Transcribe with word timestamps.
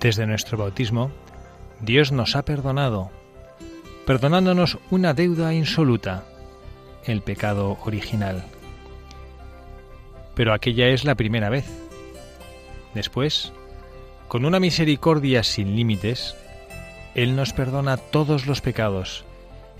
Desde 0.00 0.28
nuestro 0.28 0.56
bautismo, 0.56 1.10
Dios 1.80 2.12
nos 2.12 2.36
ha 2.36 2.44
perdonado, 2.44 3.10
perdonándonos 4.06 4.78
una 4.92 5.12
deuda 5.12 5.52
insoluta, 5.54 6.22
el 7.04 7.20
pecado 7.20 7.76
original. 7.84 8.44
Pero 10.36 10.52
aquella 10.52 10.86
es 10.86 11.04
la 11.04 11.16
primera 11.16 11.48
vez. 11.48 11.66
Después, 12.94 13.52
con 14.28 14.44
una 14.44 14.60
misericordia 14.60 15.42
sin 15.42 15.74
límites, 15.74 16.36
Él 17.16 17.34
nos 17.34 17.52
perdona 17.52 17.96
todos 17.96 18.46
los 18.46 18.60
pecados, 18.60 19.24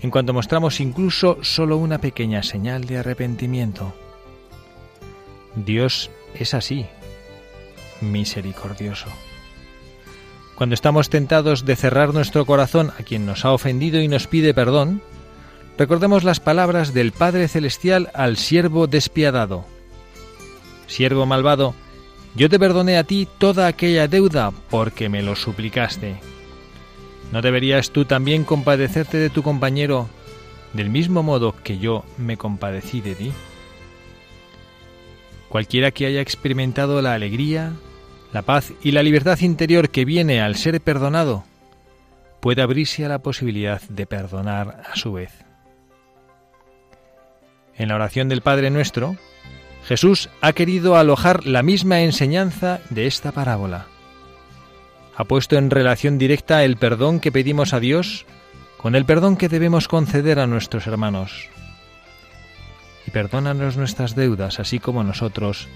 en 0.01 0.11
cuanto 0.11 0.33
mostramos 0.33 0.81
incluso 0.81 1.37
solo 1.43 1.77
una 1.77 1.99
pequeña 1.99 2.43
señal 2.43 2.83
de 2.83 2.97
arrepentimiento. 2.97 3.93
Dios 5.55 6.11
es 6.35 6.53
así, 6.53 6.87
misericordioso. 8.01 9.07
Cuando 10.59 10.73
estamos 10.73 11.09
tentados 11.09 11.63
de 11.63 11.77
cerrar 11.77 12.13
nuestro 12.13 12.45
corazón 12.45 12.91
a 12.99 13.03
quien 13.03 13.25
nos 13.25 13.45
ha 13.45 13.53
ofendido 13.53 14.01
y 14.01 14.09
nos 14.09 14.27
pide 14.27 14.53
perdón, 14.53 15.01
recordemos 15.77 16.25
las 16.25 16.41
palabras 16.41 16.93
del 16.93 17.13
Padre 17.13 17.47
Celestial 17.47 18.11
al 18.13 18.35
siervo 18.35 18.85
despiadado. 18.85 19.63
Siervo 20.85 21.25
malvado, 21.25 21.75
yo 22.35 22.49
te 22.49 22.59
perdoné 22.59 22.97
a 22.97 23.05
ti 23.05 23.25
toda 23.37 23.67
aquella 23.67 24.09
deuda 24.09 24.51
porque 24.69 25.07
me 25.07 25.21
lo 25.23 25.37
suplicaste. 25.37 26.19
¿No 27.31 27.41
deberías 27.41 27.91
tú 27.91 28.03
también 28.03 28.43
compadecerte 28.43 29.15
de 29.15 29.29
tu 29.29 29.43
compañero 29.43 30.09
del 30.73 30.89
mismo 30.89 31.23
modo 31.23 31.55
que 31.63 31.77
yo 31.77 32.03
me 32.17 32.35
compadecí 32.35 32.99
de 32.99 33.15
ti? 33.15 33.31
Cualquiera 35.47 35.91
que 35.91 36.05
haya 36.05 36.19
experimentado 36.19 37.01
la 37.01 37.13
alegría, 37.13 37.71
la 38.31 38.41
paz 38.43 38.71
y 38.83 38.91
la 38.91 39.03
libertad 39.03 39.39
interior 39.39 39.89
que 39.89 40.05
viene 40.05 40.41
al 40.41 40.55
ser 40.55 40.79
perdonado 40.81 41.43
puede 42.39 42.61
abrirse 42.61 43.05
a 43.05 43.09
la 43.09 43.19
posibilidad 43.19 43.81
de 43.89 44.05
perdonar 44.05 44.83
a 44.91 44.95
su 44.95 45.13
vez. 45.13 45.31
En 47.75 47.89
la 47.89 47.95
oración 47.95 48.29
del 48.29 48.41
Padre 48.41 48.69
Nuestro, 48.69 49.15
Jesús 49.85 50.29
ha 50.41 50.53
querido 50.53 50.95
alojar 50.97 51.45
la 51.45 51.63
misma 51.63 52.01
enseñanza 52.01 52.81
de 52.89 53.07
esta 53.07 53.31
parábola. 53.31 53.87
Ha 55.15 55.23
puesto 55.23 55.57
en 55.57 55.69
relación 55.69 56.17
directa 56.17 56.63
el 56.63 56.77
perdón 56.77 57.19
que 57.19 57.31
pedimos 57.31 57.73
a 57.73 57.79
Dios 57.79 58.25
con 58.77 58.95
el 58.95 59.05
perdón 59.05 59.35
que 59.35 59.49
debemos 59.49 59.87
conceder 59.87 60.39
a 60.39 60.47
nuestros 60.47 60.87
hermanos. 60.87 61.49
Y 63.05 63.11
perdónanos 63.11 63.75
nuestras 63.75 64.15
deudas, 64.15 64.59
así 64.59 64.79
como 64.79 65.03
nosotros 65.03 65.67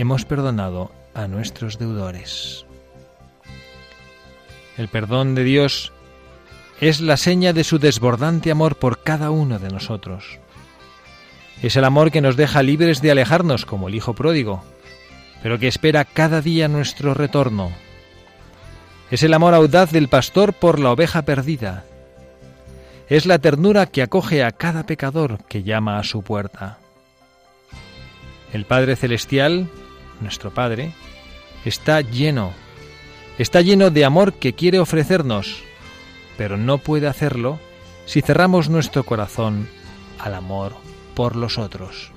hemos 0.00 0.24
perdonado 0.24 0.90
a 1.12 1.28
nuestros 1.28 1.78
deudores. 1.78 2.64
El 4.78 4.88
perdón 4.88 5.34
de 5.34 5.44
Dios 5.44 5.92
es 6.80 7.02
la 7.02 7.18
seña 7.18 7.52
de 7.52 7.64
su 7.64 7.78
desbordante 7.78 8.50
amor 8.50 8.76
por 8.76 9.02
cada 9.02 9.30
uno 9.30 9.58
de 9.58 9.68
nosotros. 9.68 10.38
Es 11.62 11.76
el 11.76 11.84
amor 11.84 12.10
que 12.10 12.22
nos 12.22 12.36
deja 12.36 12.62
libres 12.62 13.02
de 13.02 13.10
alejarnos 13.10 13.66
como 13.66 13.88
el 13.88 13.94
Hijo 13.94 14.14
pródigo, 14.14 14.64
pero 15.42 15.58
que 15.58 15.68
espera 15.68 16.06
cada 16.06 16.40
día 16.40 16.66
nuestro 16.66 17.12
retorno. 17.12 17.70
Es 19.10 19.22
el 19.22 19.34
amor 19.34 19.52
audaz 19.52 19.92
del 19.92 20.08
pastor 20.08 20.54
por 20.54 20.78
la 20.78 20.92
oveja 20.92 21.26
perdida. 21.26 21.84
Es 23.10 23.26
la 23.26 23.38
ternura 23.38 23.84
que 23.84 24.00
acoge 24.00 24.44
a 24.44 24.52
cada 24.52 24.86
pecador 24.86 25.44
que 25.44 25.62
llama 25.62 25.98
a 25.98 26.04
su 26.04 26.22
puerta. 26.22 26.78
El 28.54 28.64
Padre 28.64 28.96
Celestial 28.96 29.68
nuestro 30.20 30.50
Padre, 30.50 30.92
está 31.64 32.00
lleno, 32.00 32.52
está 33.38 33.60
lleno 33.60 33.90
de 33.90 34.04
amor 34.04 34.34
que 34.34 34.54
quiere 34.54 34.78
ofrecernos, 34.78 35.62
pero 36.36 36.56
no 36.56 36.78
puede 36.78 37.06
hacerlo 37.06 37.58
si 38.06 38.22
cerramos 38.22 38.68
nuestro 38.68 39.04
corazón 39.04 39.68
al 40.18 40.34
amor 40.34 40.74
por 41.14 41.36
los 41.36 41.58
otros. 41.58 42.10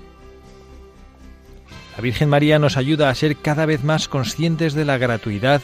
La 1.95 2.01
Virgen 2.01 2.29
María 2.29 2.57
nos 2.57 2.77
ayuda 2.77 3.09
a 3.09 3.15
ser 3.15 3.37
cada 3.37 3.65
vez 3.65 3.83
más 3.83 4.07
conscientes 4.07 4.73
de 4.73 4.85
la 4.85 4.97
gratuidad 4.97 5.61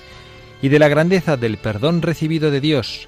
y 0.62 0.70
de 0.70 0.80
la 0.80 0.88
grandeza 0.88 1.38
del 1.38 1.58
perdón 1.58 2.02
recibido 2.02 2.52
de 2.52 2.62
Dios, 2.62 3.08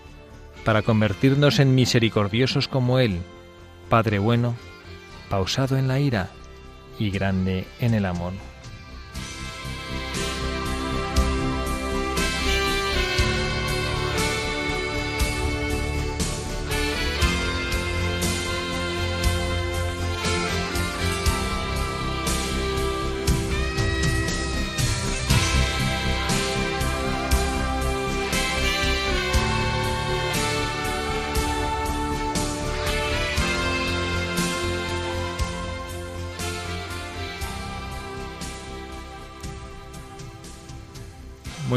para 0.64 0.82
convertirnos 0.82 1.60
en 1.60 1.76
misericordiosos 1.76 2.68
como 2.68 3.00
Él, 3.00 3.20
Padre 3.90 4.20
bueno, 4.20 4.56
pausado 5.30 5.78
en 5.78 5.88
la 5.88 6.00
ira 6.00 6.30
y 6.98 7.10
grande 7.12 7.66
en 7.80 7.94
el 7.94 8.06
amor. 8.06 8.34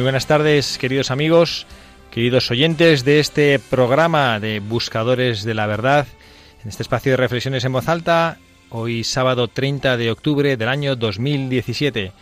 Buenas 0.05 0.27
tardes, 0.27 0.77
queridos 0.77 1.11
amigos, 1.11 1.67
queridos 2.11 2.51
oyentes 2.51 3.07
de 3.07 3.21
este 3.21 3.59
programa 3.59 4.39
de 4.39 4.61
Buscadores 4.61 5.45
de 5.45 5.55
la 5.55 5.67
Verdad, 5.67 6.07
en 6.63 6.69
este 6.69 6.83
espacio 6.83 7.13
de 7.13 7.17
reflexiones 7.17 7.65
en 7.65 7.73
voz 7.73 7.89
alta, 7.89 8.37
hoy 8.69 9.03
sábado 9.03 9.49
30 9.49 9.97
de 9.97 10.11
octubre 10.11 10.59
del 10.59 10.69
año 10.69 10.95
2017. 10.95 12.13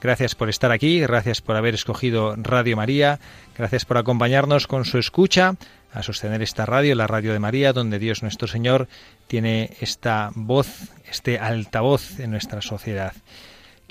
Gracias 0.00 0.36
por 0.36 0.50
estar 0.50 0.70
aquí, 0.70 1.00
gracias 1.00 1.40
por 1.40 1.56
haber 1.56 1.74
escogido 1.74 2.36
Radio 2.36 2.76
María, 2.76 3.18
gracias 3.58 3.84
por 3.86 3.98
acompañarnos 3.98 4.68
con 4.68 4.84
su 4.84 4.98
escucha, 4.98 5.56
a 5.92 6.04
sostener 6.04 6.42
esta 6.42 6.64
radio, 6.64 6.94
la 6.94 7.08
radio 7.08 7.32
de 7.32 7.40
María, 7.40 7.72
donde 7.72 7.98
Dios 7.98 8.22
nuestro 8.22 8.46
Señor 8.46 8.86
tiene 9.26 9.76
esta 9.80 10.30
voz, 10.36 10.92
este 11.10 11.40
altavoz 11.40 12.20
en 12.20 12.30
nuestra 12.30 12.62
sociedad 12.62 13.14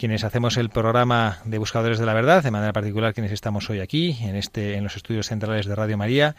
quienes 0.02 0.24
hacemos 0.24 0.58
el 0.58 0.70
programa 0.72 1.38
de 1.46 1.60
Buscadores 1.60 2.00
de 2.00 2.08
la 2.08 2.16
Verdad, 2.16 2.42
de 2.42 2.50
manera 2.50 2.74
particular 2.74 3.14
quienes 3.14 3.32
estamos 3.32 3.70
hoy 3.70 3.82
aquí, 3.82 4.18
en, 4.24 4.36
este, 4.36 4.74
en 4.74 4.84
los 4.84 4.96
estudios 4.96 5.28
centrales 5.28 5.68
de 5.68 5.76
Radio 5.76 5.96
María. 5.96 6.36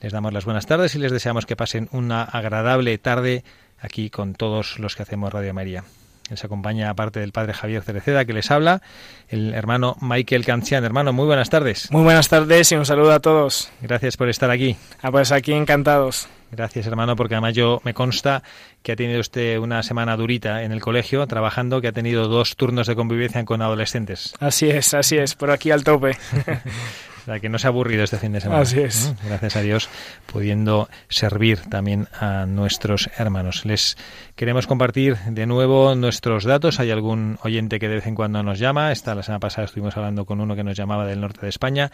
Les 0.00 0.12
damos 0.12 0.32
las 0.32 0.44
buenas 0.44 0.66
tardes 0.66 0.94
y 0.94 1.00
les 1.00 1.10
deseamos 1.10 1.44
que 1.44 1.56
pasen 1.56 1.88
una 1.90 2.22
agradable 2.22 2.96
tarde 2.98 3.42
aquí 3.80 4.10
con 4.10 4.34
todos 4.34 4.78
los 4.78 4.94
que 4.94 5.02
hacemos 5.02 5.32
Radio 5.32 5.52
María. 5.52 5.82
Les 6.30 6.44
acompaña, 6.44 6.88
aparte 6.88 7.18
del 7.18 7.32
padre 7.32 7.52
Javier 7.52 7.82
Cereceda, 7.82 8.24
que 8.24 8.32
les 8.32 8.48
habla, 8.52 8.80
el 9.28 9.54
hermano 9.54 9.96
Michael 10.00 10.46
Cancian. 10.46 10.84
Hermano, 10.84 11.12
muy 11.12 11.26
buenas 11.26 11.50
tardes. 11.50 11.90
Muy 11.90 12.04
buenas 12.04 12.28
tardes 12.28 12.70
y 12.70 12.76
un 12.76 12.86
saludo 12.86 13.12
a 13.12 13.18
todos. 13.18 13.72
Gracias 13.82 14.16
por 14.16 14.28
estar 14.28 14.52
aquí. 14.52 14.76
Ah, 15.02 15.10
pues 15.10 15.32
aquí 15.32 15.52
encantados. 15.52 16.28
Gracias, 16.50 16.86
hermano, 16.86 17.14
porque 17.16 17.34
además 17.34 17.54
yo 17.54 17.80
me 17.84 17.94
consta 17.94 18.42
que 18.82 18.92
ha 18.92 18.96
tenido 18.96 19.20
usted 19.20 19.58
una 19.58 19.82
semana 19.82 20.16
durita 20.16 20.62
en 20.62 20.72
el 20.72 20.80
colegio 20.80 21.26
trabajando, 21.26 21.80
que 21.80 21.88
ha 21.88 21.92
tenido 21.92 22.28
dos 22.28 22.56
turnos 22.56 22.86
de 22.86 22.96
convivencia 22.96 23.44
con 23.44 23.62
adolescentes. 23.62 24.34
Así 24.40 24.68
es, 24.68 24.94
así 24.94 25.16
es, 25.16 25.34
por 25.34 25.50
aquí 25.50 25.70
al 25.70 25.84
tope. 25.84 26.16
O 27.22 27.24
sea, 27.24 27.40
que 27.40 27.48
no 27.48 27.58
se 27.58 27.66
ha 27.66 27.70
aburrido 27.70 28.04
este 28.04 28.18
fin 28.18 28.32
de 28.32 28.40
semana. 28.40 28.62
Así 28.62 28.80
es. 28.80 29.14
Gracias 29.24 29.56
a 29.56 29.62
Dios, 29.62 29.88
pudiendo 30.26 30.88
servir 31.08 31.60
también 31.68 32.08
a 32.18 32.46
nuestros 32.46 33.10
hermanos. 33.18 33.64
Les 33.64 33.96
queremos 34.36 34.66
compartir 34.66 35.16
de 35.26 35.46
nuevo 35.46 35.94
nuestros 35.94 36.44
datos. 36.44 36.80
Hay 36.80 36.90
algún 36.90 37.38
oyente 37.42 37.78
que 37.78 37.88
de 37.88 37.96
vez 37.96 38.06
en 38.06 38.14
cuando 38.14 38.42
nos 38.42 38.58
llama. 38.58 38.92
Esta 38.92 39.14
la 39.14 39.22
semana 39.22 39.40
pasada 39.40 39.66
estuvimos 39.66 39.96
hablando 39.96 40.24
con 40.24 40.40
uno 40.40 40.56
que 40.56 40.64
nos 40.64 40.76
llamaba 40.76 41.06
del 41.06 41.20
norte 41.20 41.40
de 41.42 41.48
España. 41.48 41.90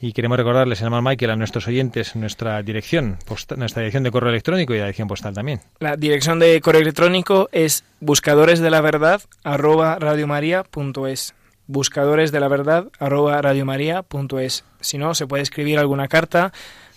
Y 0.00 0.12
queremos 0.12 0.38
recordarles, 0.38 0.80
hermano 0.80 1.02
Michael, 1.02 1.32
a 1.32 1.36
nuestros 1.36 1.66
oyentes 1.66 2.14
nuestra 2.14 2.62
dirección, 2.62 3.18
nuestra 3.56 3.80
dirección 3.80 4.04
de 4.04 4.12
correo 4.12 4.30
electrónico 4.30 4.72
y 4.72 4.78
la 4.78 4.84
dirección 4.84 5.08
postal 5.08 5.34
también. 5.34 5.60
La 5.80 5.96
dirección 5.96 6.38
de 6.38 6.60
correo 6.60 6.82
electrónico 6.82 7.48
es 7.50 7.84
buscadores 8.00 8.60
de 8.60 8.70
la 8.70 8.80
verdad 8.80 9.22
arroba 9.42 9.98
radiomaria.es 9.98 11.34
buscadores 11.68 12.32
de 12.32 12.40
la 12.40 12.48
verdad 12.48 12.88
arroba 12.98 13.40
radiomaria.es. 13.40 14.64
Si 14.80 14.98
no, 14.98 15.14
se 15.14 15.28
puede 15.28 15.44
escribir 15.44 15.78
alguna 15.78 16.08
carta 16.08 16.52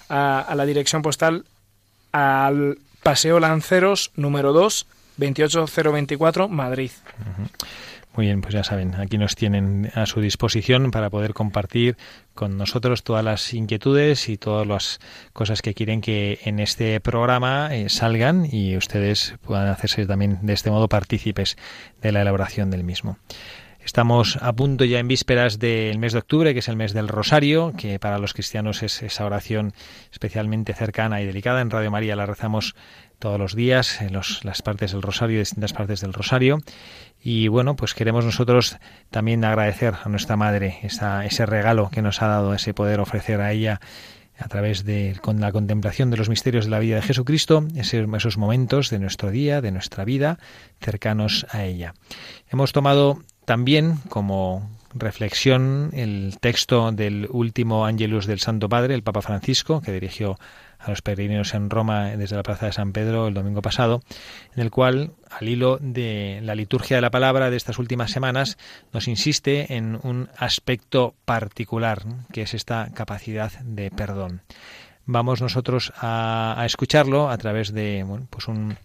a, 0.09 0.51
la 0.56 0.65
dirección 0.65 1.03
postal 1.03 1.45
al 2.12 2.79
Paseo 3.03 3.39
Lanceros 3.39 4.12
número 4.15 4.53
2, 4.53 4.88
28024, 5.18 6.50
Madrid. 6.50 6.91
Muy 8.13 8.25
bien, 8.25 8.41
pues 8.41 8.53
ya 8.53 8.63
saben, 8.65 8.95
aquí 8.95 9.18
nos 9.18 9.35
tienen 9.35 9.89
a 9.95 10.06
su 10.06 10.19
disposición 10.19 10.91
para 10.91 11.09
poder 11.09 11.33
compartir 11.33 11.95
con 12.33 12.57
nosotros 12.57 13.03
todas 13.03 13.23
las 13.23 13.53
inquietudes 13.53 14.27
y 14.27 14.38
todas 14.38 14.68
las 14.68 15.00
cosas 15.31 15.62
que 15.62 15.73
quieren 15.73 16.01
que 16.01 16.39
en 16.44 16.59
este 16.59 17.00
programa 17.00 17.73
eh, 17.73 17.88
salgan 17.88 18.45
y 18.51 18.75
ustedes 18.75 19.35
puedan 19.41 19.69
hacerse 19.69 20.06
también 20.06 20.39
de 20.41 20.51
este 20.51 20.71
modo 20.71 20.89
partícipes 20.89 21.56
de 22.01 22.12
la 22.12 22.21
elaboración 22.21 22.69
del 22.69 22.83
mismo. 22.83 23.18
Estamos 23.83 24.38
a 24.42 24.54
punto 24.54 24.86
ya 24.86 25.00
en 25.00 25.07
vísperas 25.07 25.57
del 25.57 25.98
mes 25.98 26.13
de 26.13 26.19
octubre, 26.19 26.54
que 26.54 26.60
es 26.60 26.69
el 26.69 26.75
mes 26.75 26.94
del 26.94 27.07
Rosario, 27.07 27.74
que 27.75 28.00
para 28.00 28.19
los 28.19 28.33
cristianos 28.33 28.83
es 28.83 29.01
esa 29.01 29.25
oración 29.25 29.74
especialmente 30.12 30.74
cercana 30.74 31.19
y 31.22 31.25
delicada. 31.25 31.62
En 31.62 31.72
Radio 31.72 31.92
María 31.92 32.16
la 32.16 32.25
rezamos 32.25 32.75
todos 33.19 33.39
los 33.39 33.56
días, 33.56 34.00
en 34.01 34.13
las 34.13 34.62
partes 34.62 34.92
del 34.92 35.01
Rosario, 35.01 35.39
distintas 35.39 35.74
partes 35.74 36.00
del 36.01 36.13
Rosario. 36.13 36.60
Y 37.22 37.48
bueno, 37.48 37.75
pues 37.75 37.94
queremos 37.94 38.24
nosotros 38.24 38.78
también 39.10 39.44
agradecer 39.44 39.95
a 40.04 40.10
nuestra 40.10 40.38
Madre 40.38 40.80
ese 40.83 41.45
regalo 41.45 41.89
que 41.92 42.01
nos 42.01 42.22
ha 42.22 42.28
dado, 42.28 42.54
ese 42.54 42.74
poder 42.74 43.00
ofrecer 43.00 43.42
a 43.42 43.51
ella 43.51 43.81
a 44.39 44.48
través 44.48 44.86
de 44.86 45.18
con 45.22 45.39
la 45.39 45.51
contemplación 45.51 46.10
de 46.10 46.18
los 46.18 46.30
misterios 46.30 46.66
de 46.66 46.72
la 46.72 46.80
vida 46.80 46.95
de 46.95 47.01
Jesucristo, 47.04 47.68
esos 47.75 48.38
momentos 48.38 48.89
de 48.89 49.00
nuestro 49.00 49.30
día, 49.30 49.62
de 49.62 49.72
nuestra 49.72 50.06
vida, 50.06 50.39
cercanos 50.80 51.45
a 51.51 51.63
ella. 51.63 51.94
Hemos 52.50 52.72
tomado 52.72 53.22
también 53.46 53.98
como 54.10 54.70
reflexión 54.94 55.92
el 55.94 56.38
texto 56.40 56.92
del 56.92 57.28
último 57.32 57.86
Angelus 57.86 58.26
del 58.26 58.40
Santo 58.40 58.70
Padre, 58.70 58.96
el 58.96 59.04
Papa 59.04 59.22
Francisco, 59.22 59.82
que 59.82 59.92
dirigió 59.92 60.38
a 60.80 60.90
los 60.90 61.02
peregrinos 61.02 61.54
en 61.54 61.70
Roma 61.70 62.10
desde 62.18 62.36
la 62.36 62.44
Plaza 62.44 62.66
de 62.66 62.74
San 62.74 62.92
Pedro 62.92 63.28
el 63.28 63.34
domingo 63.34 63.62
pasado, 63.62 64.02
en 64.56 64.64
el 64.64 64.72
cual, 64.72 65.12
al 65.30 65.48
hilo 65.48 65.78
de 65.80 66.40
la 66.44 66.56
liturgia 66.56 66.98
de 66.98 67.02
la 67.02 67.12
palabra 67.12 67.50
de 67.50 67.58
estas 67.58 67.78
últimas 67.78 68.12
semanas, 68.12 68.58
nos 68.92 69.08
insiste 69.08 69.76
en 69.76 70.00
un 70.02 70.30
aspecto 70.38 71.16
particular, 71.26 72.04
que 72.34 72.44
es 72.44 72.54
esta 72.54 72.90
capacidad 72.94 73.52
de 73.60 73.92
perdón. 73.92 74.42
Vamos 75.06 75.42
nosotros 75.42 75.94
a, 75.98 76.62
escucharlo 76.66 77.30
a 77.30 77.38
través 77.38 77.74
de 77.74 78.06
pues 78.30 78.48
un 78.48 78.78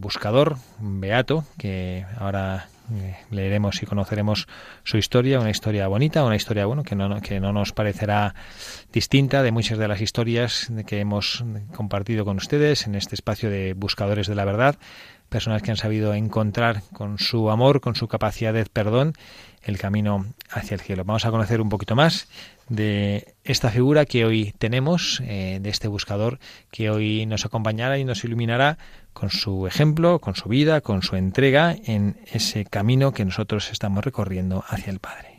buscador, 0.00 0.56
un 0.80 1.00
beato, 1.00 1.44
que 1.58 2.04
ahora 2.18 2.68
leeremos 3.30 3.82
y 3.82 3.86
conoceremos 3.86 4.46
su 4.82 4.96
historia, 4.98 5.40
una 5.40 5.50
historia 5.50 5.88
bonita, 5.88 6.24
una 6.24 6.36
historia 6.36 6.66
bueno 6.66 6.82
que 6.82 6.94
no, 6.94 7.20
que 7.20 7.40
no 7.40 7.52
nos 7.52 7.72
parecerá 7.72 8.34
distinta 8.92 9.42
de 9.42 9.52
muchas 9.52 9.78
de 9.78 9.88
las 9.88 10.00
historias 10.00 10.70
que 10.86 11.00
hemos 11.00 11.44
compartido 11.74 12.24
con 12.24 12.36
ustedes 12.36 12.86
en 12.86 12.94
este 12.94 13.14
espacio 13.14 13.50
de 13.50 13.74
buscadores 13.74 14.26
de 14.26 14.34
la 14.34 14.44
verdad, 14.44 14.76
personas 15.28 15.62
que 15.62 15.70
han 15.70 15.76
sabido 15.76 16.14
encontrar 16.14 16.82
con 16.92 17.18
su 17.18 17.50
amor, 17.50 17.80
con 17.80 17.96
su 17.96 18.06
capacidad 18.08 18.52
de 18.52 18.64
perdón, 18.66 19.14
el 19.62 19.78
camino 19.78 20.26
hacia 20.50 20.74
el 20.74 20.80
cielo. 20.80 21.04
Vamos 21.04 21.24
a 21.24 21.30
conocer 21.30 21.60
un 21.60 21.68
poquito 21.68 21.96
más 21.96 22.28
de 22.68 23.34
esta 23.44 23.70
figura 23.70 24.04
que 24.04 24.24
hoy 24.24 24.54
tenemos, 24.58 25.22
eh, 25.24 25.58
de 25.60 25.70
este 25.70 25.88
buscador 25.88 26.38
que 26.70 26.90
hoy 26.90 27.26
nos 27.26 27.44
acompañará 27.44 27.98
y 27.98 28.04
nos 28.04 28.24
iluminará 28.24 28.78
con 29.14 29.30
su 29.30 29.66
ejemplo, 29.66 30.18
con 30.18 30.34
su 30.34 30.48
vida, 30.50 30.82
con 30.82 31.02
su 31.02 31.16
entrega 31.16 31.74
en 31.84 32.18
ese 32.26 32.66
camino 32.66 33.12
que 33.12 33.24
nosotros 33.24 33.70
estamos 33.70 34.04
recorriendo 34.04 34.64
hacia 34.68 34.90
el 34.90 34.98
Padre. 34.98 35.33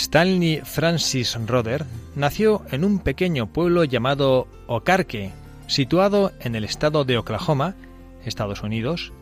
Stanley 0.00 0.62
Francis 0.64 1.38
Roder 1.46 1.84
nació 2.14 2.62
en 2.70 2.84
un 2.84 3.00
pequeño 3.00 3.52
pueblo 3.52 3.84
llamado 3.84 4.48
Ocarque, 4.66 5.30
situado 5.66 6.32
en 6.40 6.54
el 6.54 6.64
estado 6.64 7.04
de 7.04 7.18
Oklahoma, 7.18 7.74
Estados 8.24 8.62
Unidos, 8.62 9.12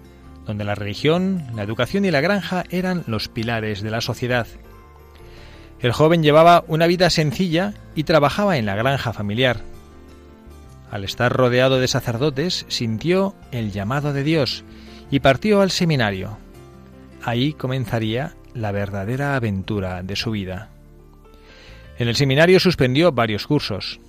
donde 0.47 0.65
la 0.65 0.77
religión, 0.77 1.45
la 1.57 1.65
educación 1.65 2.05
y 2.05 2.13
la 2.13 2.21
granja 2.21 2.63
eran 2.71 3.03
los 3.09 3.27
pilares 3.27 3.83
de 3.83 3.91
la 3.91 4.01
sociedad. 4.01 4.47
El 5.81 5.91
joven 5.91 6.23
llevaba 6.23 6.63
una 6.69 6.87
vida 6.87 7.11
sencilla 7.11 7.75
y 7.97 8.05
trabajaba 8.05 8.57
en 8.57 8.65
la 8.65 8.77
granja 8.77 9.13
familiar. 9.13 9.63
Al 10.93 11.03
estar 11.03 11.33
rodeado 11.33 11.81
de 11.81 11.89
sacerdotes, 11.89 12.67
sintió 12.69 13.35
el 13.51 13.73
llamado 13.73 14.13
de 14.13 14.23
Dios 14.23 14.65
y 15.11 15.19
partió 15.19 15.61
al 15.61 15.73
seminario. 15.73 16.39
Ahí 17.25 17.53
comenzaría 17.53 18.37
la 18.59 18.73
verdadera 18.73 19.37
aventura 19.37 20.03
de 20.03 20.17
su 20.17 20.33
vida. 20.33 20.71
En 21.99 22.09
el 22.09 22.17
seminario 22.17 22.61
suspendió 22.61 23.13
varios 23.13 23.47
cursos. 23.47 24.01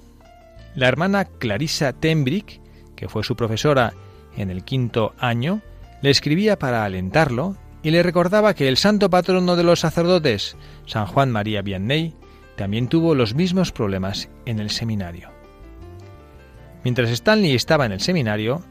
La 0.76 0.88
hermana 0.88 1.26
Clarissa 1.26 1.94
Tembrick, 1.94 2.60
que 2.96 3.08
fue 3.08 3.24
su 3.24 3.36
profesora 3.36 3.94
en 4.36 4.50
el 4.50 4.64
quinto 4.64 5.14
año, 5.20 5.62
le 6.02 6.10
escribía 6.10 6.58
para 6.58 6.84
alentarlo 6.84 7.56
y 7.82 7.92
le 7.92 8.04
recordaba 8.04 8.54
que 8.54 8.68
el 8.68 8.78
santo 8.78 9.10
patrono 9.10 9.56
de 9.56 9.64
los 9.64 9.80
sacerdotes, 9.80 10.56
San 10.86 11.06
Juan 11.06 11.32
María 11.32 11.62
Vianney, 11.62 12.14
también 12.56 12.90
tuvo 12.90 13.16
los 13.16 13.36
mismos 13.36 13.72
problemas 13.72 14.30
en 14.46 14.60
el 14.60 14.70
seminario. 14.70 15.30
Mientras 16.84 17.10
Stanley 17.10 17.56
estaba 17.56 17.86
en 17.86 17.94
el 17.94 18.02
seminario, 18.02 18.64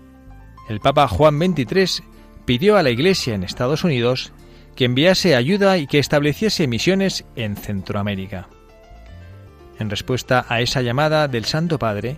el 0.68 0.80
Papa 0.80 1.08
Juan 1.08 1.38
XXIII 1.38 2.04
pidió 2.44 2.76
a 2.76 2.82
la 2.82 2.90
Iglesia 2.90 3.34
en 3.34 3.44
Estados 3.44 3.84
Unidos 3.84 4.32
que 4.78 4.84
enviase 4.84 5.34
ayuda 5.34 5.76
y 5.76 5.88
que 5.88 5.98
estableciese 5.98 6.68
misiones 6.68 7.24
en 7.34 7.56
Centroamérica. 7.56 8.48
En 9.80 9.90
respuesta 9.90 10.46
a 10.48 10.60
esa 10.60 10.82
llamada 10.82 11.26
del 11.26 11.46
Santo 11.46 11.80
Padre, 11.80 12.16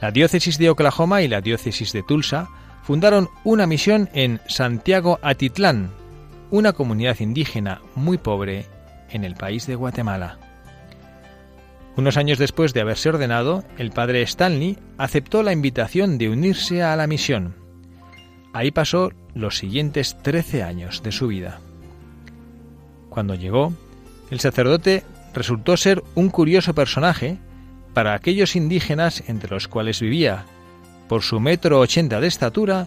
la 0.00 0.10
diócesis 0.10 0.56
de 0.56 0.70
Oklahoma 0.70 1.20
y 1.20 1.28
la 1.28 1.42
diócesis 1.42 1.92
de 1.92 2.02
Tulsa 2.02 2.48
fundaron 2.82 3.28
una 3.44 3.66
misión 3.66 4.08
en 4.14 4.40
Santiago 4.48 5.18
Atitlán, 5.20 5.90
una 6.50 6.72
comunidad 6.72 7.20
indígena 7.20 7.82
muy 7.94 8.16
pobre 8.16 8.64
en 9.10 9.22
el 9.24 9.34
país 9.34 9.66
de 9.66 9.74
Guatemala. 9.74 10.38
Unos 11.94 12.16
años 12.16 12.38
después 12.38 12.72
de 12.72 12.80
haberse 12.80 13.10
ordenado, 13.10 13.64
el 13.76 13.90
padre 13.90 14.22
Stanley 14.22 14.78
aceptó 14.96 15.42
la 15.42 15.52
invitación 15.52 16.16
de 16.16 16.30
unirse 16.30 16.82
a 16.82 16.96
la 16.96 17.06
misión. 17.06 17.54
Ahí 18.54 18.70
pasó 18.70 19.12
los 19.34 19.58
siguientes 19.58 20.16
trece 20.22 20.62
años 20.62 21.02
de 21.02 21.12
su 21.12 21.26
vida. 21.26 21.60
Cuando 23.18 23.34
llegó, 23.34 23.72
el 24.30 24.38
sacerdote 24.38 25.02
resultó 25.34 25.76
ser 25.76 26.04
un 26.14 26.28
curioso 26.28 26.72
personaje 26.72 27.36
para 27.92 28.14
aquellos 28.14 28.54
indígenas 28.54 29.24
entre 29.26 29.50
los 29.50 29.66
cuales 29.66 29.98
vivía, 29.98 30.44
por 31.08 31.22
su 31.22 31.40
metro 31.40 31.80
ochenta 31.80 32.20
de 32.20 32.28
estatura 32.28 32.86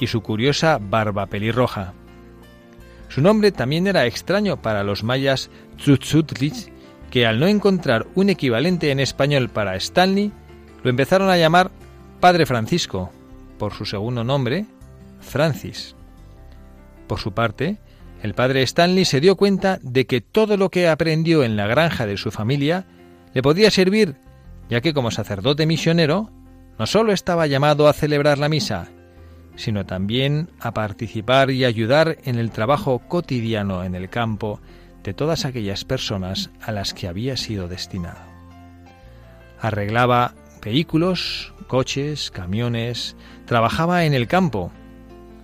y 0.00 0.08
su 0.08 0.22
curiosa 0.22 0.80
barba 0.80 1.26
pelirroja. 1.26 1.92
Su 3.10 3.20
nombre 3.20 3.52
también 3.52 3.86
era 3.86 4.06
extraño 4.06 4.60
para 4.60 4.82
los 4.82 5.04
mayas 5.04 5.50
Tzutzutlich, 5.76 6.72
que 7.12 7.24
al 7.24 7.38
no 7.38 7.46
encontrar 7.46 8.08
un 8.16 8.28
equivalente 8.28 8.90
en 8.90 8.98
español 8.98 9.50
para 9.50 9.76
Stanley, 9.76 10.32
lo 10.82 10.90
empezaron 10.90 11.30
a 11.30 11.38
llamar 11.38 11.70
Padre 12.18 12.44
Francisco, 12.44 13.12
por 13.56 13.72
su 13.72 13.84
segundo 13.84 14.24
nombre, 14.24 14.66
Francis. 15.20 15.94
Por 17.06 17.20
su 17.20 17.30
parte, 17.30 17.78
el 18.22 18.34
padre 18.34 18.62
Stanley 18.62 19.04
se 19.04 19.20
dio 19.20 19.36
cuenta 19.36 19.78
de 19.82 20.06
que 20.06 20.20
todo 20.20 20.56
lo 20.56 20.70
que 20.70 20.88
aprendió 20.88 21.42
en 21.42 21.56
la 21.56 21.66
granja 21.66 22.06
de 22.06 22.16
su 22.16 22.30
familia 22.30 22.86
le 23.32 23.42
podía 23.42 23.70
servir, 23.70 24.16
ya 24.68 24.80
que 24.80 24.92
como 24.92 25.10
sacerdote 25.10 25.66
misionero 25.66 26.30
no 26.78 26.86
solo 26.86 27.12
estaba 27.12 27.46
llamado 27.46 27.88
a 27.88 27.92
celebrar 27.92 28.38
la 28.38 28.48
misa, 28.48 28.88
sino 29.56 29.84
también 29.84 30.50
a 30.60 30.72
participar 30.72 31.50
y 31.50 31.64
ayudar 31.64 32.18
en 32.24 32.38
el 32.38 32.50
trabajo 32.50 33.00
cotidiano 33.00 33.84
en 33.84 33.94
el 33.94 34.08
campo 34.08 34.60
de 35.02 35.14
todas 35.14 35.44
aquellas 35.44 35.84
personas 35.84 36.50
a 36.60 36.72
las 36.72 36.94
que 36.94 37.08
había 37.08 37.36
sido 37.36 37.68
destinado. 37.68 38.20
Arreglaba 39.60 40.34
vehículos, 40.62 41.52
coches, 41.66 42.30
camiones, 42.30 43.16
trabajaba 43.46 44.04
en 44.04 44.14
el 44.14 44.26
campo. 44.26 44.72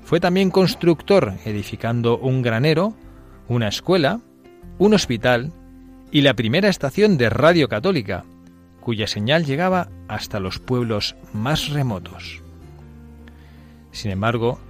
Fue 0.06 0.20
también 0.20 0.52
constructor, 0.52 1.34
edificando 1.44 2.16
un 2.16 2.40
granero, 2.40 2.94
una 3.48 3.66
escuela, 3.66 4.20
un 4.78 4.94
hospital 4.94 5.52
y 6.12 6.20
la 6.20 6.34
primera 6.34 6.68
estación 6.68 7.18
de 7.18 7.28
radio 7.28 7.68
católica, 7.68 8.25
cuya 8.80 9.08
señal 9.08 9.44
llegaba 9.44 9.88
hasta 10.06 10.38
los 10.38 10.60
pueblos 10.60 11.16
más 11.32 11.70
remotos. 11.70 12.40
Sin 13.90 14.12
embargo, 14.12 14.60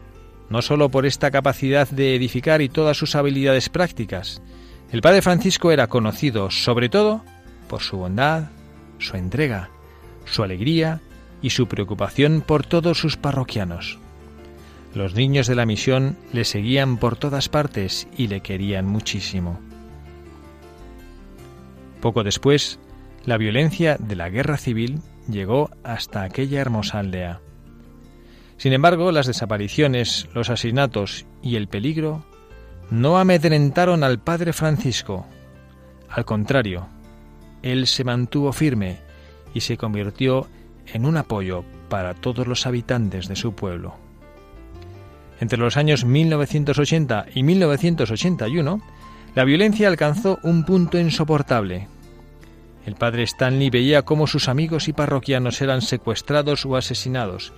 no 0.49 0.62
sólo 0.62 0.88
por 0.88 1.05
esta 1.05 1.31
capacidad 1.31 1.87
de 1.87 2.16
edificar 2.16 2.62
y 2.62 2.71
todas 2.71 2.97
sus 2.97 3.14
habilidades 3.14 3.69
prácticas, 3.69 4.40
el 4.90 5.02
Padre 5.02 5.21
Francisco 5.21 5.71
era 5.71 5.87
conocido 5.87 6.50
sobre 6.50 6.88
todo 6.88 7.23
por 7.69 7.83
su 7.83 7.99
bondad, 7.99 8.45
su 8.97 9.19
entrega, 9.19 9.69
su 10.25 10.43
alegría 10.43 11.02
y 11.43 11.50
su 11.50 11.69
preocupación 11.69 12.40
por 12.40 12.64
todos 12.64 12.99
sus 12.99 13.19
parroquianos. 13.19 13.99
Los 14.97 15.15
niños 15.15 15.47
de 15.47 15.55
la 15.55 15.67
misión 15.67 16.17
le 16.33 16.47
seguían 16.47 16.97
por 16.97 17.19
todas 17.19 17.50
partes 17.50 18.09
y 18.17 18.29
le 18.29 18.41
querían 18.41 18.87
muchísimo. 18.87 19.61
Poco 22.00 22.25
después, 22.25 22.79
la 23.26 23.37
violencia 23.37 23.99
de 23.99 24.17
la 24.17 24.31
guerra 24.31 24.57
civil 24.57 25.03
llegó 25.31 25.69
hasta 25.85 26.23
aquella 26.23 26.62
hermosa 26.62 26.99
aldea. 26.99 27.43
Sin 28.57 28.73
embargo, 28.73 29.12
las 29.12 29.26
desapariciones, 29.26 30.29
los 30.33 30.49
asesinatos 30.49 31.26
y 31.43 31.57
el 31.57 31.69
peligro 31.69 32.25
no 32.91 33.19
amedrentaron 33.19 34.03
al 34.03 34.19
padre 34.19 34.55
Francisco. 34.55 35.26
Al 36.09 36.25
contrario, 36.25 36.88
él 37.61 37.87
se 37.87 38.03
mantuvo 38.03 38.50
firme 38.50 38.97
y 39.53 39.61
se 39.61 39.76
convirtió 39.76 40.47
en 40.87 41.05
un 41.05 41.19
apoyo 41.19 41.65
para 41.91 42.15
todos 42.15 42.47
los 42.47 42.67
habitantes 42.67 43.29
de 43.29 43.37
su 43.37 43.55
pueblo. 43.55 44.06
Entre 45.40 45.59
los 45.59 45.76
años 45.76 46.05
1980 46.05 47.26
y 47.35 47.43
1981, 47.43 48.81
la 49.35 49.45
violencia 49.45 49.88
alcanzó 49.88 50.38
un 50.43 50.64
punto 50.64 50.99
insoportable. 50.99 51.88
El 52.87 52.95
padre 52.95 53.25
Stanley 53.25 53.69
veía 53.69 54.02
cómo 54.02 54.26
sus 54.26 54.49
amigos 54.49 54.88
y 54.88 54.93
parroquianos 54.93 55.61
eran 55.61 55.83
secuestrados 55.83 56.64
o 56.64 56.76
asesinados. 56.76 57.52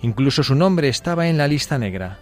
Incluso 0.00 0.42
su 0.42 0.54
nombre 0.54 0.88
estaba 0.88 1.28
en 1.28 1.36
la 1.36 1.48
lista 1.48 1.76
negra. 1.76 2.18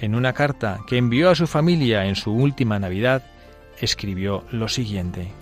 En 0.00 0.14
una 0.14 0.34
carta 0.34 0.80
que 0.86 0.98
envió 0.98 1.30
a 1.30 1.34
su 1.34 1.46
familia 1.46 2.04
en 2.06 2.14
su 2.14 2.32
última 2.32 2.78
Navidad, 2.78 3.22
escribió 3.80 4.44
lo 4.52 4.68
siguiente. 4.68 5.32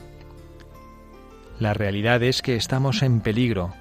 La 1.58 1.74
realidad 1.74 2.22
es 2.22 2.40
que 2.40 2.56
estamos 2.56 3.02
en 3.02 3.20
peligro, 3.20 3.72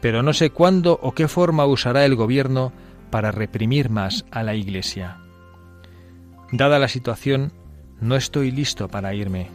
pero 0.00 0.22
no 0.22 0.32
sé 0.32 0.50
cuándo 0.50 0.98
o 1.02 1.12
qué 1.12 1.28
forma 1.28 1.66
usará 1.66 2.04
el 2.04 2.16
gobierno 2.16 2.72
para 3.10 3.32
reprimir 3.32 3.90
más 3.90 4.24
a 4.30 4.42
la 4.42 4.54
Iglesia. 4.54 5.18
Dada 6.52 6.78
la 6.78 6.88
situación, 6.88 7.52
no 8.00 8.16
estoy 8.16 8.50
listo 8.50 8.88
para 8.88 9.14
irme. 9.14 9.48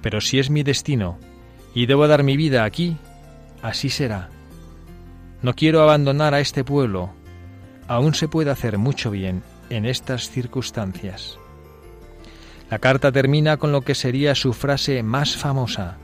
Pero 0.00 0.20
si 0.20 0.38
es 0.38 0.50
mi 0.50 0.62
destino 0.62 1.18
y 1.74 1.86
debo 1.86 2.08
dar 2.08 2.22
mi 2.22 2.36
vida 2.36 2.64
aquí, 2.64 2.96
así 3.62 3.88
será. 3.88 4.28
No 5.42 5.54
quiero 5.54 5.82
abandonar 5.82 6.34
a 6.34 6.40
este 6.40 6.64
pueblo. 6.64 7.10
Aún 7.88 8.14
se 8.14 8.28
puede 8.28 8.50
hacer 8.50 8.78
mucho 8.78 9.10
bien 9.10 9.42
en 9.70 9.86
estas 9.86 10.30
circunstancias. 10.30 11.38
La 12.70 12.78
carta 12.78 13.12
termina 13.12 13.58
con 13.58 13.70
lo 13.70 13.82
que 13.82 13.94
sería 13.94 14.34
su 14.34 14.52
frase 14.52 15.02
más 15.02 15.36
famosa. 15.36 15.98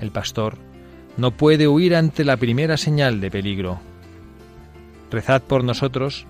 El 0.00 0.10
pastor 0.10 0.56
no 1.16 1.32
puede 1.32 1.68
huir 1.68 1.94
ante 1.94 2.24
la 2.24 2.36
primera 2.36 2.76
señal 2.76 3.20
de 3.20 3.30
peligro. 3.30 3.89
Rezad 5.10 5.42
por 5.42 5.64
nosotros 5.64 6.26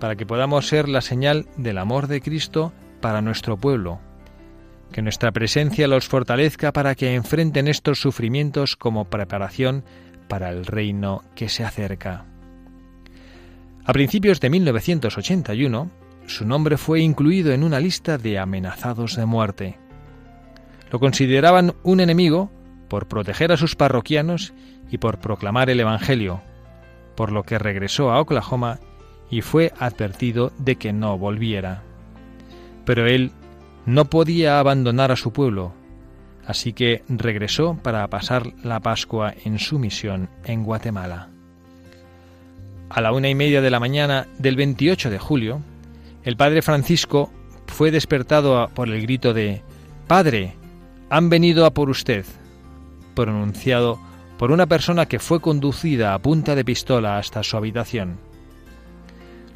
para 0.00 0.16
que 0.16 0.26
podamos 0.26 0.68
ser 0.68 0.88
la 0.88 1.00
señal 1.00 1.46
del 1.56 1.78
amor 1.78 2.06
de 2.06 2.20
Cristo 2.20 2.72
para 3.00 3.22
nuestro 3.22 3.56
pueblo. 3.56 4.00
Que 4.92 5.02
nuestra 5.02 5.32
presencia 5.32 5.88
los 5.88 6.06
fortalezca 6.06 6.72
para 6.72 6.94
que 6.94 7.14
enfrenten 7.14 7.68
estos 7.68 8.00
sufrimientos 8.00 8.76
como 8.76 9.06
preparación 9.06 9.84
para 10.28 10.50
el 10.50 10.66
reino 10.66 11.22
que 11.34 11.48
se 11.48 11.64
acerca. 11.64 12.24
A 13.84 13.92
principios 13.92 14.40
de 14.40 14.50
1981, 14.50 15.90
su 16.26 16.44
nombre 16.44 16.76
fue 16.76 17.00
incluido 17.00 17.52
en 17.52 17.62
una 17.62 17.78
lista 17.78 18.18
de 18.18 18.38
amenazados 18.38 19.16
de 19.16 19.26
muerte. 19.26 19.78
Lo 20.90 20.98
consideraban 20.98 21.74
un 21.84 22.00
enemigo 22.00 22.50
por 22.88 23.06
proteger 23.06 23.52
a 23.52 23.56
sus 23.56 23.76
parroquianos 23.76 24.52
y 24.90 24.98
por 24.98 25.18
proclamar 25.18 25.70
el 25.70 25.80
Evangelio, 25.80 26.42
por 27.16 27.32
lo 27.32 27.42
que 27.42 27.58
regresó 27.58 28.10
a 28.10 28.20
Oklahoma 28.20 28.78
y 29.30 29.40
fue 29.40 29.72
advertido 29.78 30.52
de 30.58 30.76
que 30.76 30.92
no 30.92 31.18
volviera. 31.18 31.82
Pero 32.84 33.06
él 33.06 33.32
no 33.86 34.04
podía 34.04 34.60
abandonar 34.60 35.10
a 35.10 35.16
su 35.16 35.32
pueblo, 35.32 35.72
así 36.46 36.72
que 36.72 37.02
regresó 37.08 37.78
para 37.82 38.06
pasar 38.08 38.52
la 38.62 38.80
Pascua 38.80 39.34
en 39.44 39.58
su 39.58 39.78
misión 39.78 40.28
en 40.44 40.62
Guatemala. 40.62 41.30
A 42.88 43.00
la 43.00 43.12
una 43.12 43.28
y 43.28 43.34
media 43.34 43.60
de 43.60 43.70
la 43.70 43.80
mañana 43.80 44.28
del 44.38 44.54
28 44.54 45.10
de 45.10 45.18
julio, 45.18 45.60
el 46.22 46.36
padre 46.36 46.62
Francisco 46.62 47.32
fue 47.66 47.90
despertado 47.90 48.68
por 48.74 48.88
el 48.88 49.02
grito 49.02 49.34
de 49.34 49.62
Padre, 50.06 50.54
han 51.10 51.28
venido 51.28 51.66
a 51.66 51.70
por 51.72 51.90
usted 51.90 52.24
pronunciado 53.14 53.98
por 54.38 54.50
una 54.50 54.66
persona 54.66 55.06
que 55.06 55.18
fue 55.18 55.40
conducida 55.40 56.14
a 56.14 56.18
punta 56.18 56.54
de 56.54 56.64
pistola 56.64 57.18
hasta 57.18 57.42
su 57.42 57.56
habitación. 57.56 58.18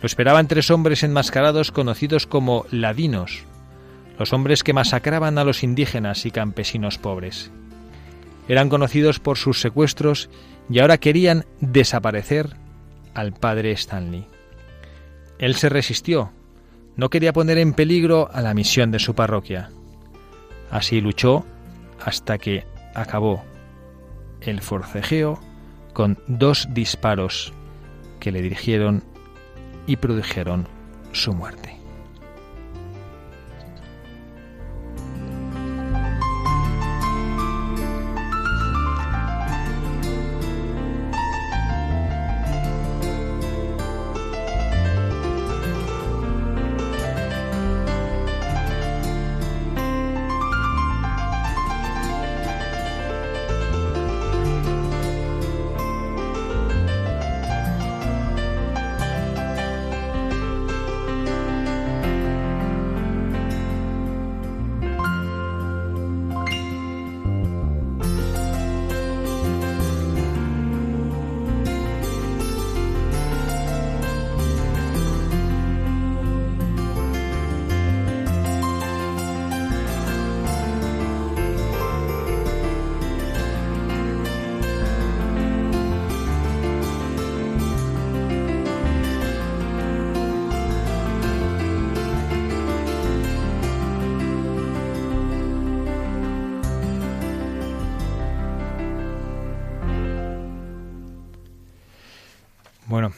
Lo 0.00 0.06
esperaban 0.06 0.49
tres 0.49 0.70
hombres 0.70 1.02
enmascarados 1.02 1.72
conocidos 1.72 2.26
como 2.26 2.64
ladinos, 2.70 3.44
los 4.18 4.32
hombres 4.32 4.64
que 4.64 4.72
masacraban 4.72 5.38
a 5.38 5.44
los 5.44 5.62
indígenas 5.62 6.25
y 6.25 6.30
campesinos 6.30 6.99
pobres. 6.99 7.50
Eran 8.49 8.68
conocidos 8.68 9.20
por 9.20 9.37
sus 9.37 9.60
secuestros 9.60 10.30
y 10.70 10.78
ahora 10.78 10.99
querían 10.99 11.44
desaparecer 11.60 12.56
al 13.14 13.32
padre 13.32 13.72
Stanley. 13.72 14.26
Él 15.38 15.54
se 15.54 15.68
resistió, 15.68 16.32
no 16.96 17.10
quería 17.10 17.32
poner 17.32 17.58
en 17.58 17.75
peligro 17.75 18.30
a 18.32 18.40
la 18.40 18.54
misión 18.54 18.90
de 18.90 18.99
su 18.99 19.14
parroquia. 19.14 19.70
Así 20.70 21.00
luchó 21.00 21.44
hasta 22.04 22.38
que 22.38 22.64
acabó 22.94 23.42
el 24.42 24.61
forcejeo 24.61 25.38
con 25.92 26.18
dos 26.26 26.68
disparos 26.73 27.52
que 28.20 28.32
le 28.32 28.42
dirigieron 28.42 29.02
y 29.87 29.97
produjeron 29.97 30.68
su 31.12 31.32
muerte. 31.32 31.79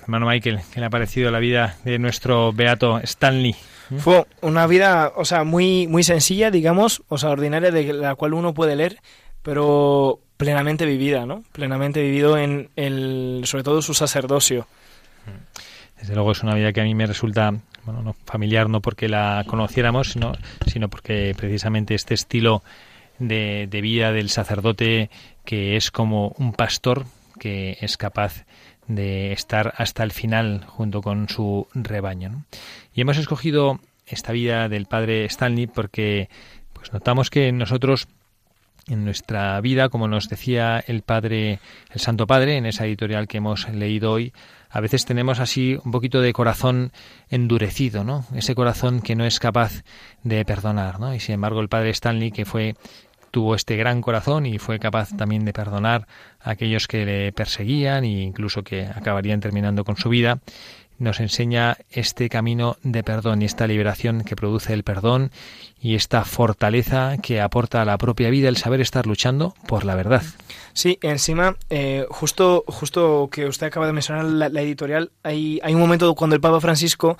Hermano 0.03 0.27
Michael, 0.27 0.61
¿qué 0.73 0.81
le 0.81 0.87
ha 0.87 0.91
parecido 0.91 1.31
la 1.31 1.39
vida 1.39 1.77
de 1.85 1.99
nuestro 1.99 2.53
beato 2.53 2.99
Stanley? 2.99 3.55
Fue 3.99 4.25
una 4.41 4.67
vida, 4.67 5.13
o 5.17 5.25
sea, 5.25 5.45
muy, 5.45 5.87
muy 5.87 6.03
sencilla, 6.03 6.51
digamos, 6.51 7.03
o 7.09 7.19
sea, 7.19 7.31
ordinaria, 7.31 7.71
de 7.71 7.93
la 7.93 8.15
cual 8.15 8.35
uno 8.35 8.55
puede 8.55 8.75
leer, 8.75 8.99
pero 9.43 10.21
plenamente 10.37 10.87
vivida, 10.87 11.27
¿no? 11.27 11.43
Plenamente 11.53 12.03
vivido 12.03 12.39
en 12.39 12.71
el, 12.77 13.43
sobre 13.45 13.65
todo 13.65 13.83
su 13.83 13.95
sacerdocio. 13.95 14.67
Desde 16.01 16.15
luego 16.15 16.33
es 16.33 16.43
una 16.43 16.55
vida 16.55 16.73
que 16.73 16.81
a 16.81 16.85
mí 16.85 16.95
me 16.95 17.07
resulta 17.07 17.53
bueno, 17.85 18.03
no 18.03 18.17
familiar 18.25 18.69
no 18.69 18.81
porque 18.81 19.09
la 19.09 19.45
conociéramos, 19.47 20.13
sino, 20.13 20.33
sino 20.67 20.89
porque 20.89 21.35
precisamente 21.37 21.95
este 21.95 22.15
estilo 22.15 22.63
de, 23.19 23.69
de 23.71 23.81
vida 23.81 24.13
del 24.13 24.31
sacerdote 24.31 25.11
que 25.45 25.77
es 25.77 25.91
como 25.91 26.35
un 26.39 26.53
pastor 26.53 27.05
que 27.39 27.77
es 27.81 27.97
capaz 27.97 28.45
de 28.87 29.33
estar 29.33 29.75
hasta 29.77 30.03
el 30.03 30.13
final 30.13 30.65
junto 30.67 31.03
con 31.03 31.29
su 31.29 31.67
rebaño. 31.75 32.45
Y 32.95 33.01
hemos 33.01 33.19
escogido 33.19 33.81
esta 34.07 34.33
vida 34.33 34.69
del 34.69 34.87
padre 34.87 35.25
Stanley 35.27 35.67
porque 35.67 36.29
pues 36.73 36.93
notamos 36.93 37.31
que 37.31 37.53
nosotros 37.53 38.09
en 38.89 39.05
nuestra 39.05 39.61
vida, 39.61 39.89
como 39.89 40.09
nos 40.09 40.29
decía 40.29 40.83
el 40.87 41.03
padre, 41.03 41.61
el 41.91 42.01
Santo 42.01 42.27
Padre, 42.27 42.57
en 42.57 42.67
esa 42.67 42.85
editorial 42.85 43.29
que 43.29 43.39
hemos 43.39 43.69
leído 43.69 44.11
hoy, 44.11 44.33
a 44.71 44.81
veces 44.81 45.05
tenemos 45.05 45.39
así 45.39 45.79
un 45.85 45.93
poquito 45.93 46.21
de 46.21 46.33
corazón 46.33 46.93
endurecido, 47.29 48.05
¿no? 48.05 48.25
Ese 48.35 48.55
corazón 48.55 49.01
que 49.01 49.15
no 49.15 49.25
es 49.25 49.39
capaz 49.39 49.85
de 50.25 50.45
perdonar, 50.45 50.99
¿no? 50.99 51.15
Y 51.15 51.21
sin 51.21 51.35
embargo 51.35 51.61
el 51.61 51.69
padre 51.69 51.91
Stanley, 51.91 52.33
que 52.33 52.45
fue 52.45 52.75
tuvo 53.33 53.57
este 53.57 53.77
gran 53.77 54.03
corazón 54.03 54.47
y 54.47 54.59
fue 54.59 54.79
capaz 54.79 55.17
también 55.17 55.45
de 55.45 55.53
perdonar 55.53 56.07
a 56.41 56.51
aquellos 56.51 56.87
que 56.87 57.05
le 57.05 57.33
perseguían 57.33 58.05
e 58.05 58.23
incluso 58.23 58.63
que 58.63 58.87
acabarían 58.87 59.41
terminando 59.41 59.85
con 59.85 59.97
su 59.97 60.11
vida, 60.11 60.39
nos 60.99 61.19
enseña 61.19 61.79
este 61.91 62.29
camino 62.29 62.77
de 62.83 63.03
perdón 63.03 63.43
y 63.43 63.47
esta 63.47 63.67
liberación 63.67 64.23
que 64.23 64.37
produce 64.37 64.75
el 64.75 64.85
perdón 64.85 65.33
y 65.81 65.95
esta 65.97 66.25
fortaleza 66.25 67.17
que 67.21 67.41
aporta 67.41 67.83
a 67.83 67.85
la 67.85 67.99
propia 67.99 68.31
vida 68.31 68.49
el 68.49 68.59
saber 68.59 68.81
estar 68.81 69.07
luchando 69.07 69.55
por 69.67 69.85
la 69.85 69.97
verdad. 69.97 70.23
Sí, 70.75 70.99
encima, 71.03 71.57
eh, 71.71 72.07
justo, 72.11 72.65
justo 72.69 73.31
que 73.33 73.47
usted 73.47 73.67
acaba 73.67 73.87
de 73.87 73.95
mencionar 73.95 74.27
la, 74.27 74.61
editorial, 74.61 75.11
hay, 75.23 75.59
hay 75.65 75.75
un 75.75 75.81
momento 75.81 76.15
cuando 76.15 76.37
el 76.37 76.41
Papa 76.41 76.61
Francisco 76.61 77.17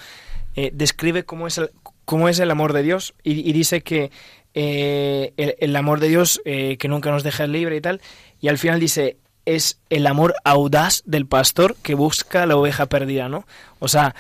eh, 0.55 0.71
describe 0.75 1.25
cómo 1.25 1.47
es, 1.47 1.57
el, 1.57 1.71
cómo 2.05 2.29
es 2.29 2.39
el 2.39 2.51
amor 2.51 2.75
de 2.75 2.83
Dios 2.83 3.15
y 3.25 3.51
dice 3.53 3.81
que 3.81 4.11
eh, 4.55 5.33
el, 5.37 5.77
amor 5.77 6.01
de 6.01 6.09
Dios 6.09 6.41
eh, 6.45 6.77
que 6.79 6.89
nunca 6.89 7.11
nos 7.11 7.23
deja 7.23 7.47
libre 7.47 7.77
y 7.77 7.81
tal. 7.81 8.01
Y 8.41 8.49
al 8.49 8.59
final 8.59 8.81
dice, 8.81 9.17
es 9.45 9.81
el 9.91 10.07
amor 10.07 10.35
audaz 10.45 11.03
del 11.07 11.27
pastor 11.27 11.77
que 11.83 11.95
busca 11.95 12.47
la 12.47 12.57
oveja 12.57 12.87
perdida, 12.87 13.29
¿no? 13.29 13.47
O 13.79 13.89
sea, 13.89 14.15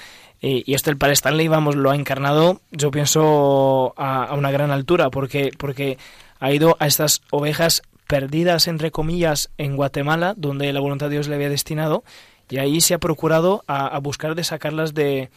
y 0.45 0.75
esto 0.75 0.91
el 0.91 0.97
Padre 0.97 1.13
Stanley, 1.13 1.47
vamos, 1.47 1.77
lo 1.77 1.93
ha 1.93 1.95
encarnado, 1.95 2.61
yo 2.73 2.91
pienso, 2.91 3.95
a, 3.97 4.35
una 4.35 4.51
gran 4.51 4.73
altura, 4.73 5.09
porque, 5.09 5.53
porque 5.57 5.99
ha 6.41 6.51
ido 6.51 6.77
a 6.81 6.89
estas 6.89 7.23
ovejas 7.31 7.83
perdidas, 8.09 8.67
entre 8.67 8.91
comillas, 8.91 9.51
en 9.57 9.77
Guatemala, 9.77 10.35
donde 10.37 10.73
la 10.73 10.81
voluntad 10.81 11.07
de 11.07 11.15
Dios 11.15 11.29
le 11.29 11.37
había 11.37 11.49
destinado, 11.49 12.03
y 12.51 12.59
ahí 12.59 12.81
se 12.83 12.93
ha 12.93 12.99
procurado 12.99 13.65
a, 13.67 13.99
buscar 14.01 14.35
de 14.35 14.45
sacarlas 14.45 14.93
de, 14.93 15.31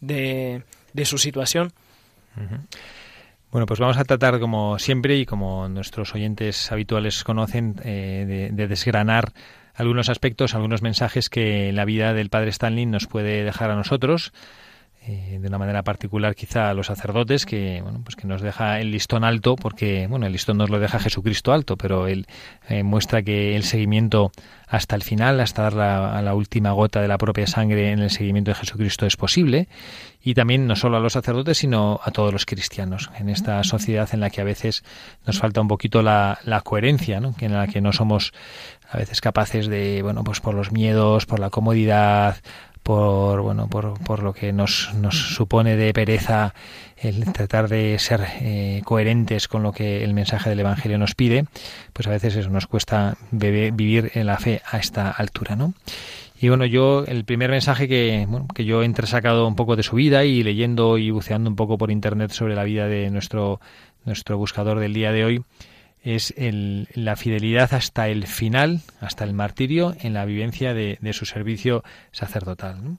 de, 0.00 0.62
su 1.04 1.18
situación. 1.18 1.72
Bueno, 3.54 3.66
pues 3.66 3.78
vamos 3.78 3.98
a 3.98 4.04
tratar, 4.04 4.40
como 4.40 4.80
siempre 4.80 5.16
y 5.16 5.26
como 5.26 5.68
nuestros 5.68 6.12
oyentes 6.12 6.72
habituales 6.72 7.22
conocen, 7.22 7.76
eh, 7.84 8.50
de, 8.52 8.66
desgranar 8.66 9.32
algunos 9.76 10.08
aspectos, 10.08 10.56
algunos 10.56 10.82
mensajes 10.82 11.30
que 11.30 11.72
la 11.72 11.84
vida 11.84 12.14
del 12.14 12.30
padre 12.30 12.50
Stanley 12.50 12.84
nos 12.86 13.06
puede 13.06 13.44
dejar 13.44 13.70
a 13.70 13.76
nosotros. 13.76 14.32
Eh, 15.06 15.38
de 15.38 15.48
una 15.48 15.58
manera 15.58 15.82
particular 15.82 16.34
quizá 16.34 16.70
a 16.70 16.74
los 16.74 16.86
sacerdotes 16.86 17.44
que 17.44 17.82
bueno 17.82 18.00
pues 18.02 18.16
que 18.16 18.26
nos 18.26 18.40
deja 18.40 18.80
el 18.80 18.90
listón 18.90 19.22
alto 19.22 19.54
porque 19.54 20.06
bueno 20.06 20.24
el 20.24 20.32
listón 20.32 20.56
nos 20.56 20.70
lo 20.70 20.78
deja 20.78 20.98
Jesucristo 20.98 21.52
alto 21.52 21.76
pero 21.76 22.06
él 22.06 22.26
eh, 22.70 22.82
muestra 22.84 23.22
que 23.22 23.54
el 23.54 23.64
seguimiento 23.64 24.32
hasta 24.66 24.96
el 24.96 25.02
final 25.02 25.40
hasta 25.40 25.62
dar 25.62 25.74
la, 25.74 26.16
a 26.16 26.22
la 26.22 26.34
última 26.34 26.72
gota 26.72 27.02
de 27.02 27.08
la 27.08 27.18
propia 27.18 27.46
sangre 27.46 27.92
en 27.92 27.98
el 28.00 28.10
seguimiento 28.10 28.50
de 28.50 28.54
Jesucristo 28.54 29.06
es 29.06 29.16
posible. 29.16 29.68
Y 30.22 30.34
también 30.34 30.66
no 30.66 30.74
solo 30.74 30.96
a 30.96 31.00
los 31.00 31.12
sacerdotes 31.12 31.58
sino 31.58 32.00
a 32.02 32.10
todos 32.10 32.32
los 32.32 32.46
cristianos. 32.46 33.10
En 33.18 33.28
esta 33.28 33.62
sociedad 33.62 34.08
en 34.12 34.20
la 34.20 34.30
que 34.30 34.40
a 34.40 34.44
veces 34.44 34.82
nos 35.26 35.38
falta 35.38 35.60
un 35.60 35.68
poquito 35.68 36.02
la, 36.02 36.38
la 36.44 36.62
coherencia 36.62 37.20
¿no? 37.20 37.34
en 37.40 37.52
la 37.52 37.66
que 37.66 37.80
no 37.80 37.92
somos 37.92 38.32
a 38.90 38.96
veces 38.96 39.20
capaces 39.20 39.66
de 39.66 40.02
bueno 40.02 40.24
pues 40.24 40.40
por 40.40 40.54
los 40.54 40.72
miedos 40.72 41.26
por 41.26 41.40
la 41.40 41.50
comodidad 41.50 42.36
por 42.84 43.40
bueno 43.40 43.66
por, 43.66 43.98
por 44.04 44.22
lo 44.22 44.32
que 44.32 44.52
nos, 44.52 44.92
nos 44.94 45.34
supone 45.34 45.74
de 45.74 45.92
pereza 45.92 46.54
el 46.98 47.24
tratar 47.32 47.68
de 47.68 47.98
ser 47.98 48.24
eh, 48.40 48.82
coherentes 48.84 49.48
con 49.48 49.62
lo 49.62 49.72
que 49.72 50.04
el 50.04 50.14
mensaje 50.14 50.50
del 50.50 50.60
evangelio 50.60 50.98
nos 50.98 51.14
pide 51.14 51.46
pues 51.94 52.06
a 52.06 52.10
veces 52.10 52.36
eso 52.36 52.50
nos 52.50 52.66
cuesta 52.66 53.16
vivir 53.32 54.12
en 54.14 54.26
la 54.26 54.38
fe 54.38 54.60
a 54.70 54.78
esta 54.78 55.10
altura 55.10 55.56
no 55.56 55.72
y 56.38 56.50
bueno 56.50 56.66
yo 56.66 57.04
el 57.06 57.24
primer 57.24 57.50
mensaje 57.50 57.88
que 57.88 58.26
bueno, 58.28 58.46
que 58.54 58.66
yo 58.66 58.82
he 58.82 58.84
entresacado 58.84 59.48
un 59.48 59.56
poco 59.56 59.76
de 59.76 59.82
su 59.82 59.96
vida 59.96 60.24
y 60.24 60.42
leyendo 60.42 60.98
y 60.98 61.10
buceando 61.10 61.48
un 61.48 61.56
poco 61.56 61.78
por 61.78 61.90
internet 61.90 62.32
sobre 62.32 62.54
la 62.54 62.64
vida 62.64 62.86
de 62.86 63.10
nuestro 63.10 63.60
nuestro 64.04 64.36
buscador 64.36 64.78
del 64.78 64.92
día 64.92 65.10
de 65.10 65.24
hoy 65.24 65.42
es 66.04 66.34
el, 66.36 66.88
la 66.94 67.16
fidelidad 67.16 67.72
hasta 67.72 68.08
el 68.08 68.26
final, 68.26 68.82
hasta 69.00 69.24
el 69.24 69.32
martirio, 69.32 69.96
en 70.00 70.12
la 70.12 70.26
vivencia 70.26 70.74
de, 70.74 70.98
su 71.14 71.24
servicio 71.24 71.82
sacerdotal. 72.12 72.98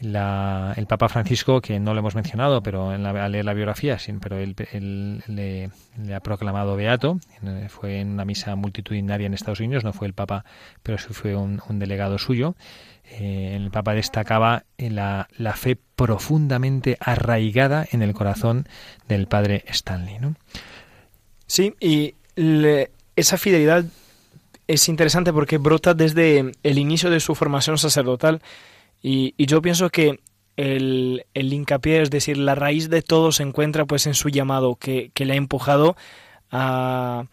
el 0.00 0.86
Papa 0.88 1.08
Francisco, 1.10 1.60
que 1.60 1.78
no 1.78 1.92
lo 1.92 2.00
hemos 2.00 2.14
mencionado, 2.14 2.62
pero 2.62 2.94
en 2.94 3.02
la, 3.02 3.10
al 3.10 3.32
leer 3.32 3.44
la 3.44 3.52
biografía, 3.52 3.98
sí, 3.98 4.14
pero 4.20 4.38
él, 4.38 5.22
le, 5.28 5.70
ha 6.14 6.20
proclamado 6.20 6.76
beato, 6.76 7.20
fue 7.68 8.00
en 8.00 8.12
una 8.12 8.24
misa 8.24 8.56
multitudinaria 8.56 9.26
en 9.26 9.34
Estados 9.34 9.60
Unidos, 9.60 9.84
no 9.84 9.92
fue 9.92 10.06
el 10.06 10.14
Papa, 10.14 10.46
pero 10.82 10.96
sí 10.96 11.12
fue 11.12 11.36
un, 11.36 11.60
delegado 11.78 12.16
suyo. 12.16 12.56
Eh, 13.20 13.52
el 13.54 13.70
Papa 13.70 13.92
destacaba 13.92 14.64
la, 14.78 15.28
la, 15.36 15.52
fe 15.52 15.76
profundamente 15.76 16.96
arraigada 17.00 17.86
en 17.92 18.00
el 18.00 18.14
corazón 18.14 18.66
del 19.08 19.26
Padre 19.26 19.62
Stanley. 19.68 20.18
Sí, 21.46 21.74
y 21.80 22.14
esa 23.16 23.38
fidelidad 23.38 23.84
es 24.66 24.88
interesante 24.88 25.32
porque 25.32 25.58
brota 25.58 25.94
desde 25.94 26.52
el 26.62 26.78
inicio 26.78 27.10
de 27.10 27.20
su 27.20 27.34
formación 27.34 27.78
sacerdotal 27.78 28.40
y, 29.02 29.34
yo 29.36 29.60
pienso 29.60 29.90
que 29.90 30.20
el, 30.56 31.26
el, 31.34 31.52
hincapié, 31.52 32.00
es 32.00 32.10
decir, 32.10 32.38
la 32.38 32.54
raíz 32.54 32.88
de 32.88 33.02
todo 33.02 33.32
se 33.32 33.42
encuentra 33.42 33.84
pues 33.84 34.06
en 34.06 34.14
su 34.14 34.30
llamado 34.30 34.76
que, 34.76 35.10
que 35.12 35.26
le 35.26 35.34
ha 35.34 35.36
empujado 35.36 35.96
a, 36.50 37.26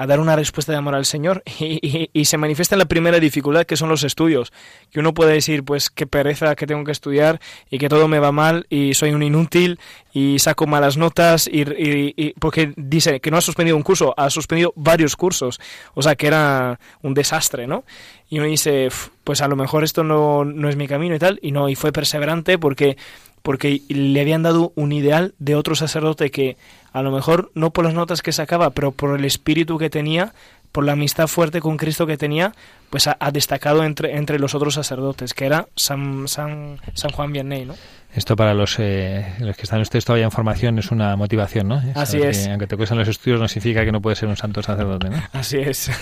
a 0.00 0.06
dar 0.06 0.18
una 0.18 0.34
respuesta 0.34 0.72
de 0.72 0.78
amor 0.78 0.94
al 0.94 1.04
Señor 1.04 1.42
y, 1.60 2.24
se 2.24 2.38
manifiesta 2.38 2.74
la 2.74 2.86
primera 2.86 3.20
dificultad 3.20 3.66
que 3.66 3.76
son 3.76 3.90
los 3.90 4.02
estudios, 4.02 4.50
que 4.90 5.00
uno 5.00 5.12
puede 5.12 5.34
decir 5.34 5.62
pues 5.62 5.90
qué 5.90 6.06
pereza 6.06 6.56
que 6.56 6.66
tengo 6.66 6.84
que 6.84 6.92
estudiar 6.92 7.38
y 7.70 7.76
que 7.76 7.90
todo 7.90 8.08
me 8.08 8.18
va 8.18 8.32
mal 8.32 8.66
y 8.70 8.94
soy 8.94 9.10
un 9.10 9.22
inútil 9.22 9.78
y 10.14 10.38
saco 10.38 10.66
malas 10.66 10.96
notas 10.96 11.50
y, 11.52 12.32
porque 12.40 12.72
dice 12.76 13.20
que 13.20 13.30
no 13.30 13.36
ha 13.36 13.42
suspendido 13.42 13.76
un 13.76 13.82
curso, 13.82 14.14
ha 14.16 14.30
suspendido 14.30 14.72
varios 14.74 15.16
cursos, 15.16 15.60
o 15.92 16.00
sea 16.00 16.16
que 16.16 16.28
era 16.28 16.80
un 17.02 17.12
desastre, 17.12 17.66
¿no? 17.66 17.84
Y 18.30 18.38
uno 18.38 18.48
dice, 18.48 18.88
pues 19.24 19.42
a 19.42 19.48
lo 19.48 19.56
mejor 19.56 19.84
esto 19.84 20.02
no, 20.02 20.46
no 20.46 20.70
es 20.70 20.76
mi 20.76 20.88
camino 20.88 21.14
y 21.14 21.18
tal, 21.18 21.38
y 21.42 21.52
no, 21.52 21.68
y 21.68 21.74
fue 21.74 21.92
perseverante 21.92 22.56
porque 22.58 22.96
porque 23.42 23.82
le 23.88 24.20
habían 24.20 24.42
dado 24.42 24.72
un 24.74 24.92
ideal 24.92 25.34
de 25.38 25.54
otro 25.54 25.74
sacerdote 25.74 26.30
que 26.30 26.56
a 26.92 27.02
lo 27.02 27.10
mejor 27.10 27.50
no 27.54 27.70
por 27.70 27.84
las 27.84 27.94
notas 27.94 28.22
que 28.22 28.32
sacaba, 28.32 28.70
pero 28.70 28.92
por 28.92 29.18
el 29.18 29.24
espíritu 29.24 29.78
que 29.78 29.90
tenía, 29.90 30.32
por 30.72 30.84
la 30.84 30.92
amistad 30.92 31.26
fuerte 31.26 31.60
con 31.60 31.76
Cristo 31.76 32.06
que 32.06 32.16
tenía, 32.16 32.52
pues 32.90 33.06
ha, 33.08 33.16
destacado 33.32 33.84
entre, 33.84 34.16
entre 34.16 34.38
los 34.38 34.54
otros 34.54 34.74
sacerdotes, 34.74 35.34
que 35.34 35.46
era 35.46 35.66
San, 35.76 36.28
San, 36.28 36.78
San 36.94 37.10
Juan 37.10 37.32
Vianney, 37.32 37.64
¿no? 37.64 37.74
Esto 38.14 38.34
para 38.34 38.54
los, 38.54 38.76
eh, 38.78 39.34
los 39.38 39.56
que 39.56 39.62
están 39.62 39.80
ustedes 39.80 40.04
todavía 40.04 40.24
en 40.24 40.32
formación 40.32 40.78
es 40.80 40.90
una 40.90 41.14
motivación, 41.14 41.68
¿no? 41.68 41.82
Así 41.94 42.20
es. 42.20 42.48
aunque 42.48 42.66
te 42.66 42.76
cuesten 42.76 42.98
los 42.98 43.06
estudios 43.06 43.40
no 43.40 43.46
significa 43.46 43.84
que 43.84 43.92
no 43.92 44.00
puedes 44.00 44.18
ser 44.18 44.28
un 44.28 44.36
santo 44.36 44.62
sacerdote, 44.62 45.10
¿no? 45.10 45.22
Así 45.32 45.58
es. 45.58 45.90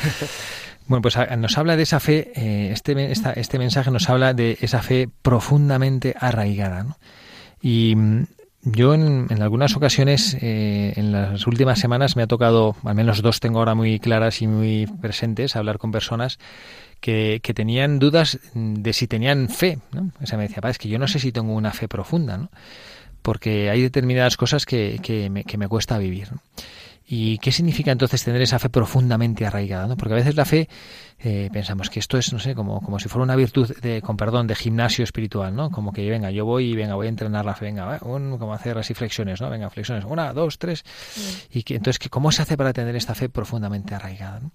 Bueno, 0.88 1.02
pues 1.02 1.18
nos 1.36 1.58
habla 1.58 1.76
de 1.76 1.82
esa 1.82 2.00
fe, 2.00 2.32
eh, 2.34 2.70
este, 2.72 3.12
este 3.12 3.58
mensaje 3.58 3.90
nos 3.90 4.08
habla 4.08 4.32
de 4.32 4.56
esa 4.62 4.80
fe 4.80 5.06
profundamente 5.20 6.14
arraigada, 6.18 6.82
¿no? 6.82 6.96
Y 7.60 7.94
mm, 7.96 8.26
yo 8.62 8.94
en, 8.94 9.28
algunas 9.42 9.76
ocasiones, 9.76 10.36
eh, 10.40 10.92
en 10.96 11.12
las 11.12 11.46
últimas 11.46 11.78
semanas, 11.78 12.16
me 12.16 12.22
ha 12.22 12.26
tocado, 12.26 12.76
al 12.84 12.94
menos 12.94 13.22
dos 13.22 13.40
tengo 13.40 13.58
ahora 13.58 13.74
muy 13.74 13.98
claras 13.98 14.42
y 14.42 14.46
muy 14.46 14.86
presentes, 15.00 15.56
hablar 15.56 15.78
con 15.78 15.92
personas 15.92 16.38
que, 17.00 17.40
que 17.42 17.54
tenían 17.54 17.98
dudas 17.98 18.38
de 18.54 18.92
si 18.92 19.06
tenían 19.06 19.48
fe. 19.48 19.78
¿no? 19.92 20.10
O 20.20 20.26
sea, 20.26 20.38
me 20.38 20.48
decía, 20.48 20.60
es 20.68 20.78
que 20.78 20.88
yo 20.88 20.98
no 20.98 21.08
sé 21.08 21.18
si 21.18 21.32
tengo 21.32 21.54
una 21.54 21.72
fe 21.72 21.88
profunda, 21.88 22.36
¿no? 22.36 22.50
porque 23.22 23.68
hay 23.70 23.82
determinadas 23.82 24.36
cosas 24.36 24.64
que, 24.64 25.00
que, 25.02 25.28
me, 25.30 25.44
que 25.44 25.58
me 25.58 25.68
cuesta 25.68 25.98
vivir. 25.98 26.28
¿Y 27.10 27.38
qué 27.38 27.52
significa 27.52 27.90
entonces 27.90 28.22
tener 28.22 28.42
esa 28.42 28.58
fe 28.58 28.68
profundamente 28.68 29.46
arraigada? 29.46 29.86
¿no? 29.86 29.96
Porque 29.96 30.12
a 30.12 30.16
veces 30.16 30.36
la 30.36 30.44
fe 30.44 30.68
eh, 31.18 31.48
pensamos 31.50 31.88
que 31.88 32.00
esto 32.00 32.18
es, 32.18 32.34
no 32.34 32.38
sé, 32.38 32.54
como, 32.54 32.82
como 32.82 32.98
si 32.98 33.08
fuera 33.08 33.22
una 33.22 33.34
virtud 33.34 33.74
de, 33.80 34.02
con 34.02 34.18
perdón, 34.18 34.46
de 34.46 34.54
gimnasio 34.54 35.04
espiritual, 35.04 35.56
¿no? 35.56 35.70
Como 35.70 35.92
que 35.92 36.08
venga, 36.10 36.30
yo 36.30 36.44
voy 36.44 36.66
y 36.66 36.76
venga, 36.76 36.96
voy 36.96 37.06
a 37.06 37.08
entrenar 37.08 37.46
la 37.46 37.54
fe, 37.54 37.64
venga, 37.64 37.98
como 37.98 38.52
hacer 38.52 38.76
así 38.76 38.92
flexiones, 38.92 39.40
¿no? 39.40 39.48
Venga, 39.48 39.70
flexiones, 39.70 40.04
una, 40.04 40.34
dos, 40.34 40.58
tres. 40.58 40.84
Y 41.50 41.62
que 41.62 41.76
entonces, 41.76 41.98
¿cómo 42.10 42.30
se 42.30 42.42
hace 42.42 42.58
para 42.58 42.74
tener 42.74 42.94
esta 42.94 43.14
fe 43.14 43.30
profundamente 43.30 43.94
arraigada? 43.94 44.40
¿no? 44.40 44.52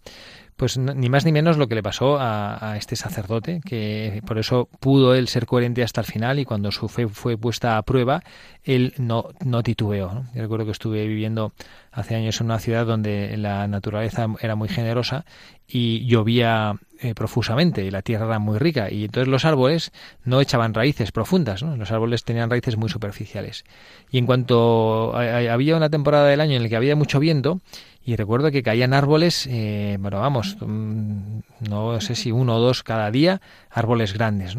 pues 0.55 0.77
ni 0.77 1.09
más 1.09 1.25
ni 1.25 1.31
menos 1.31 1.57
lo 1.57 1.67
que 1.67 1.75
le 1.75 1.83
pasó 1.83 2.17
a, 2.19 2.75
este 2.77 2.95
sacerdote, 2.95 3.61
que 3.65 4.21
por 4.25 4.37
eso 4.37 4.69
pudo 4.79 5.15
él 5.15 5.27
ser 5.27 5.45
coherente 5.45 5.83
hasta 5.83 6.01
el 6.01 6.07
final 6.07 6.39
y 6.39 6.45
cuando 6.45 6.71
su 6.71 6.87
fe 6.87 7.07
fue 7.07 7.37
puesta 7.37 7.77
a 7.77 7.81
prueba, 7.81 8.23
él 8.63 8.93
no, 8.97 9.29
no 9.43 9.63
titubeó. 9.63 10.23
Yo 10.33 10.41
recuerdo 10.41 10.65
que 10.65 10.71
estuve 10.71 11.07
viviendo 11.07 11.53
hace 11.93 12.15
años 12.15 12.41
en 12.41 12.45
una 12.45 12.59
ciudad 12.59 12.85
donde 12.85 13.37
la 13.37 13.67
naturaleza 13.67 14.27
era 14.41 14.55
muy 14.55 14.67
generosa 14.67 15.25
y 15.67 16.05
llovía 16.05 16.75
eh, 16.99 17.13
profusamente 17.13 17.85
y 17.85 17.91
la 17.91 18.01
tierra 18.01 18.25
era 18.25 18.39
muy 18.39 18.57
rica 18.57 18.91
y 18.91 19.05
entonces 19.05 19.27
los 19.27 19.45
árboles 19.45 19.91
no 20.23 20.41
echaban 20.41 20.73
raíces 20.73 21.11
profundas, 21.11 21.61
los 21.61 21.91
árboles 21.91 22.23
tenían 22.23 22.49
raíces 22.49 22.77
muy 22.77 22.89
superficiales. 22.89 23.63
Y 24.11 24.17
en 24.17 24.25
cuanto 24.25 25.15
había 25.15 25.77
una 25.77 25.89
temporada 25.89 26.27
del 26.27 26.41
año 26.41 26.55
en 26.55 26.63
la 26.63 26.69
que 26.69 26.75
había 26.75 26.95
mucho 26.95 27.19
viento, 27.19 27.61
y 28.05 28.17
recuerdo 28.17 28.51
que 28.51 28.63
caían 28.63 28.93
árboles, 28.93 29.47
eh, 29.49 29.97
bueno, 29.99 30.19
vamos, 30.19 30.57
mm, 30.59 31.39
no 31.69 32.01
sé 32.01 32.15
si 32.15 32.31
uno 32.31 32.57
o 32.57 32.59
dos 32.59 32.83
cada 32.83 33.09
día, 33.11 33.39
árboles 33.73 34.13
grandes. 34.13 34.55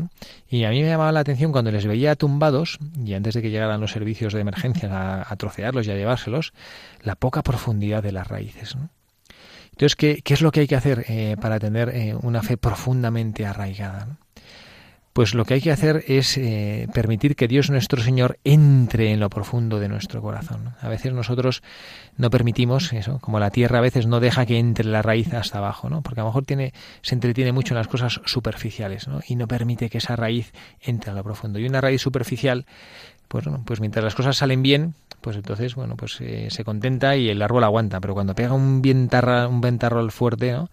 Y 0.48 0.64
a 0.64 0.70
mí 0.70 0.82
me 0.82 0.88
llamaba 0.88 1.12
la 1.12 1.20
atención 1.20 1.52
cuando 1.52 1.70
les 1.70 1.86
veía 1.86 2.16
tumbados, 2.16 2.78
y 3.04 3.14
antes 3.14 3.34
de 3.34 3.42
que 3.42 3.50
llegaran 3.50 3.80
los 3.80 3.92
servicios 3.92 4.32
de 4.32 4.40
emergencia 4.40 5.22
a, 5.22 5.36
trocearlos 5.36 5.86
y 5.86 5.90
a 5.90 5.94
llevárselos, 5.94 6.52
la 7.02 7.14
poca 7.14 7.42
profundidad 7.42 8.02
de 8.02 8.12
las 8.12 8.28
raíces. 8.28 8.76
Entonces, 9.70 9.96
¿qué, 9.96 10.20
¿qué, 10.22 10.34
es 10.34 10.40
lo 10.40 10.52
que 10.52 10.60
hay 10.60 10.66
que 10.66 10.76
hacer 10.76 11.04
eh, 11.08 11.36
para 11.40 11.58
tener 11.58 11.88
eh, 11.90 12.14
una 12.20 12.42
fe 12.42 12.56
profundamente 12.56 13.46
arraigada? 13.46 14.18
Pues 15.14 15.32
lo 15.32 15.44
que 15.44 15.54
hay 15.54 15.60
que 15.60 15.70
hacer 15.70 16.04
es 16.08 16.36
eh, 16.36 16.88
permitir 16.92 17.36
que 17.36 17.46
Dios 17.46 17.70
nuestro 17.70 18.02
Señor 18.02 18.40
entre 18.42 19.12
en 19.12 19.20
lo 19.20 19.30
profundo 19.30 19.78
de 19.78 19.88
nuestro 19.88 20.20
corazón. 20.20 20.74
A 20.80 20.88
veces 20.88 21.12
nosotros 21.12 21.62
no 22.16 22.30
permitimos 22.30 22.92
eso, 22.92 23.20
como 23.20 23.38
la 23.38 23.50
tierra 23.50 23.78
a 23.78 23.80
veces 23.80 24.08
no 24.08 24.18
deja 24.18 24.44
que 24.44 24.58
entre 24.58 24.86
la 24.86 25.02
raíz 25.02 25.32
hasta 25.32 25.58
abajo, 25.58 25.88
¿no? 25.88 26.02
Porque 26.02 26.20
a 26.20 26.24
lo 26.24 26.30
mejor 26.30 26.44
tiene, 26.44 26.74
se 27.00 27.14
entretiene 27.14 27.52
mucho 27.52 27.74
en 27.74 27.78
las 27.78 27.86
cosas 27.86 28.20
superficiales, 28.24 29.06
¿no? 29.06 29.20
Y 29.28 29.36
no 29.36 29.46
permite 29.46 29.88
que 29.88 29.98
esa 29.98 30.16
raíz 30.16 30.52
entre 30.82 31.12
a 31.12 31.14
lo 31.14 31.22
profundo. 31.22 31.60
Y 31.60 31.66
una 31.68 31.80
raíz 31.80 32.02
superficial, 32.02 32.66
pues, 33.28 33.44
pues 33.64 33.78
mientras 33.78 34.04
las 34.04 34.16
cosas 34.16 34.36
salen 34.36 34.62
bien, 34.62 34.94
pues 35.20 35.36
entonces, 35.36 35.76
bueno, 35.76 35.96
pues 35.96 36.20
eh, 36.22 36.48
se 36.50 36.64
contenta 36.64 37.16
y 37.16 37.30
el 37.30 37.40
árbol 37.40 37.62
aguanta. 37.62 38.00
Pero 38.00 38.14
cuando 38.14 38.34
pega 38.34 38.52
un, 38.52 38.82
vientarra, 38.82 39.46
un 39.46 39.60
ventarrol 39.60 40.10
fuerte, 40.10 40.50
¿no? 40.50 40.68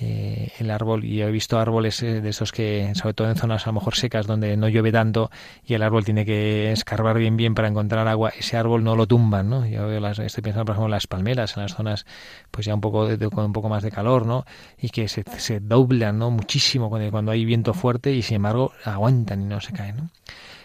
Eh, 0.00 0.50
el 0.58 0.70
árbol 0.70 1.04
y 1.04 1.20
he 1.20 1.30
visto 1.30 1.58
árboles 1.58 2.02
eh, 2.02 2.22
de 2.22 2.30
esos 2.30 2.50
que 2.50 2.90
sobre 2.94 3.12
todo 3.12 3.28
en 3.28 3.36
zonas 3.36 3.66
a 3.66 3.70
lo 3.70 3.74
mejor 3.74 3.94
secas 3.94 4.26
donde 4.26 4.56
no 4.56 4.68
llueve 4.70 4.90
tanto 4.90 5.30
y 5.66 5.74
el 5.74 5.82
árbol 5.82 6.02
tiene 6.02 6.24
que 6.24 6.72
escarbar 6.72 7.18
bien 7.18 7.36
bien 7.36 7.54
para 7.54 7.68
encontrar 7.68 8.08
agua. 8.08 8.30
Ese 8.30 8.56
árbol 8.56 8.84
no 8.84 8.96
lo 8.96 9.06
tumban 9.06 9.50
no 9.50 9.66
yo 9.66 9.86
veo 9.86 10.00
las, 10.00 10.18
estoy 10.18 10.42
pensando 10.42 10.64
por 10.64 10.74
ejemplo 10.74 10.86
en 10.86 10.92
las 10.92 11.06
palmeras 11.06 11.56
en 11.56 11.62
las 11.62 11.74
zonas 11.74 12.06
pues 12.50 12.64
ya 12.64 12.74
un 12.74 12.80
poco 12.80 13.06
de, 13.06 13.28
con 13.28 13.44
un 13.44 13.52
poco 13.52 13.68
más 13.68 13.82
de 13.82 13.90
calor 13.90 14.24
no 14.24 14.46
y 14.80 14.88
que 14.88 15.08
se, 15.08 15.24
se 15.36 15.60
doblan 15.60 16.18
no 16.18 16.30
muchísimo 16.30 16.88
cuando, 16.88 17.10
cuando 17.10 17.30
hay 17.30 17.44
viento 17.44 17.74
fuerte 17.74 18.12
y 18.12 18.22
sin 18.22 18.36
embargo 18.36 18.72
aguantan 18.84 19.42
y 19.42 19.44
no 19.44 19.60
se 19.60 19.74
caen 19.74 19.96
¿no? 19.96 20.10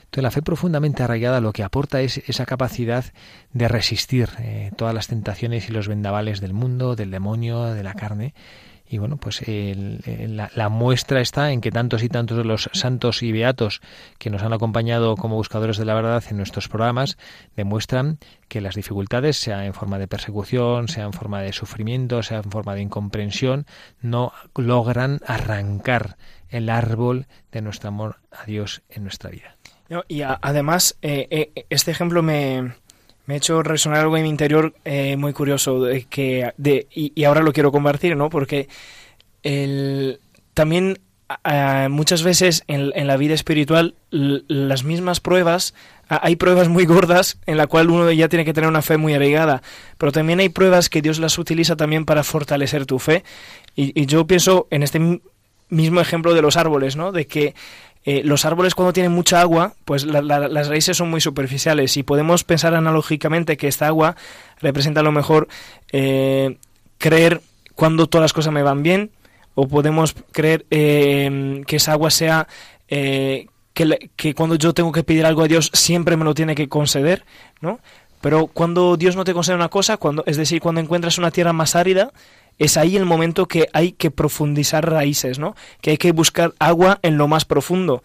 Entonces 0.08 0.24
la 0.24 0.32
fe 0.32 0.42
profundamente 0.42 1.04
arraigada 1.04 1.42
lo 1.42 1.52
que 1.52 1.64
aporta 1.64 2.00
es 2.00 2.18
esa 2.30 2.46
capacidad 2.46 3.04
de 3.52 3.68
resistir 3.68 4.30
eh, 4.40 4.72
todas 4.78 4.94
las 4.94 5.08
tentaciones 5.08 5.68
y 5.68 5.74
los 5.74 5.90
vendavales 5.90 6.40
del 6.40 6.54
mundo, 6.54 6.96
del 6.96 7.12
demonio, 7.12 7.66
de 7.66 7.84
la 7.84 7.94
carne, 7.94 8.34
y 8.90 8.98
bueno, 8.98 9.18
pues 9.18 9.42
la, 9.46 10.70
muestra 10.70 11.22
está 11.22 11.52
en 11.52 11.62
que 11.62 11.72
tantos 11.72 12.04
y 12.04 12.10
tantos 12.10 12.38
de 12.38 12.44
los 12.44 12.70
santos 12.74 13.22
y 13.24 13.32
beatos 13.32 13.82
que 14.18 14.30
nos 14.30 14.44
han 14.44 14.54
acompañado 14.54 15.16
como 15.16 15.36
buscadores 15.36 15.78
de 15.78 15.86
la 15.86 15.94
verdad 15.94 16.24
en 16.30 16.38
nuestros 16.38 16.68
programas 16.68 17.18
demuestran 17.56 18.20
que 18.48 18.62
las 18.62 18.76
dificultades, 18.76 19.38
sea 19.38 19.66
en 19.66 19.74
forma 19.74 20.00
de 20.00 20.08
persecución, 20.08 20.88
sea 20.88 21.06
en 21.06 21.14
forma 21.14 21.42
de 21.42 21.54
sufrimiento, 21.54 22.24
sea 22.24 22.38
en 22.38 22.52
forma 22.52 22.76
de 22.76 22.82
incomprensión, 22.82 23.66
no 24.02 24.32
logran 24.56 25.20
arrancar 25.26 26.18
el 26.50 26.70
árbol 26.70 27.28
de 27.52 27.62
nuestro 27.62 27.90
amor 27.90 28.18
a 28.32 28.46
Dios 28.46 28.84
en 28.90 29.04
nuestra 29.04 29.30
vida. 29.30 29.58
y 30.08 30.22
además, 30.22 30.98
eh, 31.02 31.28
eh, 31.30 31.66
este 31.70 31.92
ejemplo 31.92 32.24
me, 32.24 32.74
me 33.28 33.36
ha 33.36 33.38
hecho 33.38 33.62
resonar 33.62 34.00
algo 34.00 34.18
en 34.18 34.24
mi 34.24 34.30
interior 34.30 34.74
eh, 34.86 35.16
muy 35.18 35.34
curioso 35.34 35.84
de 35.84 36.06
que 36.06 36.52
y, 36.92 37.24
ahora 37.26 37.42
lo 37.42 37.54
quiero 37.54 37.72
compartir, 37.72 38.16
¿no? 38.16 38.30
Porque 38.30 38.68
el, 39.44 40.20
también 40.54 41.00
muchas 41.90 42.24
veces 42.24 42.64
en, 42.68 42.94
en, 42.96 43.06
la 43.06 43.18
vida 43.18 43.34
espiritual 43.34 43.96
las 44.12 44.86
mismas 44.86 45.20
pruebas 45.20 45.74
hay 46.08 46.38
pruebas 46.38 46.70
muy 46.70 46.86
gordas 46.86 47.38
en 47.46 47.58
la 47.58 47.68
cual 47.68 47.90
uno 47.90 48.10
ya 48.12 48.30
tiene 48.30 48.46
que 48.46 48.54
tener 48.54 48.70
una 48.70 48.82
fe 48.82 48.96
muy 48.96 49.14
arraigada, 49.14 49.62
pero 49.98 50.14
también 50.14 50.40
hay 50.40 50.48
pruebas 50.48 50.90
que 50.90 51.02
Dios 51.02 51.20
las 51.20 51.38
utiliza 51.38 51.76
también 51.76 52.06
para 52.06 52.24
fortalecer 52.24 52.86
tu 52.86 52.98
fe. 52.98 53.26
Y 53.76 54.06
yo 54.06 54.26
pienso 54.26 54.68
en 54.72 54.84
este 54.84 55.20
mismo 55.70 56.00
ejemplo 56.00 56.34
de 56.34 56.42
los 56.42 56.58
árboles, 56.58 56.96
¿no? 56.96 57.12
De 57.12 57.28
que 57.28 57.56
eh, 58.10 58.22
los 58.24 58.46
árboles 58.46 58.74
cuando 58.74 58.94
tienen 58.94 59.12
mucha 59.12 59.42
agua, 59.42 59.74
pues 59.84 60.06
las 60.06 60.68
raíces 60.70 60.96
son 60.96 61.10
muy 61.10 61.20
superficiales 61.20 61.98
y 61.98 62.04
podemos 62.04 62.46
pensar 62.46 62.74
analógicamente 62.74 63.58
que 63.58 63.68
esta 63.68 63.86
agua 63.86 64.16
representa 64.62 65.02
a 65.02 65.04
lo 65.04 65.12
mejor 65.12 65.50
eh, 65.92 66.58
creer 67.00 67.42
cuando 67.76 68.08
todas 68.08 68.24
las 68.24 68.32
cosas 68.32 68.54
me 68.54 68.64
van 68.64 68.82
bien 68.82 69.12
o 69.56 69.68
podemos 69.68 70.16
creer 70.32 70.66
eh, 70.72 71.62
que 71.68 71.76
esa 71.76 71.92
agua 71.92 72.10
sea 72.10 72.48
que, 72.88 73.50
que, 74.16 74.34
cuando 74.34 74.56
yo 74.56 74.74
tengo 74.74 74.94
que 74.94 75.04
pedir 75.04 75.26
algo 75.26 75.42
a 75.42 75.50
Dios 75.50 75.70
siempre 75.74 76.16
me 76.16 76.24
lo 76.24 76.34
tiene 76.34 76.56
que 76.56 76.70
conceder, 76.70 77.26
¿no? 77.60 77.82
Pero 78.22 78.48
cuando 78.48 78.98
Dios 78.98 79.16
no 79.16 79.24
te 79.24 79.34
concede 79.34 79.56
una 79.56 79.70
cosa, 79.70 79.98
cuando, 79.98 80.24
es 80.26 80.38
decir, 80.38 80.62
cuando 80.62 80.82
encuentras 80.82 81.18
una 81.18 81.32
tierra 81.32 81.54
más 81.54 81.76
árida, 81.76 82.12
es 82.58 82.78
ahí 82.78 82.98
el 82.98 83.06
momento 83.06 83.48
que 83.48 83.68
hay 83.74 83.92
que 83.92 84.12
profundizar 84.12 84.90
raíces, 84.90 85.40
¿no? 85.40 85.56
Que 85.82 85.92
hay 85.92 85.98
que 85.98 86.12
buscar 86.12 86.54
agua 86.60 87.00
en 87.04 87.18
lo 87.18 87.28
más 87.28 87.46
profundo. 87.46 88.02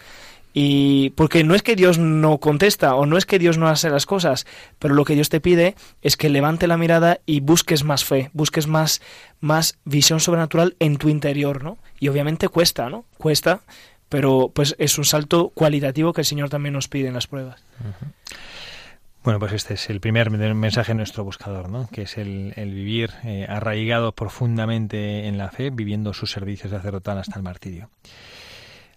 Y 0.54 1.10
porque 1.10 1.44
no 1.44 1.54
es 1.54 1.62
que 1.62 1.76
Dios 1.76 1.98
no 1.98 2.38
contesta 2.38 2.94
o 2.94 3.06
no 3.06 3.16
es 3.16 3.24
que 3.24 3.38
Dios 3.38 3.56
no 3.56 3.68
hace 3.68 3.88
las 3.88 4.04
cosas, 4.04 4.46
pero 4.78 4.94
lo 4.94 5.04
que 5.04 5.14
Dios 5.14 5.30
te 5.30 5.40
pide 5.40 5.76
es 6.02 6.18
que 6.18 6.28
levante 6.28 6.66
la 6.66 6.76
mirada 6.76 7.20
y 7.24 7.40
busques 7.40 7.84
más 7.84 8.04
fe, 8.04 8.28
busques 8.34 8.66
más, 8.66 9.00
más 9.40 9.78
visión 9.84 10.20
sobrenatural 10.20 10.76
en 10.78 10.98
tu 10.98 11.08
interior, 11.08 11.64
¿no? 11.64 11.78
Y 11.98 12.08
obviamente 12.08 12.48
cuesta, 12.48 12.90
¿no? 12.90 13.06
Cuesta, 13.16 13.62
pero 14.10 14.50
pues 14.52 14.76
es 14.78 14.98
un 14.98 15.06
salto 15.06 15.48
cualitativo 15.54 16.12
que 16.12 16.20
el 16.20 16.26
Señor 16.26 16.50
también 16.50 16.74
nos 16.74 16.88
pide 16.88 17.08
en 17.08 17.14
las 17.14 17.26
pruebas. 17.26 17.62
Bueno, 19.24 19.38
pues 19.38 19.52
este 19.52 19.74
es 19.74 19.88
el 19.88 20.00
primer 20.00 20.30
mensaje 20.30 20.90
de 20.90 20.96
nuestro 20.96 21.22
buscador, 21.22 21.70
¿no? 21.70 21.88
que 21.92 22.02
es 22.02 22.18
el, 22.18 22.52
vivir 22.56 23.10
eh, 23.22 23.46
arraigado 23.48 24.10
profundamente 24.12 25.28
en 25.28 25.38
la 25.38 25.48
fe, 25.50 25.70
viviendo 25.70 26.12
sus 26.12 26.32
servicios 26.32 26.72
sacerdotal 26.72 27.18
hasta 27.18 27.36
el 27.36 27.44
martirio. 27.44 27.88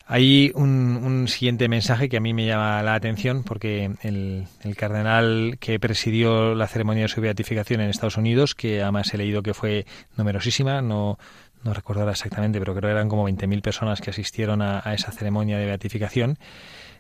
Hay 0.08 0.52
un, 0.56 1.28
siguiente 1.28 1.68
mensaje 1.68 2.10
que 2.10 2.18
a 2.18 2.20
mí 2.20 2.34
me 2.34 2.48
llama 2.48 2.82
la 2.82 2.96
atención 2.96 3.44
porque 3.44 3.92
el, 4.02 4.48
cardenal 4.78 5.58
que 5.60 5.80
presidió 5.80 6.56
la 6.56 6.68
ceremonia 6.68 7.04
de 7.04 7.10
su 7.10 7.22
beatificación 7.22 7.82
en 7.82 7.90
Estados 7.90 8.18
Unidos, 8.18 8.56
que 8.56 8.82
además 8.82 9.14
he 9.14 9.18
leído 9.18 9.44
que 9.44 9.54
fue 9.54 9.86
numerosísima, 10.18 10.82
no, 10.82 11.20
no 11.64 11.74
recuerdo 11.74 12.10
exactamente, 12.10 12.58
pero 12.58 12.74
creo 12.74 12.90
que 12.90 12.94
eran 12.94 13.10
como 13.10 13.28
20.000 13.30 13.62
personas 13.62 14.02
que 14.02 14.10
asistieron 14.10 14.64
a 14.64 14.82
esa 14.94 15.12
ceremonia 15.12 15.58
de 15.58 15.66
beatificación, 15.66 16.38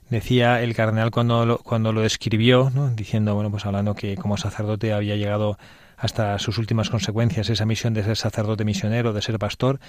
decía 0.09 0.61
el 0.61 0.75
cardenal 0.75 1.11
cuando 1.11 1.45
lo, 1.45 1.57
cuando 1.59 1.91
lo 1.91 2.01
describió, 2.01 2.71
¿no? 2.73 2.89
diciendo, 2.89 3.35
bueno, 3.35 3.51
pues 3.51 3.65
hablando 3.65 3.95
que 3.95 4.15
como 4.15 4.37
sacerdote 4.37 4.93
había 4.93 5.15
llegado 5.15 5.57
hasta 5.97 6.37
sus 6.39 6.57
últimas 6.57 6.89
consecuencias, 6.89 7.49
esa 7.49 7.65
misión 7.65 7.93
de 7.93 8.03
ser 8.03 8.17
sacerdote 8.17 8.65
misionero, 8.65 9.13
de 9.13 9.21
ser 9.21 9.39
pastor, 9.39 9.79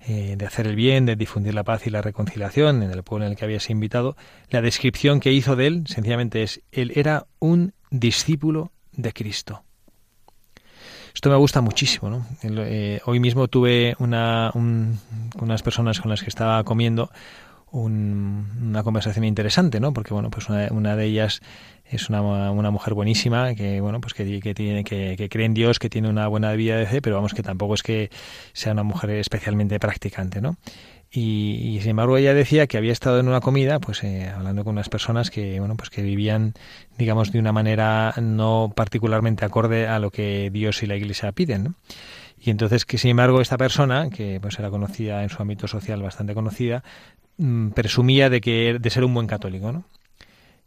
eh, 0.00 0.34
de 0.36 0.46
hacer 0.46 0.66
el 0.66 0.76
bien, 0.76 1.04
de 1.06 1.16
difundir 1.16 1.54
la 1.54 1.64
paz 1.64 1.86
y 1.86 1.90
la 1.90 2.02
reconciliación 2.02 2.82
en 2.82 2.90
el 2.90 3.02
pueblo 3.02 3.26
en 3.26 3.32
el 3.32 3.38
que 3.38 3.44
había 3.44 3.60
sido 3.60 3.74
invitado, 3.74 4.16
la 4.48 4.62
descripción 4.62 5.20
que 5.20 5.32
hizo 5.32 5.56
de 5.56 5.66
él 5.66 5.84
sencillamente 5.86 6.42
es, 6.42 6.62
él 6.72 6.92
era 6.94 7.26
un 7.38 7.74
discípulo 7.90 8.72
de 8.92 9.12
Cristo. 9.12 9.62
Esto 11.14 11.28
me 11.28 11.36
gusta 11.36 11.60
muchísimo. 11.60 12.08
¿no? 12.08 12.26
Eh, 12.42 13.00
hoy 13.04 13.20
mismo 13.20 13.48
tuve 13.48 13.94
una, 13.98 14.52
unas 14.54 15.62
personas 15.62 16.00
con 16.00 16.10
las 16.10 16.22
que 16.22 16.28
estaba 16.28 16.62
comiendo 16.64 17.10
una 17.72 18.82
conversación 18.82 19.24
interesante, 19.24 19.80
¿no? 19.80 19.92
Porque 19.92 20.14
bueno, 20.14 20.30
pues 20.30 20.48
una, 20.48 20.96
de 20.96 21.04
ellas 21.04 21.40
es 21.84 22.08
una, 22.08 22.22
una, 22.22 22.70
mujer 22.70 22.94
buenísima 22.94 23.54
que 23.54 23.80
bueno, 23.80 24.00
pues 24.00 24.14
que, 24.14 24.40
que 24.40 24.54
tiene 24.54 24.84
que, 24.84 25.16
que, 25.16 25.28
cree 25.28 25.46
en 25.46 25.54
Dios, 25.54 25.78
que 25.78 25.90
tiene 25.90 26.08
una 26.08 26.26
buena 26.28 26.52
vida 26.52 26.76
de 26.76 26.86
fe, 26.86 27.02
pero 27.02 27.16
vamos 27.16 27.34
que 27.34 27.42
tampoco 27.42 27.74
es 27.74 27.82
que 27.82 28.10
sea 28.52 28.72
una 28.72 28.82
mujer 28.82 29.10
especialmente 29.10 29.78
practicante, 29.78 30.40
¿no? 30.40 30.56
Y, 31.12 31.78
sin 31.80 31.90
embargo 31.90 32.16
ella 32.16 32.34
decía 32.34 32.68
que 32.68 32.76
había 32.76 32.92
estado 32.92 33.18
en 33.18 33.26
una 33.26 33.40
comida, 33.40 33.80
pues 33.80 34.04
eh, 34.04 34.28
hablando 34.28 34.62
con 34.62 34.74
unas 34.74 34.88
personas 34.88 35.30
que, 35.30 35.58
bueno, 35.58 35.76
pues 35.76 35.90
que 35.90 36.02
vivían, 36.02 36.54
digamos, 36.98 37.32
de 37.32 37.40
una 37.40 37.52
manera 37.52 38.14
no 38.22 38.72
particularmente 38.76 39.44
acorde 39.44 39.88
a 39.88 39.98
lo 39.98 40.10
que 40.10 40.50
Dios 40.52 40.84
y 40.84 40.86
la 40.86 40.94
Iglesia 40.96 41.32
piden. 41.32 41.74
Y 42.38 42.50
entonces 42.50 42.84
que 42.86 42.96
sin 42.96 43.10
embargo 43.10 43.40
esta 43.40 43.58
persona, 43.58 44.08
que 44.08 44.38
pues 44.40 44.58
era 44.60 44.70
conocida 44.70 45.24
en 45.24 45.30
su 45.30 45.42
ámbito 45.42 45.66
social 45.66 46.00
bastante 46.00 46.32
conocida, 46.32 46.84
presumía 47.74 48.30
de 48.30 48.40
que 48.40 48.78
de 48.80 48.90
ser 48.90 49.04
un 49.04 49.14
buen 49.14 49.26
católico, 49.26 49.72
¿no? 49.72 49.84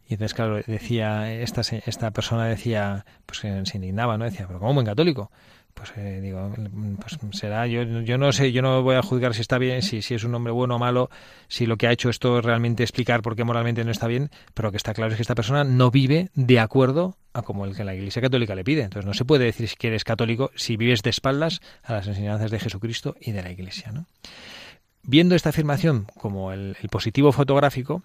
Y 0.07 0.13
entonces, 0.13 0.33
claro, 0.33 0.61
decía, 0.67 1.33
esta, 1.33 1.61
esta 1.61 2.11
persona 2.11 2.45
decía, 2.45 3.05
pues 3.25 3.39
se 3.39 3.77
indignaba, 3.77 4.17
¿no? 4.17 4.25
Decía, 4.25 4.47
pero 4.47 4.59
¿cómo 4.59 4.71
un 4.71 4.75
buen 4.75 4.85
católico? 4.85 5.31
pues 5.73 5.91
eh, 5.97 6.19
digo, 6.21 6.53
pues 6.99 7.17
será, 7.31 7.67
yo, 7.67 7.83
yo 7.83 8.17
no 8.17 8.31
sé, 8.31 8.51
yo 8.51 8.61
no 8.61 8.83
voy 8.83 8.95
a 8.95 9.01
juzgar 9.01 9.33
si 9.33 9.41
está 9.41 9.57
bien, 9.57 9.81
si, 9.81 10.01
si 10.01 10.13
es 10.13 10.23
un 10.23 10.33
hombre 10.35 10.53
bueno 10.53 10.75
o 10.75 10.79
malo, 10.79 11.09
si 11.47 11.65
lo 11.65 11.77
que 11.77 11.87
ha 11.87 11.91
hecho 11.91 12.09
esto 12.09 12.39
es 12.39 12.45
realmente 12.45 12.83
explicar 12.83 13.21
por 13.21 13.35
qué 13.35 13.43
moralmente 13.43 13.83
no 13.83 13.91
está 13.91 14.07
bien, 14.07 14.29
pero 14.53 14.67
lo 14.67 14.71
que 14.71 14.77
está 14.77 14.93
claro 14.93 15.11
es 15.11 15.17
que 15.17 15.23
esta 15.23 15.35
persona 15.35 15.63
no 15.63 15.91
vive 15.91 16.29
de 16.35 16.59
acuerdo 16.59 17.17
a 17.33 17.41
como 17.41 17.65
el 17.65 17.75
que 17.75 17.83
la 17.83 17.95
Iglesia 17.95 18.21
Católica 18.21 18.53
le 18.53 18.63
pide. 18.63 18.83
Entonces 18.83 19.07
no 19.07 19.13
se 19.13 19.25
puede 19.25 19.45
decir 19.45 19.69
que 19.77 19.87
eres 19.87 20.03
católico 20.03 20.51
si 20.55 20.77
vives 20.77 21.01
de 21.01 21.09
espaldas 21.09 21.61
a 21.83 21.93
las 21.93 22.07
enseñanzas 22.07 22.51
de 22.51 22.59
Jesucristo 22.59 23.15
y 23.19 23.31
de 23.31 23.41
la 23.41 23.51
Iglesia. 23.51 23.91
¿no? 23.91 24.05
Viendo 25.03 25.35
esta 25.35 25.49
afirmación 25.49 26.07
como 26.17 26.51
el, 26.51 26.75
positivo 26.89 27.31
fotográfico, 27.31 28.03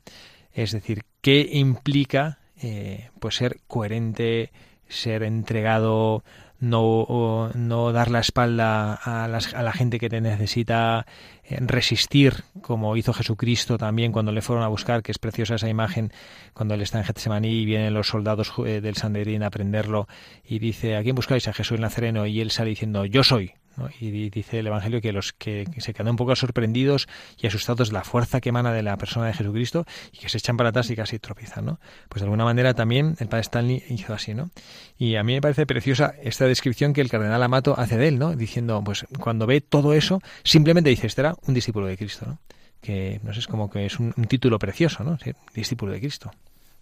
es 0.53 0.73
decir, 0.73 1.05
¿qué 1.21 1.49
implica 1.53 2.39
eh, 2.61 3.11
pues 3.21 3.37
ser 3.37 3.61
coherente, 3.69 4.51
ser 4.89 5.23
entregado 5.23 6.25
no, 6.61 7.51
no 7.55 7.93
dar 7.93 8.11
la 8.11 8.19
espalda 8.19 8.95
a, 8.95 9.29
la 9.29 9.73
gente 9.73 9.99
que 9.99 10.09
te 10.09 10.21
necesita 10.21 11.07
eh, 11.45 11.59
resistir, 11.61 12.45
como 12.63 12.97
hizo 12.97 13.13
Jesucristo 13.13 13.79
también 13.79 14.13
cuando 14.13 14.33
le 14.33 14.43
fueron 14.43 14.65
a 14.65 14.69
buscar, 14.69 15.03
que 15.03 15.13
es 15.13 15.19
preciosa 15.19 15.55
esa 15.55 15.69
imagen, 15.69 16.13
cuando 16.55 16.75
él 16.75 16.83
está 16.83 16.99
en 16.99 17.05
Getsemaní 17.05 17.61
y 17.61 17.65
vienen 17.65 17.95
los 17.95 18.09
soldados 18.09 18.53
eh, 18.67 18.81
del 18.81 18.97
Sanderín 18.97 19.43
a 19.43 19.51
prenderlo 19.51 20.09
y 20.45 20.59
dice, 20.59 20.97
¿a 20.97 21.03
quién 21.03 21.15
buscáis? 21.15 21.47
A 21.49 21.53
Jesús 21.53 21.77
el 21.77 21.83
Nazareno 21.83 22.27
y 22.27 22.41
él 22.41 22.51
sale 22.51 22.71
diciendo, 22.71 23.05
yo 23.05 23.23
soy. 23.23 23.55
Y 24.01 24.31
dice 24.31 24.59
el 24.59 24.67
Evangelio 24.67 25.01
que 25.01 25.13
los 25.13 25.33
que 25.33 25.67
se 25.79 25.95
quedan 25.95 26.11
un 26.11 26.17
poco 26.17 26.35
sorprendidos 26.37 27.09
y 27.41 27.47
asustados 27.47 27.89
de 27.89 27.95
la 27.95 28.05
fuerza 28.05 28.41
que 28.41 28.49
emana 28.49 28.73
de 28.73 28.83
la 28.83 28.97
persona 28.97 29.27
de 29.27 29.35
Jesucristo 29.35 29.85
y 30.13 30.19
que 30.19 30.29
se 30.29 30.39
echan 30.39 30.57
para 30.57 30.71
atrás 30.71 30.91
y 30.91 30.97
casi 30.97 31.19
tropiezan, 31.19 31.65
¿no? 31.65 31.81
Pues 32.09 32.21
de 32.21 32.27
alguna 32.27 32.45
manera 32.45 32.75
también 32.75 33.17
el 33.19 33.29
padre 33.29 33.43
Stanley 33.43 33.83
hizo 33.89 34.15
así, 34.15 34.35
¿no? 34.35 34.51
Y 34.99 35.17
a 35.17 35.23
mí 35.23 35.35
me 35.35 35.41
parece 35.41 35.67
preciosa 35.67 36.15
esta 36.23 36.47
descripción 36.47 36.93
que 36.93 37.01
el 37.01 37.11
cardenal 37.11 37.43
Amato 37.43 37.79
hace 37.79 37.97
de 37.97 38.09
él, 38.09 38.19
¿no? 38.19 38.35
Diciendo, 38.35 38.83
pues 38.85 39.07
cuando 39.19 39.47
ve 39.47 39.61
todo 39.61 39.93
eso, 39.93 40.21
simplemente 40.43 40.91
dice, 40.91 41.07
este 41.07 41.23
era 41.23 41.35
un 41.47 41.55
discípulo 41.55 41.87
de 41.87 41.97
Cristo, 41.97 42.27
¿no? 42.27 42.39
Que, 42.81 43.21
no 43.25 43.33
sé, 43.33 43.41
es 43.41 43.47
como 43.47 43.71
que 43.71 43.87
es 43.87 43.99
un, 43.99 44.13
título 44.29 44.59
precioso, 44.59 45.03
¿no? 45.03 45.19
discípulo 45.53 45.93
de 45.93 45.99
Cristo. 45.99 46.31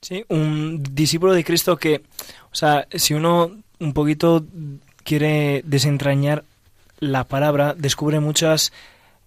Sí, 0.02 0.24
un 0.28 0.82
discípulo 0.82 1.32
de 1.32 1.42
Cristo 1.42 1.76
que, 1.76 2.02
o 2.50 2.54
sea, 2.54 2.86
si 2.92 3.14
uno 3.14 3.50
un 3.78 3.92
poquito 3.92 4.44
quiere 5.02 5.62
desentrañar 5.64 6.44
la 6.98 7.24
palabra 7.24 7.74
descubre 7.76 8.20
muchas 8.20 8.72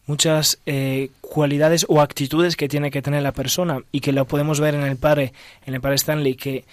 muchas 0.08 0.58
eh, 0.66 1.12
cualidades 1.22 1.86
o 1.88 2.02
actitudes 2.02 2.56
que 2.56 2.68
tiene 2.68 2.90
que 2.90 3.04
tener 3.04 3.22
la 3.22 3.32
persona 3.32 3.82
y 3.92 4.00
que 4.00 4.12
lo 4.12 4.26
podemos 4.26 4.60
ver 4.60 4.74
en 4.74 4.82
el 4.82 4.98
padre 4.98 5.34
en 5.66 5.76
el 5.76 5.82
padre 5.82 5.96
Stanley 5.96 6.36
que 6.36 6.66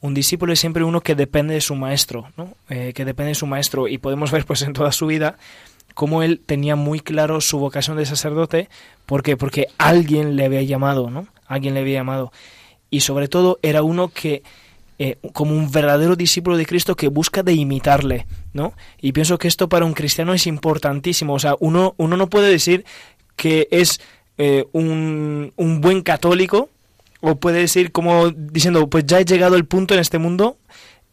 un 0.00 0.14
discípulo 0.14 0.52
es 0.52 0.60
siempre 0.60 0.84
uno 0.84 1.02
que 1.02 1.14
depende 1.14 1.52
de 1.54 1.60
su 1.60 1.74
maestro 1.74 2.30
¿no? 2.36 2.54
Eh, 2.70 2.92
que 2.94 3.04
depende 3.04 3.30
de 3.30 3.34
su 3.34 3.46
maestro 3.46 3.88
y 3.88 3.98
podemos 3.98 4.30
ver 4.30 4.46
pues 4.46 4.62
en 4.62 4.72
toda 4.72 4.92
su 4.92 5.06
vida 5.06 5.36
cómo 5.92 6.22
él 6.22 6.40
tenía 6.44 6.76
muy 6.76 7.00
claro 7.00 7.42
su 7.42 7.58
vocación 7.58 7.98
de 7.98 8.06
sacerdote 8.06 8.70
¿por 9.04 9.22
qué? 9.22 9.36
porque 9.36 9.66
alguien 9.76 10.36
le 10.36 10.46
había 10.46 10.62
llamado 10.62 11.10
no 11.10 11.26
alguien 11.46 11.74
le 11.74 11.80
había 11.80 11.98
llamado 11.98 12.32
y 12.88 13.00
sobre 13.00 13.28
todo 13.28 13.58
era 13.60 13.82
uno 13.82 14.08
que 14.08 14.42
eh, 14.98 15.16
como 15.32 15.52
un 15.54 15.70
verdadero 15.70 16.16
discípulo 16.16 16.56
de 16.56 16.66
Cristo 16.66 16.96
que 16.96 17.08
busca 17.08 17.42
de 17.42 17.52
imitarle, 17.52 18.26
¿no? 18.52 18.74
Y 19.00 19.12
pienso 19.12 19.38
que 19.38 19.48
esto 19.48 19.68
para 19.68 19.84
un 19.84 19.94
cristiano 19.94 20.34
es 20.34 20.46
importantísimo. 20.46 21.34
O 21.34 21.38
sea, 21.38 21.54
uno, 21.60 21.94
uno 21.98 22.16
no 22.16 22.28
puede 22.28 22.50
decir 22.50 22.84
que 23.36 23.68
es 23.70 24.00
eh, 24.38 24.66
un, 24.72 25.52
un 25.56 25.80
buen 25.80 26.02
católico 26.02 26.68
o 27.20 27.36
puede 27.36 27.60
decir 27.60 27.92
como 27.92 28.30
diciendo, 28.30 28.88
pues 28.88 29.04
ya 29.06 29.20
he 29.20 29.24
llegado 29.24 29.56
el 29.56 29.64
punto 29.64 29.94
en 29.94 30.00
este 30.00 30.18
mundo 30.18 30.56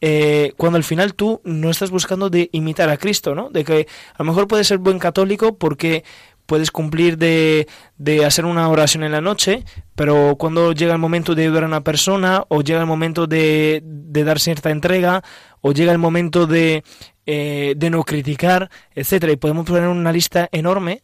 eh, 0.02 0.54
cuando 0.58 0.78
al 0.78 0.84
final 0.84 1.14
tú 1.14 1.42
no 1.44 1.70
estás 1.70 1.90
buscando 1.90 2.30
de 2.30 2.50
imitar 2.52 2.90
a 2.90 2.98
Cristo, 2.98 3.34
¿no? 3.34 3.50
De 3.50 3.64
que 3.64 3.88
a 4.14 4.24
lo 4.24 4.26
mejor 4.26 4.48
puedes 4.48 4.68
ser 4.68 4.78
buen 4.78 5.00
católico 5.00 5.56
porque 5.56 6.04
puedes 6.46 6.72
cumplir 6.72 7.18
de, 7.18 7.68
de, 7.98 8.26
hacer 8.26 8.46
una 8.46 8.70
oración 8.70 9.04
en 9.04 9.12
la 9.12 9.22
noche, 9.22 9.64
pero 9.96 10.36
cuando 10.38 10.72
llega 10.72 10.94
el 10.94 11.00
momento 11.00 11.36
de 11.36 11.44
ayudar 11.44 11.64
a 11.64 11.68
una 11.68 11.82
persona, 11.82 12.44
o 12.50 12.62
llega 12.62 12.80
el 12.82 12.86
momento 12.86 13.28
de, 13.28 13.82
de 13.84 14.24
dar 14.24 14.40
cierta 14.40 14.72
entrega, 14.72 15.24
o 15.62 15.72
llega 15.72 15.92
el 15.92 15.98
momento 15.98 16.48
de, 16.48 16.84
eh, 17.26 17.74
de 17.76 17.90
no 17.90 18.04
criticar, 18.04 18.70
etcétera, 18.94 19.34
y 19.34 19.38
podemos 19.38 19.66
poner 19.66 19.88
una 19.88 20.12
lista 20.12 20.48
enorme, 20.52 21.02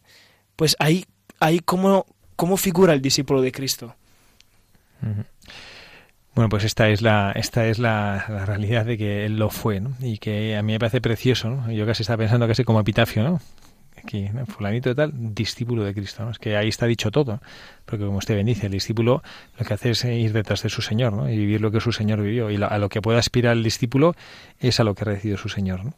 pues 0.54 0.76
ahí, 0.78 1.04
ahí 1.40 1.58
cómo, 1.58 2.06
cómo 2.36 2.56
figura 2.56 2.92
el 2.92 3.02
discípulo 3.02 3.42
de 3.42 3.50
Cristo. 3.50 3.96
Bueno, 6.34 6.48
pues 6.48 6.64
esta 6.64 6.88
es 6.88 7.02
la 7.02 7.32
esta 7.32 7.66
es 7.66 7.78
la, 7.78 8.24
realidad 8.46 8.86
de 8.86 8.96
que 8.96 9.26
él 9.26 9.36
lo 9.36 9.50
fue, 9.50 9.80
¿no? 9.80 9.96
Y 10.00 10.18
que 10.18 10.56
a 10.56 10.62
mí 10.62 10.72
me 10.72 10.78
parece 10.78 11.00
precioso, 11.00 11.50
¿no? 11.50 11.72
Yo 11.72 11.84
casi 11.84 12.04
estaba 12.04 12.18
pensando 12.18 12.46
casi 12.46 12.62
como 12.64 12.80
epitafio, 12.80 13.22
¿no? 13.22 13.40
Aquí, 14.02 14.28
fulanito 14.46 14.88
de 14.88 14.94
tal, 14.94 15.12
discípulo 15.34 15.84
de 15.84 15.94
Cristo. 15.94 16.28
Es 16.30 16.38
que 16.38 16.56
ahí 16.56 16.68
está 16.68 16.86
dicho 16.86 17.10
todo. 17.10 17.40
Porque 17.84 18.04
como 18.04 18.18
usted 18.18 18.34
bendice, 18.34 18.66
el 18.66 18.72
discípulo 18.72 19.22
lo 19.58 19.64
que 19.64 19.74
hace 19.74 19.90
es 19.90 20.04
ir 20.04 20.32
detrás 20.32 20.62
de 20.62 20.68
su 20.68 20.82
Señor 20.82 21.12
¿no? 21.12 21.30
y 21.30 21.36
vivir 21.36 21.60
lo 21.60 21.70
que 21.70 21.80
su 21.80 21.92
Señor 21.92 22.20
vivió. 22.20 22.50
Y 22.50 22.62
a 22.62 22.78
lo 22.78 22.88
que 22.88 23.00
puede 23.00 23.18
aspirar 23.18 23.56
el 23.56 23.62
discípulo 23.62 24.14
es 24.60 24.80
a 24.80 24.84
lo 24.84 24.94
que 24.94 25.02
ha 25.02 25.06
recibido 25.06 25.38
su 25.38 25.48
Señor. 25.48 25.84
¿no? 25.84 25.94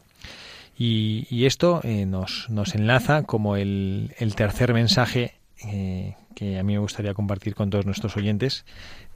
Y, 0.77 1.45
esto 1.45 1.79
eh, 1.83 2.05
nos, 2.05 2.49
nos 2.49 2.75
enlaza 2.75 3.23
como 3.23 3.55
el, 3.55 4.13
el 4.17 4.35
tercer 4.35 4.73
mensaje 4.73 5.35
eh, 5.63 6.15
que 6.35 6.59
a 6.59 6.63
mí 6.63 6.73
me 6.73 6.79
gustaría 6.79 7.13
compartir 7.13 7.55
con 7.55 7.69
todos 7.69 7.85
nuestros 7.85 8.17
oyentes 8.17 8.65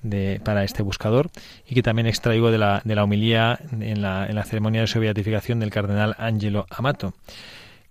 de, 0.02 0.40
para 0.44 0.64
este 0.64 0.84
buscador 0.84 1.30
y 1.68 1.76
que 1.76 1.84
también 1.84 2.08
extraigo 2.08 2.50
de 2.50 2.58
la, 2.58 2.82
de 2.86 2.96
la 2.96 3.04
homilía 3.04 3.60
en 3.72 4.02
la, 4.02 4.26
en 4.26 4.36
la 4.36 4.44
ceremonia 4.46 4.82
de 4.82 4.88
su 4.88 5.00
beatificación 5.00 5.60
del 5.60 5.70
cardenal 5.70 6.16
Angelo 6.18 6.66
Amato 6.70 7.14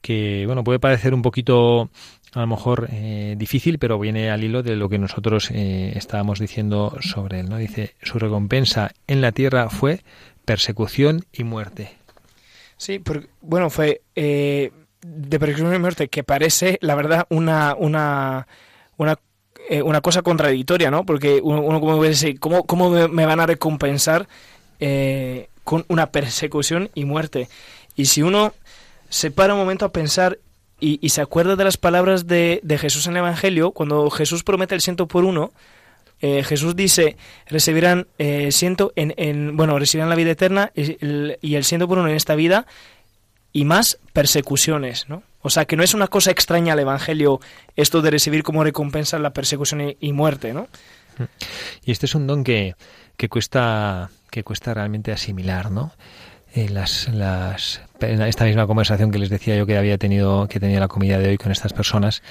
que 0.01 0.45
bueno 0.47 0.65
puede 0.65 0.79
parecer 0.79 1.15
un 1.15 1.23
poquito 1.23 1.91
a 2.35 2.41
lo 2.41 2.47
mejor 2.47 2.89
eh, 2.93 3.35
difícil, 3.39 3.79
pero 3.79 3.99
viene 3.99 4.31
al 4.31 4.45
hilo 4.45 4.63
de 4.63 4.77
lo 4.77 4.89
que 4.89 4.99
nosotros 4.99 5.51
eh, 5.51 5.93
estábamos 5.97 6.39
diciendo 6.39 6.97
sobre 7.01 7.41
él. 7.41 7.49
¿no? 7.49 7.57
Dice, 7.57 7.95
su 8.03 8.19
recompensa 8.19 8.93
en 9.07 9.21
la 9.21 9.33
tierra 9.33 9.71
fue 9.71 10.03
persecución 10.45 11.25
y 11.33 11.45
muerte. 11.45 11.97
Sí, 12.77 13.03
bueno, 13.41 13.71
fue 13.71 14.03
eh, 14.15 14.71
de 15.01 15.39
persecución 15.39 15.75
y 15.75 15.79
muerte, 15.79 16.09
que 16.09 16.23
parece, 16.23 16.79
la 16.81 16.95
verdad, 16.95 17.27
una, 17.31 17.75
una, 17.77 18.47
una, 18.99 19.19
una 19.83 20.01
cosa 20.01 20.23
contradictoria, 20.23 20.91
¿no? 20.91 21.05
Porque 21.05 21.41
uno, 21.43 21.81
como 21.81 21.97
puede 21.97 22.11
decir, 22.11 22.39
¿cómo, 22.39 22.65
cómo 22.65 22.91
me, 22.91 23.27
van 23.27 23.41
a 23.41 23.47
recompensar 23.47 24.29
con 25.65 25.85
una 25.89 26.13
persecución 26.13 26.91
y 26.95 27.05
muerte? 27.05 27.49
Y 27.97 28.05
si 28.05 28.23
uno 28.23 28.55
se 29.09 29.31
para 29.31 29.55
un 29.55 29.61
momento 29.61 29.85
a 29.85 29.93
pensar 29.93 30.39
y, 30.81 31.09
se 31.09 31.21
acuerda 31.21 31.57
de 31.57 31.65
las 31.65 31.77
palabras 31.77 32.29
de, 32.29 32.61
Jesús 32.81 33.07
en 33.07 33.15
el 33.15 33.19
Evangelio, 33.19 33.73
cuando 33.73 34.11
Jesús 34.11 34.45
promete 34.45 34.77
el 34.77 34.81
ciento 34.81 35.09
por 35.09 35.25
uno, 35.25 35.53
eh, 36.21 36.45
Jesús 36.45 36.77
dice, 36.77 37.17
recibirán 37.47 38.07
eh, 38.19 38.53
ciento 38.53 38.93
en, 38.95 39.57
bueno, 39.57 39.77
recibirán 39.79 40.09
la 40.09 40.15
vida 40.15 40.31
eterna 40.31 40.71
y 40.75 41.55
el, 41.55 41.65
ciento 41.65 41.89
por 41.89 41.99
uno 41.99 42.09
en 42.09 42.15
esta 42.15 42.37
vida 42.37 42.67
y 43.53 43.65
más 43.65 43.99
persecuciones, 44.13 45.09
¿no? 45.09 45.25
O 45.43 45.51
sea, 45.51 45.65
que 45.65 45.77
no 45.77 45.83
es 45.83 45.95
una 45.95 46.09
cosa 46.09 46.31
extraña 46.31 46.75
al 46.75 46.81
Evangelio 46.81 47.41
esto 47.75 48.01
de 48.03 48.11
recibir 48.11 48.43
como 48.43 48.63
recompensa 48.63 49.19
la 49.19 49.33
persecución 49.33 49.97
y, 49.99 50.13
muerte, 50.13 50.53
¿no? 50.53 50.69
Y 51.85 51.91
este 51.91 52.07
es 52.07 52.15
un 52.15 52.29
don 52.29 52.45
que, 52.45 52.75
que 53.17 53.29
cuesta 53.29 54.11
que 54.31 54.45
cuesta 54.45 54.75
realmente 54.75 55.13
asimilar, 55.13 55.71
¿no? 55.71 55.93
Eh, 56.55 56.69
las, 56.69 57.09
las, 57.09 57.83
esta 58.01 58.45
misma 58.45 58.67
conversación 58.67 59.11
que 59.11 59.19
les 59.19 59.29
decía 59.29 59.57
yo 59.57 59.67
que 59.67 59.77
había 59.77 59.99
tenido, 59.99 60.49
que 60.49 60.61
tenía 60.61 60.81
la 60.81 60.89
comida 60.89 61.19
de 61.19 61.29
hoy 61.29 61.37
con 61.37 61.53
estas 61.53 61.73
personas, 61.73 62.23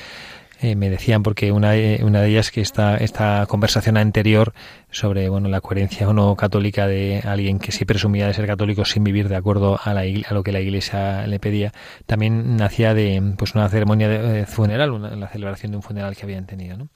eh, 0.60 0.76
me 0.76 0.90
decían 0.90 1.22
porque 1.22 1.52
una, 1.52 1.76
eh, 1.76 2.00
una 2.04 2.22
de 2.22 2.30
ellas 2.30 2.50
que 2.50 2.62
esta, 2.62 2.98
esta 2.98 3.46
conversación 3.48 3.96
anterior 3.96 4.54
sobre 4.90 5.30
bueno 5.30 5.50
la 5.50 5.62
coherencia 5.62 6.10
o 6.10 6.14
no 6.14 6.36
católica 6.36 6.88
de 6.88 7.22
alguien 7.24 7.60
que 7.60 7.72
sí 7.72 7.86
presumía 7.86 8.26
de 8.26 8.34
ser 8.34 8.48
católico 8.48 8.84
sin 8.84 9.04
vivir 9.04 9.30
de 9.30 9.36
acuerdo 9.36 9.80
a, 9.84 9.94
la, 9.94 10.02
a 10.02 10.34
lo 10.34 10.42
que 10.42 10.52
la 10.52 10.60
iglesia 10.60 11.28
le 11.28 11.40
pedía 11.40 11.74
también 12.08 12.58
nacía 12.58 12.96
de 12.96 13.36
pues 13.38 13.54
una 13.54 13.70
ceremonia 13.70 14.10
de, 14.10 14.48
funeral 14.48 14.92
una, 14.92 15.16
la 15.16 15.28
celebración 15.28 15.74
de 15.74 15.78
un 15.78 15.84
funeral 15.84 16.16
que 16.16 16.24
habían 16.24 16.48
tenido 16.48 16.76
¿no? 16.76 16.88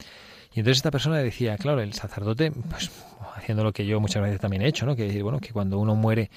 y 0.53 0.61
entonces 0.61 0.77
esta 0.77 0.89
persona 0.89 1.17
decía 1.19 1.55
claro 1.57 1.81
el 1.81 1.93
sacerdote 1.93 2.51
pues 2.51 2.89
haciendo 3.35 3.63
lo 3.63 3.73
que 3.73 3.85
yo 3.85 3.99
muchas 3.99 4.23
veces 4.23 4.39
también 4.39 4.63
he 4.63 4.67
hecho 4.67 4.87
no 4.87 4.95
que 4.95 5.21
bueno 5.21 5.39
que 5.39 5.51
cuando 5.51 5.77
uno 5.77 5.93
muere 5.93 6.31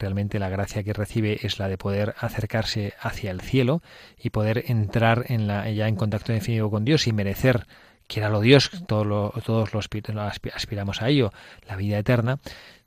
realmente 0.00 0.38
la 0.38 0.48
gracia 0.48 0.82
que 0.82 0.92
recibe 0.92 1.38
es 1.42 1.58
la 1.58 1.68
de 1.68 1.78
poder 1.78 2.14
acercarse 2.18 2.94
hacia 3.00 3.30
el 3.30 3.40
cielo 3.40 3.82
y 4.18 4.30
poder 4.30 4.64
entrar 4.66 5.26
en 5.28 5.46
la, 5.46 5.70
ya 5.70 5.86
en 5.86 5.96
contacto 5.96 6.32
definitivo 6.32 6.70
con 6.70 6.84
Dios 6.84 7.06
y 7.06 7.12
merecer 7.12 7.66
quiera 8.10 8.28
lo 8.28 8.40
Dios, 8.40 8.70
todos 8.86 9.06
lo, 9.06 9.32
todos 9.44 9.72
los 9.72 9.88
aspiramos 10.52 11.00
a 11.00 11.08
ello, 11.08 11.32
la 11.68 11.76
vida 11.76 11.98
eterna, 11.98 12.40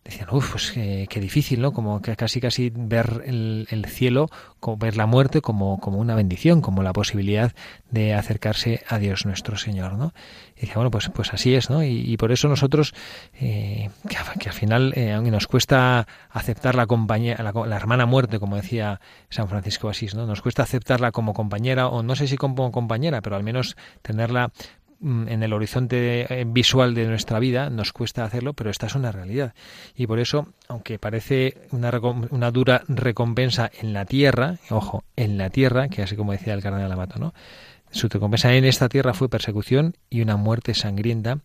decían, 0.03 0.27
uff, 0.31 0.51
pues 0.51 0.71
qué, 0.71 1.19
difícil, 1.21 1.61
¿no? 1.61 1.71
Como 1.71 2.01
que 2.01 2.15
casi 2.15 2.41
casi 2.41 2.71
ver 2.75 3.23
el, 3.25 3.67
el, 3.69 3.85
cielo, 3.85 4.29
como 4.59 4.75
ver 4.77 4.97
la 4.97 5.05
muerte 5.05 5.39
como, 5.39 5.79
como 5.79 5.97
una 5.97 6.13
bendición, 6.13 6.59
como 6.61 6.83
la 6.83 6.91
posibilidad 6.91 7.53
de 7.89 8.13
acercarse 8.13 8.83
a 8.89 8.99
Dios 8.99 9.25
nuestro 9.25 9.55
Señor, 9.55 9.93
¿no? 9.93 10.13
Y 10.57 10.61
decía, 10.61 10.75
bueno, 10.75 10.91
pues, 10.91 11.09
pues 11.09 11.33
así 11.33 11.55
es, 11.55 11.69
¿no? 11.69 11.83
Y, 11.83 12.17
por 12.17 12.33
eso 12.33 12.49
nosotros, 12.49 12.93
eh, 13.39 13.89
que, 14.09 14.49
al 14.49 14.53
final, 14.53 14.93
eh, 14.95 15.13
aunque 15.13 15.31
nos 15.31 15.47
cuesta 15.47 16.05
aceptar 16.29 16.75
la 16.75 16.85
compañía, 16.85 17.37
la, 17.41 17.53
la, 17.65 17.75
hermana 17.75 18.05
muerte, 18.05 18.39
como 18.39 18.57
decía 18.57 18.99
San 19.29 19.47
Francisco 19.47 19.87
Asís, 19.87 20.15
¿no? 20.15 20.25
Nos 20.25 20.41
cuesta 20.41 20.63
aceptarla 20.63 21.11
como 21.11 21.33
compañera, 21.33 21.87
o 21.87 22.03
no 22.03 22.15
sé 22.15 22.27
si 22.27 22.35
como 22.35 22.71
compañera, 22.71 23.21
pero 23.21 23.37
al 23.37 23.43
menos 23.43 23.77
tenerla 24.01 24.51
en 25.03 25.43
el 25.43 25.53
horizonte 25.53 26.41
eh, 26.41 26.45
visual 26.47 26.95
de 26.95 27.07
nuestra 27.07 27.39
vida, 27.39 27.69
nos 27.69 27.91
cuesta 27.91 28.23
hacerlo, 28.23 28.53
pero 28.53 28.69
esta 28.69 28.87
es 28.87 28.95
una 28.95 29.11
realidad. 29.11 29.53
Y 29.95 30.07
por 30.07 30.19
eso, 30.19 30.47
aunque 30.67 30.97
parece 30.97 31.57
una, 31.71 31.91
una 32.29 32.51
dura 32.51 32.83
recompensa 32.87 33.69
en 33.81 33.93
la 33.93 34.05
tierra, 34.05 34.55
ojo, 34.69 35.03
en 35.15 35.37
la 35.37 35.49
tierra, 35.49 35.89
que 35.89 36.01
así 36.01 36.15
como 36.15 36.31
decía 36.31 36.53
el 36.53 36.61
cardenal 36.61 36.91
Amato, 36.91 37.19
¿no? 37.19 37.33
Su 37.91 38.07
recompensa 38.07 38.53
en 38.55 38.65
esta 38.65 38.89
tierra 38.89 39.13
fue 39.13 39.29
persecución 39.29 39.95
y 40.09 40.21
una 40.21 40.35
muerte 40.35 40.73
sangrienta, 40.73 41.39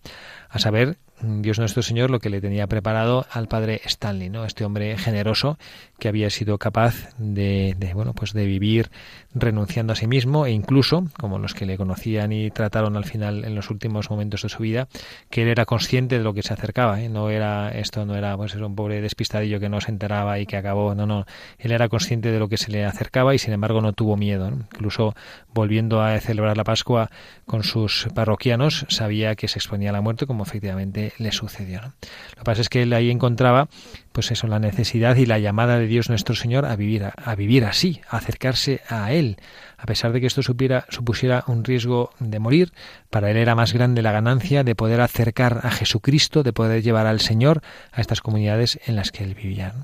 a 0.49 0.59
saber, 0.59 0.97
Dios 1.21 1.59
nuestro 1.59 1.83
Señor 1.83 2.11
lo 2.11 2.21
que 2.21 2.31
le 2.31 2.41
tenía 2.41 2.67
preparado 2.67 3.27
al 3.31 3.49
padre 3.49 3.81
Stanley, 3.85 4.31
¿no? 4.31 4.45
Este 4.45 4.65
hombre 4.65 4.97
generoso 4.97 5.59
que 5.99 6.09
había 6.09 6.31
sido 6.31 6.59
capaz 6.59 7.11
de, 7.19 7.75
bueno, 7.95 8.15
pues 8.15 8.33
de 8.33 8.47
vivir 8.47 8.91
renunciando 9.35 9.93
a 9.93 9.97
sí 9.97 10.07
mismo 10.07 10.47
e 10.47 10.53
incluso, 10.53 11.07
como 11.19 11.39
los 11.39 11.55
que 11.55 11.67
le 11.67 11.77
conocían 11.77 12.33
y 12.33 12.51
trataron 12.51 12.97
al 12.97 13.05
final 13.05 13.45
en 13.45 13.55
los 13.55 13.71
últimos 13.71 14.11
momentos 14.11 14.43
de 14.43 14.49
su 14.49 14.63
vida, 14.63 14.89
que 15.31 15.43
él 15.43 15.49
era 15.49 15.65
consciente 15.65 16.19
de 16.19 16.25
lo 16.25 16.35
que 16.35 16.43
se 16.43 16.55
acercaba, 16.55 17.01
¿eh? 17.01 17.09
No 17.09 17.31
era 17.31 17.71
esto 17.71 18.05
no 18.05 18.17
era 18.17 18.37
pues 18.37 18.55
un 18.55 18.75
pobre 18.75 19.01
despistadillo 19.01 19.61
que 19.61 19.69
no 19.69 19.81
se 19.81 19.91
enteraba 19.91 20.39
y 20.39 20.47
que 20.47 20.57
acabó, 20.57 20.95
no, 20.95 21.07
no, 21.07 21.27
él 21.59 21.73
era 21.73 21.89
consciente 21.89 22.31
de 22.31 22.39
lo 22.39 22.49
que 22.49 22.57
se 22.57 22.71
le 22.71 22.85
acercaba 22.85 23.35
y 23.35 23.39
sin 23.39 23.53
embargo 23.53 23.81
no 23.81 23.93
tuvo 23.93 24.17
miedo, 24.17 24.49
incluso 24.49 25.15
volviendo 25.53 26.03
a 26.03 26.19
celebrar 26.21 26.57
la 26.57 26.65
Pascua 26.65 27.11
con 27.47 27.65
sus 27.65 28.09
parroquianos, 28.15 28.87
sabía 28.89 29.35
que 29.35 29.49
se 29.49 29.59
exponía 29.59 29.91
a 29.91 29.93
la 29.93 30.01
muerte 30.01 30.27
como 30.27 30.45
efectivamente 30.45 31.08
le, 31.18 31.33
sucedió. 31.33 31.81
Lo 31.81 32.38
que 32.38 32.44
pasa 32.44 32.61
es 32.61 32.68
que 32.68 32.83
él 32.83 32.92
ahí 32.92 33.11
encontraba, 33.11 33.68
pues 34.12 34.31
eso, 34.31 34.47
la 34.47 34.59
necesidad 34.59 35.16
y 35.16 35.27
la 35.27 35.38
llamada 35.38 35.79
de 35.79 35.87
Dios 35.87 36.09
nuestro 36.09 36.35
Señor 36.35 36.66
a 36.66 36.77
vivir, 36.77 37.05
a, 37.05 37.35
vivir 37.35 37.64
así, 37.64 38.01
a 38.09 38.18
acercarse 38.18 38.81
a 38.88 39.12
Él. 39.12 39.38
A 39.77 39.87
pesar 39.87 40.12
de 40.12 40.21
que 40.21 40.27
esto 40.27 40.42
supiera, 40.42 40.87
supusiera 40.88 41.44
un 41.47 41.64
riesgo 41.64 42.11
de 42.18 42.38
morir, 42.38 42.73
para 43.11 43.31
él 43.31 43.37
era 43.37 43.55
más 43.55 43.73
grande 43.73 44.03
la 44.03 44.11
ganancia 44.11 44.64
de 44.64 44.75
poder 44.75 45.01
acercar 45.01 45.61
a 45.62 45.71
Jesucristo, 45.71 46.42
de 46.42 46.53
poder 46.53 46.83
llevar 46.83 47.07
al 47.07 47.21
Señor 47.21 47.62
a 47.92 48.01
estas 48.01 48.21
comunidades 48.21 48.81
en 48.87 48.97
las 48.97 49.12
que 49.12 49.23
él 49.23 49.35
vivía. 49.35 49.75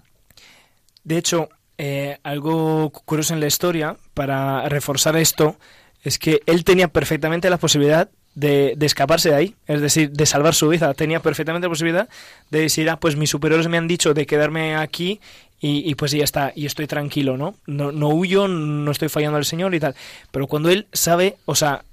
De 1.05 1.17
hecho, 1.17 1.49
eh, 1.79 2.19
algo 2.23 2.91
curioso 2.91 3.35
en 3.35 3.41
la 3.41 3.47
historia, 3.47 3.97
para 4.15 4.69
reforzar 4.69 5.17
esto, 5.17 5.57
es 6.03 6.19
que 6.19 6.41
él 6.47 6.65
tenía 6.65 6.89
perfectamente 6.89 7.51
la 7.51 7.59
posibilidad 7.59 8.11
de, 8.35 8.77
escaparse 8.81 9.31
de 9.31 9.35
ahí, 9.37 9.55
es 9.67 9.81
decir, 9.81 10.11
de 10.11 10.27
salvar 10.27 10.55
su 10.55 10.69
vida. 10.69 10.93
Tenía 10.95 11.21
perfectamente 11.21 11.67
la 11.67 11.71
posibilidad 11.71 12.09
de 12.51 12.61
decir, 12.61 12.89
ah, 12.91 12.99
pues 12.99 13.17
mis 13.17 13.31
superiores 13.31 13.69
me 13.69 13.79
han 13.79 13.89
dicho 13.89 14.15
de 14.15 14.27
quedarme 14.27 14.77
aquí 14.77 15.21
y, 15.61 15.95
pues 15.95 16.13
ya 16.13 16.25
está, 16.25 16.53
y 16.55 16.67
estoy 16.67 16.87
tranquilo, 16.87 17.39
¿no? 17.39 17.55
¿no? 17.67 17.91
No 17.91 18.09
huyo, 18.09 18.49
no 18.49 18.91
estoy 18.91 19.09
fallando 19.09 19.39
al 19.39 19.47
Señor 19.47 19.75
y 19.75 19.81
tal. 19.81 19.95
Pero 20.31 20.47
cuando 20.47 20.69
él 20.69 20.89
sabe, 20.93 21.37
o 21.47 21.55
sea, 21.55 21.85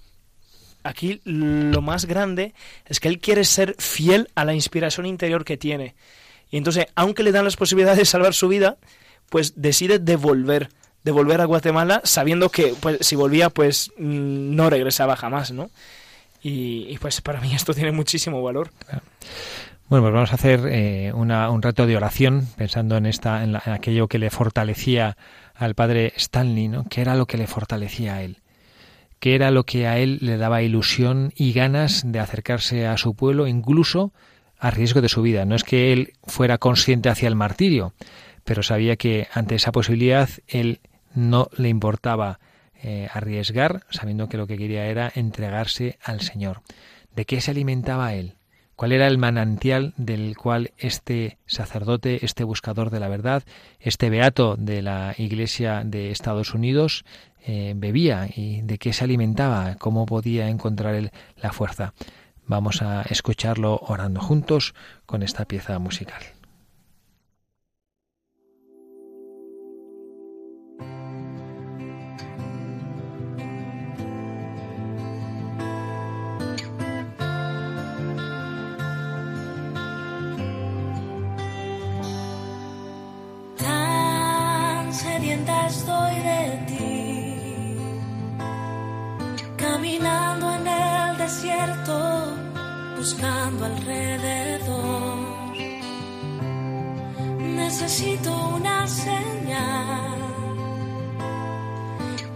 aquí 0.84 1.22
lo 1.24 1.82
más 1.82 2.04
grande 2.04 2.54
es 2.86 3.00
que 3.00 3.08
él 3.08 3.20
quiere 3.20 3.46
ser 3.46 3.76
fiel 3.80 4.30
a 4.36 4.44
la 4.44 4.54
inspiración 4.54 5.06
interior 5.06 5.46
que 5.46 5.56
tiene. 5.56 5.96
Y 6.50 6.58
entonces, 6.58 6.88
aunque 6.96 7.24
le 7.24 7.32
dan 7.32 7.46
las 7.46 7.56
posibilidades 7.56 8.00
de 8.00 8.04
salvar 8.04 8.34
su 8.34 8.50
vida, 8.50 8.76
pues 9.30 9.54
decide 9.56 10.00
devolver 10.00 10.70
de 11.04 11.12
volver 11.12 11.42
a 11.42 11.46
Guatemala 11.46 12.02
sabiendo 12.04 12.50
que 12.50 12.76
pues 12.80 12.98
si 13.02 13.16
volvía 13.16 13.50
pues 13.50 13.92
mm, 13.98 14.56
no 14.56 14.70
regresaba 14.70 15.16
jamás, 15.16 15.52
¿no? 15.52 15.72
Y, 16.44 16.98
pues 16.98 17.22
para 17.22 17.40
mí 17.40 17.54
esto 17.54 17.74
tiene 17.74 17.92
muchísimo 17.92 18.42
valor. 18.42 18.72
Bueno, 19.90 20.06
pues 20.06 20.14
vamos 20.14 20.32
a 20.32 20.36
hacer 20.36 20.62
eh, 20.68 21.12
un 21.14 21.62
reto 21.62 21.86
de 21.86 21.98
oración 21.98 22.48
pensando 22.58 22.98
en 22.98 23.06
esta, 23.06 23.44
en, 23.44 23.56
aquello 23.56 24.08
que 24.08 24.18
le 24.18 24.30
fortalecía 24.30 25.18
al 25.54 25.76
padre 25.76 26.14
Stanley, 26.16 26.68
¿no? 26.68 26.86
¿Qué 26.90 27.02
era 27.02 27.16
lo 27.16 27.28
que 27.28 27.38
le 27.38 27.46
fortalecía 27.46 28.16
a 28.16 28.24
él? 28.24 28.38
¿Qué 29.20 29.36
era 29.36 29.52
lo 29.52 29.66
que 29.66 29.86
a 29.88 30.00
él 30.00 30.18
le 30.22 30.38
daba 30.38 30.64
ilusión 30.64 31.32
y 31.36 31.54
ganas 31.54 32.04
de 32.06 32.20
acercarse 32.20 32.88
a 32.88 32.98
su 32.98 33.14
pueblo, 33.14 33.46
incluso 33.46 34.14
a 34.58 34.72
riesgo 34.72 35.02
de 35.02 35.10
su 35.10 35.22
vida? 35.22 35.46
No 35.46 35.56
es 35.56 35.64
que 35.64 35.94
él 35.94 36.14
fuera 36.24 36.58
consciente 36.58 37.10
hacia 37.10 37.28
el 37.28 37.36
martirio, 37.36 37.94
pero 38.44 38.64
sabía 38.64 38.96
que 38.96 39.28
ante 39.32 39.56
esa 39.56 39.72
posibilidad 39.72 40.28
él 40.48 40.80
no 41.14 41.50
le 41.56 41.70
importaba 41.70 42.40
eh, 42.84 43.08
arriesgar, 43.13 43.84
sabiendo 43.89 44.28
que 44.28 44.38
lo 44.38 44.48
que 44.48 44.58
quería 44.58 44.86
era 44.88 45.12
entregarse 45.13 45.98
al 46.04 46.22
Señor. 46.22 46.62
¿De 47.15 47.26
qué 47.26 47.41
se 47.41 47.52
alimentaba 47.52 48.13
él? 48.13 48.36
¿Cuál 48.76 48.94
era 48.94 49.06
el 49.06 49.20
manantial 49.20 49.94
del 49.98 50.36
cual 50.36 50.72
este 50.80 51.38
sacerdote, 51.46 52.26
este 52.26 52.44
buscador 52.44 52.89
de 52.89 53.00
la 53.00 53.10
verdad, 53.10 53.44
este 53.80 54.10
beato 54.10 54.56
de 54.58 54.82
la 54.82 55.13
Iglesia 55.17 55.84
de 55.86 56.10
Estados 56.10 56.56
Unidos 56.56 57.06
eh, 57.46 57.74
bebía 57.76 58.28
y 58.36 58.62
de 58.62 58.80
qué 58.80 58.94
se 58.94 59.04
alimentaba? 59.04 59.76
¿Cómo 59.76 60.08
podía 60.08 60.50
encontrar 60.50 61.12
la 61.38 61.52
fuerza? 61.52 61.94
Vamos 62.48 62.82
a 62.82 63.04
escucharlo 63.04 63.78
orando 63.84 64.20
juntos 64.20 64.74
con 65.06 65.22
esta 65.22 65.46
pieza 65.46 65.78
musical. 65.78 66.24
Buscando 93.02 93.66
alrededor. 93.66 95.18
Necesito 97.39 98.32
una 98.56 98.88
señal 98.88 100.12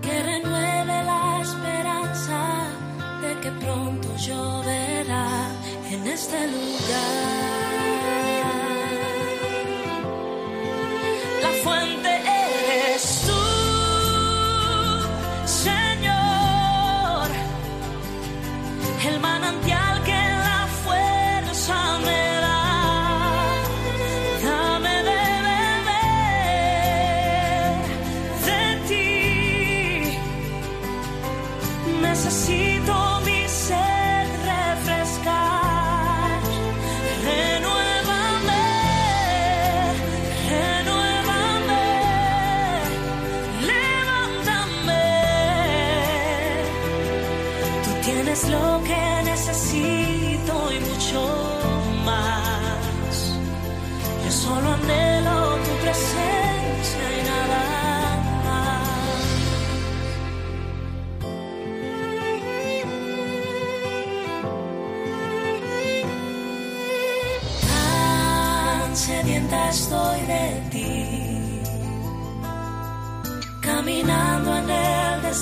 que 0.02 0.24
renueve 0.24 1.04
la 1.12 1.40
esperanza 1.42 2.42
de 3.22 3.32
que 3.42 3.52
pronto 3.64 4.08
lloverá 4.18 5.30
en 5.92 6.08
este 6.08 6.40
lugar. 6.48 7.55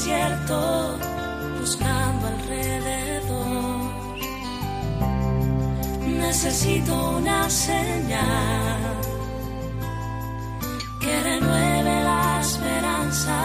Desierto, 0.04 0.97
buscando 1.62 2.28
alrededor. 2.28 3.93
Necesito 6.01 7.18
una 7.18 7.49
señal 7.49 8.82
que 10.99 11.22
renueve 11.22 12.04
la 12.04 12.39
esperanza 12.41 13.38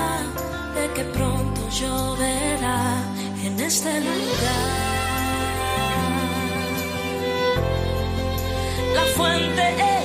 de 0.75 0.93
que 0.95 1.05
pronto 1.17 1.61
lloverá 1.71 3.05
en 3.45 3.61
este 3.61 4.01
lugar. 4.01 4.89
La 8.97 9.05
fuente 9.17 9.63
eres 9.63 9.98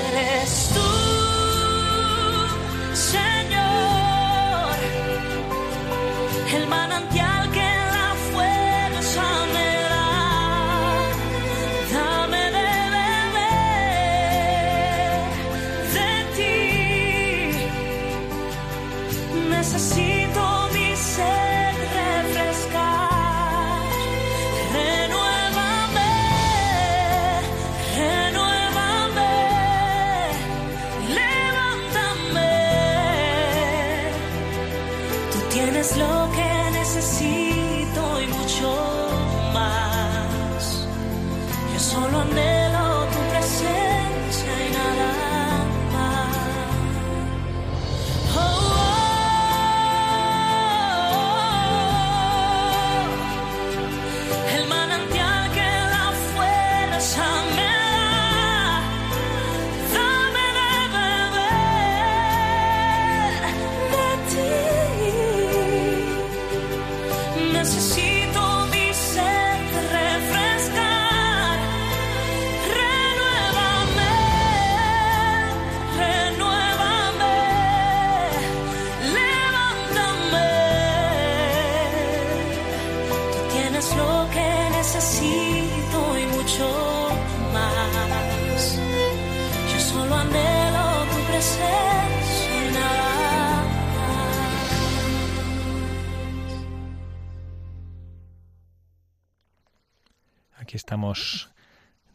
Estamos 100.73 101.51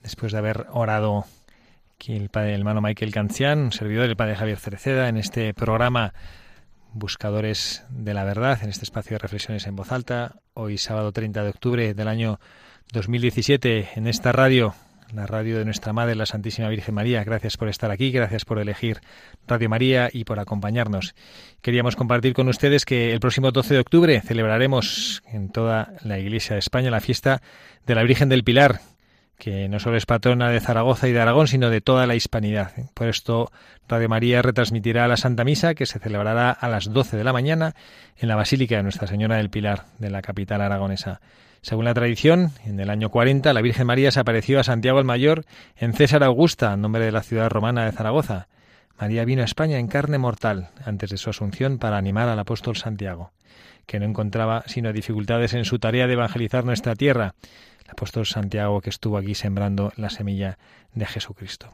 después 0.02 0.32
de 0.32 0.38
haber 0.38 0.66
orado 0.72 1.24
aquí 1.94 2.16
el 2.16 2.28
padre 2.28 2.54
el 2.54 2.61
hermano 2.61 2.80
Michael 2.80 3.12
Cancian, 3.12 3.70
servidor 3.70 4.09
del 4.09 4.16
padre 4.16 4.34
Javier 4.34 4.59
Cereceda, 4.59 5.09
en 5.09 5.16
este 5.16 5.54
programa 5.54 6.12
Buscadores 6.92 7.84
de 7.88 8.14
la 8.14 8.24
Verdad, 8.24 8.59
en 8.62 8.70
este 8.70 8.84
espacio 8.84 9.14
de 9.14 9.18
reflexiones 9.18 9.66
en 9.68 9.76
voz 9.76 9.92
alta, 9.92 10.36
hoy 10.54 10.76
sábado 10.76 11.12
30 11.12 11.44
de 11.44 11.50
octubre 11.50 11.94
del 11.94 12.09
año 12.09 12.40
2017, 12.92 13.90
en 13.94 14.09
esta 14.09 14.32
radio, 14.32 14.74
la 15.12 15.26
radio 15.26 15.59
de 15.59 15.64
nuestra 15.64 15.92
Madre, 15.92 16.14
la 16.14 16.26
Santísima 16.26 16.68
Virgen 16.68 16.94
María. 16.94 17.24
Gracias 17.24 17.56
por 17.56 17.68
estar 17.68 17.90
aquí, 17.90 18.11
gracias 18.11 18.44
por 18.44 18.59
elegir 18.59 19.00
Radio 19.46 19.68
María 19.68 20.11
y 20.12 20.24
por 20.24 20.38
acompañarnos. 20.38 21.14
Queríamos 21.62 21.96
compartir 21.96 22.34
con 22.34 22.48
ustedes 22.48 22.84
que 22.84 23.12
el 23.12 23.20
próximo 23.20 23.50
12 23.50 23.74
de 23.74 23.80
octubre 23.80 24.20
celebraremos 24.20 25.22
en 25.32 25.50
toda 25.50 25.94
la 26.02 26.18
Iglesia 26.18 26.54
de 26.54 26.61
España 26.61 26.90
la 26.90 27.00
fiesta 27.00 27.42
de 27.86 27.94
la 27.94 28.02
Virgen 28.02 28.28
del 28.28 28.44
Pilar, 28.44 28.80
que 29.38 29.68
no 29.68 29.78
solo 29.78 29.96
es 29.96 30.04
patrona 30.04 30.50
de 30.50 30.61
Zaragoza 30.61 31.09
y 31.09 31.12
de 31.12 31.20
Aragón, 31.20 31.48
sino 31.48 31.70
de 31.70 31.80
toda 31.80 32.06
la 32.06 32.14
hispanidad. 32.14 32.72
Por 32.94 33.09
esto, 33.09 33.50
Radio 33.88 34.09
María 34.09 34.42
retransmitirá 34.42 35.09
la 35.09 35.16
Santa 35.16 35.44
Misa, 35.44 35.74
que 35.74 35.86
se 35.86 35.98
celebrará 35.98 36.50
a 36.50 36.68
las 36.68 36.92
12 36.92 37.16
de 37.16 37.24
la 37.24 37.32
mañana 37.32 37.74
en 38.16 38.28
la 38.28 38.36
Basílica 38.36 38.76
de 38.76 38.82
Nuestra 38.82 39.06
Señora 39.06 39.36
del 39.36 39.50
Pilar, 39.50 39.86
de 39.98 40.11
la 40.11 40.22
capital 40.22 40.61
aragonesa. 40.61 41.20
Según 41.61 41.84
la 41.84 41.94
tradición, 41.94 42.52
en 42.64 42.78
el 42.80 42.90
año 42.90 43.11
40 43.11 43.52
la 43.52 43.62
Virgen 43.62 43.86
María 43.86 44.11
se 44.11 44.20
apareció 44.20 44.61
a 44.61 44.64
Santiago 44.64 44.98
el 44.98 45.04
Mayor 45.04 45.44
en 45.76 45.92
César 45.92 46.22
Augusta, 46.22 46.76
nombre 46.76 47.04
de 47.04 47.12
la 47.12 47.22
ciudad 47.22 47.50
romana 47.50 47.84
de 47.84 47.92
Zaragoza. 47.92 48.46
María 48.98 49.24
vino 49.24 49.42
a 49.42 49.44
España 49.44 49.78
en 49.78 49.88
carne 49.88 50.18
mortal 50.18 50.70
antes 50.84 51.11
de 51.11 51.16
su 51.16 51.30
asunción 51.30 51.78
para 51.78 51.98
animar 51.98 52.28
al 52.28 52.38
apóstol 52.38 52.76
Santiago, 52.76 53.32
que 53.86 53.98
no 53.98 54.06
encontraba 54.06 54.64
sino 54.66 54.92
dificultades 54.92 55.54
en 55.54 55.64
su 55.64 55.78
tarea 55.78 56.06
de 56.06 56.14
evangelizar 56.14 56.64
nuestra 56.64 56.94
tierra. 56.94 57.34
El 57.84 57.90
apóstol 57.90 58.26
Santiago 58.26 58.80
que 58.80 58.90
estuvo 58.90 59.18
aquí 59.18 59.34
sembrando 59.34 59.92
la 59.96 60.11
semilla 60.11 60.59
de 60.94 61.06
Jesucristo. 61.06 61.72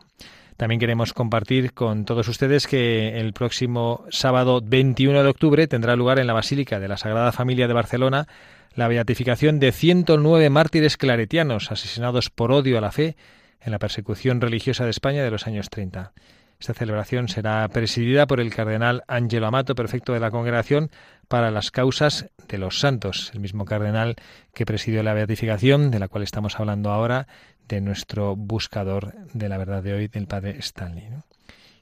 También 0.57 0.79
queremos 0.79 1.13
compartir 1.13 1.73
con 1.73 2.05
todos 2.05 2.29
ustedes 2.29 2.69
que 2.69 3.19
el 3.19 3.33
próximo 3.33 4.05
sábado 4.11 4.61
21 4.65 5.23
de 5.23 5.29
octubre 5.29 5.67
tendrá 5.67 5.97
lugar 5.97 6.21
en 6.21 6.29
la 6.29 6.33
Basílica 6.33 6.79
de 6.79 6.87
la 6.87 6.97
Sagrada 6.97 7.33
Familia 7.33 7.67
de 7.67 7.75
Barcelona 7.75 8.29
la 8.75 8.89
beatificación 8.89 9.61
de 9.61 9.73
109 9.73 10.51
mártires 10.51 10.97
claretianos 10.97 11.71
asesinados 11.71 12.31
por 12.31 12.53
odio 12.53 12.79
a 12.79 12.81
la 12.81 12.93
fe 12.93 13.17
en 13.61 13.73
la 13.73 13.79
persecución 13.79 14.41
religiosa 14.41 14.85
de 14.85 14.91
España 14.91 15.23
de 15.23 15.31
los 15.31 15.47
años 15.47 15.71
30. 15.71 16.13
Esta 16.59 16.75
celebración 16.75 17.29
será 17.29 17.69
presidida 17.69 18.27
por 18.27 18.41
el 18.41 18.55
cardenal 18.55 19.05
Angelo 19.07 19.47
Amato, 19.47 19.75
prefecto 19.75 20.13
de 20.13 20.21
la 20.21 20.31
Congregación 20.31 20.91
para 21.29 21.51
las 21.51 21.71
Causas 21.71 22.31
de 22.49 22.59
los 22.59 22.81
Santos, 22.81 23.31
el 23.35 23.41
mismo 23.41 23.65
cardenal 23.65 24.17
que 24.55 24.67
presidió 24.67 25.03
la 25.03 25.15
beatificación, 25.15 25.91
de 25.91 25.99
la 25.99 26.09
cual 26.09 26.23
estamos 26.23 26.59
hablando 26.59 26.91
ahora, 26.91 27.27
de 27.69 27.81
nuestro 27.81 28.37
buscador 28.37 29.15
de 29.33 29.49
la 29.49 29.59
verdad 29.59 29.83
de 29.83 29.95
hoy, 29.95 30.09
del 30.09 30.27
padre 30.27 30.57
Stanley. 30.59 31.09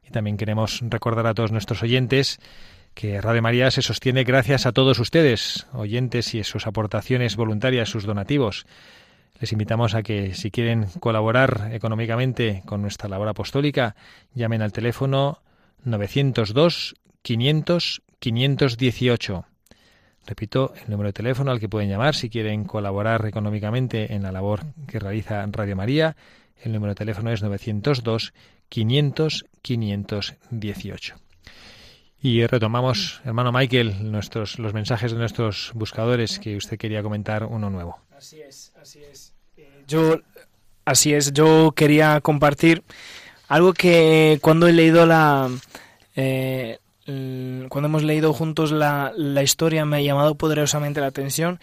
Y 0.06 0.10
también 0.10 0.36
queremos 0.36 0.80
recordar 0.82 1.26
a 1.26 1.34
todos 1.34 1.52
nuestros 1.52 1.82
oyentes 1.82 2.38
que 2.94 3.20
Radio 3.20 3.42
María 3.42 3.70
se 3.70 3.82
sostiene 3.82 4.24
gracias 4.24 4.66
a 4.66 4.72
todos 4.72 4.98
ustedes, 4.98 5.66
oyentes, 5.72 6.34
y 6.34 6.44
sus 6.44 6.66
aportaciones 6.66 7.36
voluntarias, 7.36 7.88
sus 7.88 8.04
donativos. 8.04 8.66
Les 9.40 9.52
invitamos 9.52 9.94
a 9.94 10.02
que, 10.02 10.34
si 10.34 10.50
quieren 10.50 10.86
colaborar 11.00 11.70
económicamente 11.72 12.62
con 12.66 12.82
nuestra 12.82 13.08
labor 13.08 13.28
apostólica, 13.28 13.96
llamen 14.34 14.62
al 14.62 14.72
teléfono 14.72 15.42
902 15.84 16.94
500 17.22 18.02
518. 18.18 19.44
Repito, 20.26 20.72
el 20.84 20.90
número 20.90 21.08
de 21.08 21.12
teléfono 21.12 21.50
al 21.50 21.58
que 21.58 21.68
pueden 21.68 21.88
llamar 21.88 22.14
si 22.14 22.30
quieren 22.30 22.64
colaborar 22.64 23.26
económicamente 23.26 24.14
en 24.14 24.22
la 24.22 24.30
labor 24.30 24.60
que 24.86 25.00
realiza 25.00 25.44
Radio 25.50 25.74
María. 25.74 26.16
El 26.62 26.72
número 26.72 26.92
de 26.92 26.96
teléfono 26.96 27.32
es 27.32 27.42
902 27.42 28.32
500 28.68 29.46
518. 29.62 31.16
Y 32.22 32.46
retomamos, 32.46 33.20
hermano 33.24 33.50
Michael, 33.50 34.10
nuestros, 34.12 34.60
los 34.60 34.72
mensajes 34.72 35.10
de 35.10 35.18
nuestros 35.18 35.72
buscadores 35.74 36.38
que 36.38 36.56
usted 36.56 36.78
quería 36.78 37.02
comentar 37.02 37.44
uno 37.44 37.68
nuevo. 37.68 37.98
Así 38.16 38.40
es, 38.40 38.72
así 38.80 39.00
es. 39.02 39.32
Eh, 39.56 39.84
Yo, 39.88 40.20
así 40.84 41.12
es, 41.14 41.32
yo 41.32 41.72
quería 41.74 42.20
compartir 42.20 42.84
algo 43.48 43.72
que 43.72 44.38
cuando 44.40 44.68
he 44.68 44.72
leído 44.72 45.04
la, 45.04 45.50
eh, 46.14 46.78
cuando 47.04 47.88
hemos 47.88 48.04
leído 48.04 48.32
juntos 48.32 48.70
la, 48.70 49.12
la 49.16 49.42
historia 49.42 49.84
me 49.84 49.96
ha 49.96 50.00
llamado 50.00 50.36
poderosamente 50.36 51.00
la 51.00 51.08
atención 51.08 51.58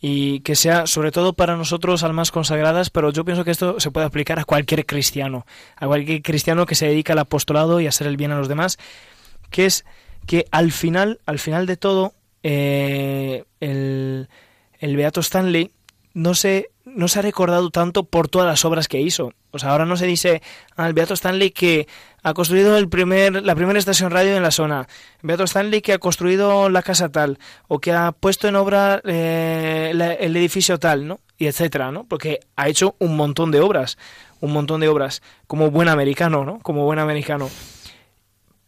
y 0.00 0.40
que 0.40 0.56
sea 0.56 0.88
sobre 0.88 1.12
todo 1.12 1.34
para 1.34 1.56
nosotros 1.56 2.02
almas 2.02 2.32
consagradas, 2.32 2.90
pero 2.90 3.12
yo 3.12 3.24
pienso 3.24 3.44
que 3.44 3.52
esto 3.52 3.78
se 3.78 3.92
puede 3.92 4.06
aplicar 4.06 4.40
a 4.40 4.44
cualquier 4.44 4.86
cristiano, 4.86 5.46
a 5.76 5.86
cualquier 5.86 6.22
cristiano 6.22 6.66
que 6.66 6.74
se 6.74 6.86
dedica 6.86 7.12
al 7.12 7.20
apostolado 7.20 7.80
y 7.80 7.86
a 7.86 7.90
hacer 7.90 8.08
el 8.08 8.16
bien 8.16 8.32
a 8.32 8.38
los 8.38 8.48
demás, 8.48 8.76
que 9.50 9.66
es 9.66 9.84
que 10.26 10.46
al 10.50 10.72
final, 10.72 11.20
al 11.26 11.38
final 11.38 11.66
de 11.66 11.76
todo, 11.76 12.14
eh, 12.42 13.44
el, 13.60 14.28
el 14.78 14.96
Beato 14.96 15.20
Stanley 15.20 15.70
no 16.14 16.34
se 16.34 16.70
no 16.94 17.08
se 17.08 17.18
ha 17.18 17.22
recordado 17.22 17.70
tanto 17.70 18.04
por 18.04 18.28
todas 18.28 18.48
las 18.48 18.64
obras 18.64 18.88
que 18.88 19.00
hizo. 19.00 19.32
O 19.52 19.58
sea, 19.58 19.70
ahora 19.70 19.86
no 19.86 19.96
se 19.96 20.06
dice 20.06 20.42
al 20.76 20.92
Beato 20.92 21.14
Stanley 21.14 21.50
que 21.50 21.88
ha 22.22 22.34
construido 22.34 22.76
el 22.76 22.88
primer, 22.88 23.42
la 23.42 23.54
primera 23.54 23.78
estación 23.78 24.10
radio 24.10 24.36
en 24.36 24.42
la 24.42 24.50
zona, 24.50 24.88
Beato 25.22 25.44
Stanley 25.44 25.80
que 25.80 25.94
ha 25.94 25.98
construido 25.98 26.68
la 26.68 26.82
casa 26.82 27.08
tal, 27.08 27.38
o 27.68 27.78
que 27.78 27.92
ha 27.92 28.12
puesto 28.12 28.48
en 28.48 28.56
obra 28.56 29.00
eh, 29.04 29.90
el 30.20 30.36
edificio 30.36 30.78
tal, 30.78 31.06
¿no? 31.06 31.20
Y 31.38 31.46
etcétera, 31.46 31.90
¿no? 31.90 32.04
Porque 32.04 32.40
ha 32.56 32.68
hecho 32.68 32.96
un 32.98 33.16
montón 33.16 33.50
de 33.50 33.60
obras, 33.60 33.96
un 34.40 34.52
montón 34.52 34.80
de 34.80 34.88
obras, 34.88 35.22
como 35.46 35.70
buen 35.70 35.88
americano, 35.88 36.44
¿no? 36.44 36.58
Como 36.60 36.84
buen 36.84 36.98
americano. 36.98 37.48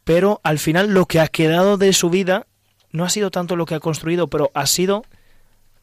Pero 0.05 0.41
al 0.43 0.59
final 0.59 0.93
lo 0.95 1.07
que 1.07 1.21
ha 1.21 1.29
quedado 1.29 1.79
de 1.79 1.93
su 1.93 2.11
vida 2.11 2.47
no 2.91 3.05
ha 3.05 3.11
sido 3.11 3.31
tanto 3.31 3.57
lo 3.57 3.67
que 3.67 3.75
ha 3.75 3.81
construido, 3.81 4.29
pero 4.29 4.51
ha 4.55 4.67
sido 4.67 5.05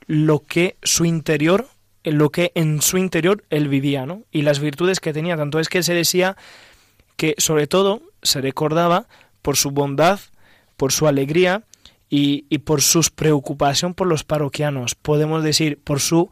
lo 0.06 0.40
que 0.46 0.78
su 0.84 1.06
interior, 1.06 1.68
lo 2.04 2.30
que 2.30 2.52
en 2.56 2.82
su 2.82 2.98
interior 2.98 3.44
él 3.50 3.68
vivía, 3.68 4.06
¿no? 4.06 4.24
Y 4.32 4.42
las 4.44 4.60
virtudes 4.60 5.00
que 5.00 5.14
tenía. 5.14 5.38
Tanto 5.38 5.60
es 5.60 5.70
que 5.70 5.84
se 5.84 5.94
decía 5.94 6.36
que 7.16 7.36
sobre 7.38 7.68
todo 7.68 8.02
se 8.22 8.42
recordaba 8.42 9.08
por 9.42 9.58
su 9.58 9.72
bondad, 9.72 10.20
por 10.78 10.92
su 10.92 11.08
alegría 11.08 11.64
y, 12.10 12.46
y 12.50 12.60
por 12.60 12.82
su 12.82 13.02
preocupación 13.16 13.94
por 13.94 14.08
los 14.08 14.24
parroquianos. 14.24 14.96
Podemos 14.96 15.44
decir 15.44 15.80
por 15.84 16.00
su 16.00 16.30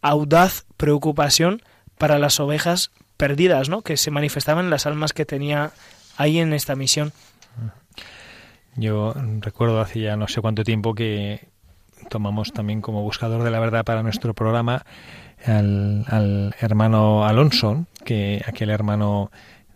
audaz 0.00 0.64
preocupación 0.76 1.62
para 1.98 2.18
las 2.18 2.40
ovejas 2.40 2.90
perdidas, 3.16 3.68
¿no? 3.68 3.82
Que 3.82 3.96
se 3.96 4.10
manifestaban 4.10 4.64
en 4.64 4.70
las 4.70 4.86
almas 4.86 5.12
que 5.12 5.24
tenía 5.24 5.72
ahí 6.22 6.38
en 6.38 6.52
esta 6.52 6.76
misión. 6.76 7.12
Yo 8.76 9.14
recuerdo 9.40 9.80
hace 9.80 10.00
ya 10.00 10.16
no 10.16 10.28
sé 10.28 10.40
cuánto 10.40 10.64
tiempo 10.64 10.94
que 10.94 11.48
tomamos 12.08 12.52
también 12.52 12.80
como 12.80 13.02
buscador 13.02 13.42
de 13.42 13.50
la 13.50 13.60
verdad 13.60 13.84
para 13.84 14.02
nuestro 14.02 14.32
programa 14.34 14.84
al, 15.44 16.54
hermano 16.60 17.24
Alonso, 17.24 17.86
que 18.04 18.42
aquel 18.46 18.70
hermano 18.70 19.30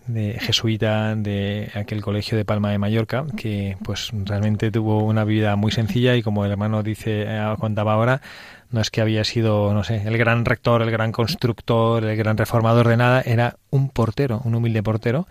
de 0.07 0.38
jesuita 0.38 1.16
de 1.16 1.72
aquel 1.74 2.01
colegio 2.01 2.38
de 2.38 2.44
Palma 2.44 2.70
de 2.70 2.78
Mallorca, 2.78 3.26
que 3.36 3.76
pues 3.82 4.11
realmente 4.12 4.70
tuvo 4.70 5.03
una 5.03 5.24
vida 5.24 5.57
muy 5.57 5.72
sencilla 5.72 6.14
y 6.14 6.22
como 6.22 6.44
el 6.44 6.53
hermano 6.53 6.84
dice, 6.84 7.24
eh, 7.26 7.55
contaba 7.59 7.94
ahora, 7.94 8.22
no 8.70 8.80
es 8.80 8.90
que 8.90 9.01
había 9.01 9.24
sido, 9.24 9.74
no 9.74 9.82
sé, 9.82 10.03
el 10.07 10.16
gran 10.16 10.44
rector, 10.44 10.82
el 10.82 10.92
gran 10.92 11.11
constructor, 11.11 12.05
el 12.05 12.16
gran 12.16 12.36
reformador 12.36 12.86
de 12.86 12.97
nada, 12.97 13.20
era 13.20 13.57
un 13.70 13.88
portero, 13.88 14.40
un 14.44 14.55
humilde 14.55 14.82
portero 14.84 15.26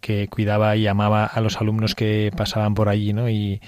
que 0.00 0.28
cuidaba 0.28 0.76
y 0.76 0.86
amaba 0.86 1.26
a 1.26 1.40
los 1.40 1.60
alumnos 1.60 1.94
que 1.94 2.30
pasaban 2.36 2.74
por 2.74 2.88
allí, 2.88 3.12
¿no? 3.12 3.28
Y, 3.28 3.60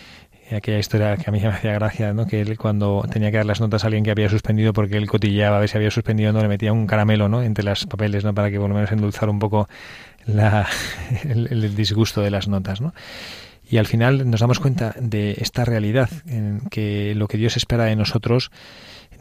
aquella 0.57 0.79
historia 0.79 1.17
que 1.17 1.25
a 1.29 1.33
mí 1.33 1.41
me 1.43 1.49
hacía 1.49 1.73
gracia, 1.73 2.13
¿no? 2.13 2.27
Que 2.27 2.41
él 2.41 2.59
cuando 2.59 3.05
tenía 3.11 3.31
que 3.31 3.39
dar 3.39 3.47
las 3.47 3.61
notas 3.61 3.85
a 3.85 3.87
alguien 3.87 4.05
que 4.05 4.11
había 4.11 4.29
suspendido 4.29 4.73
porque 4.73 4.97
él 4.97 5.09
cotilleaba 5.09 5.57
a 5.57 5.61
ver 5.61 5.69
si 5.69 5.77
había 5.77 5.91
suspendido 5.91 6.33
no 6.33 6.43
le 6.43 6.49
metía 6.49 6.73
un 6.73 6.87
caramelo, 6.87 7.29
¿no? 7.29 7.43
Entre 7.43 7.65
las 7.65 7.87
papeles, 7.87 8.25
¿no? 8.25 8.35
Para 8.35 8.51
que 8.51 8.59
por 8.59 8.69
lo 8.69 8.75
menos 8.75 8.93
endulzar 8.93 9.29
un 9.29 9.39
poco 9.39 9.69
la, 10.27 10.69
el, 11.25 11.75
disgusto 11.75 12.21
de 12.21 12.31
las 12.31 12.49
notas, 12.49 12.81
¿no? 12.81 12.95
Y 13.71 13.79
al 13.79 13.87
final 13.87 14.29
nos 14.29 14.41
damos 14.41 14.61
cuenta 14.61 14.95
de 15.01 15.37
esta 15.39 15.65
realidad, 15.65 16.11
en 16.27 16.61
que 16.71 17.15
lo 17.15 17.27
que 17.27 17.39
Dios 17.39 17.57
espera 17.57 17.85
de 17.85 17.97
nosotros 17.97 18.51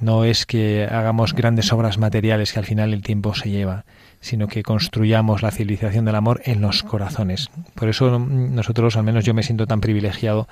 no 0.01 0.25
es 0.25 0.45
que 0.45 0.87
hagamos 0.91 1.33
grandes 1.33 1.71
obras 1.71 1.97
materiales 1.97 2.51
que 2.51 2.59
al 2.59 2.65
final 2.65 2.93
el 2.93 3.01
tiempo 3.01 3.33
se 3.33 3.49
lleva, 3.49 3.85
sino 4.21 4.47
que 4.47 4.63
construyamos 4.63 5.41
la 5.41 5.51
civilización 5.51 6.05
del 6.05 6.15
amor 6.15 6.41
en 6.45 6.61
los 6.61 6.83
corazones. 6.83 7.49
Por 7.75 7.89
eso 7.89 8.19
nosotros, 8.19 8.95
al 8.95 9.03
menos 9.03 9.25
yo 9.25 9.33
me 9.33 9.43
siento 9.43 9.67
tan 9.67 9.81
privilegiado 9.81 10.47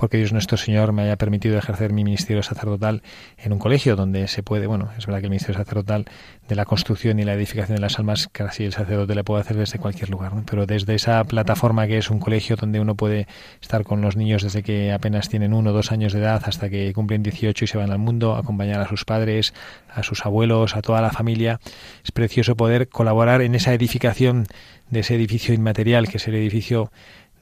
porque 0.00 0.16
Dios 0.16 0.32
nuestro 0.32 0.56
Señor 0.56 0.94
me 0.94 1.02
haya 1.02 1.16
permitido 1.16 1.58
ejercer 1.58 1.92
mi 1.92 2.04
ministerio 2.04 2.42
sacerdotal 2.42 3.02
en 3.36 3.52
un 3.52 3.58
colegio 3.58 3.96
donde 3.96 4.28
se 4.28 4.42
puede, 4.42 4.66
bueno, 4.66 4.88
es 4.96 5.04
verdad 5.04 5.20
que 5.20 5.26
el 5.26 5.30
ministerio 5.30 5.58
sacerdotal 5.58 6.06
de 6.48 6.54
la 6.54 6.64
construcción 6.64 7.18
y 7.18 7.24
la 7.24 7.34
edificación 7.34 7.76
de 7.76 7.82
las 7.82 7.98
almas, 7.98 8.26
casi 8.32 8.64
el 8.64 8.72
sacerdote 8.72 9.14
le 9.14 9.24
puede 9.24 9.42
hacer 9.42 9.58
desde 9.58 9.78
cualquier 9.78 10.08
lugar, 10.08 10.32
pero 10.50 10.64
desde 10.64 10.94
esa 10.94 11.22
plataforma 11.24 11.86
que 11.86 11.98
es 11.98 12.08
un 12.08 12.18
colegio 12.18 12.56
donde 12.56 12.80
uno 12.80 12.94
puede 12.94 13.26
estar 13.60 13.84
con 13.84 14.00
los 14.00 14.16
niños 14.16 14.42
desde 14.42 14.62
que 14.62 14.90
apenas 14.90 15.28
tienen 15.28 15.52
uno 15.52 15.68
o 15.68 15.72
dos 15.74 15.92
años 15.92 16.14
de 16.14 16.20
edad 16.20 16.44
hasta 16.46 16.70
que 16.70 16.94
cumplen 16.94 17.22
18 17.22 17.66
y 17.66 17.68
se 17.68 17.76
van 17.76 17.90
al 17.90 17.98
mundo, 17.98 18.36
acompañar 18.36 18.80
a 18.80 18.88
sus 18.88 19.04
padres, 19.04 19.52
a 19.92 20.02
sus 20.02 20.24
abuelos, 20.24 20.76
a 20.76 20.80
toda 20.80 21.02
la 21.02 21.10
familia, 21.10 21.60
es 22.02 22.10
precioso 22.10 22.56
poder 22.56 22.88
colaborar 22.88 23.42
en 23.42 23.54
esa 23.54 23.74
edificación 23.74 24.46
de 24.88 25.00
ese 25.00 25.14
edificio 25.14 25.52
inmaterial 25.52 26.08
que 26.08 26.16
es 26.16 26.26
el 26.26 26.36
edificio 26.36 26.90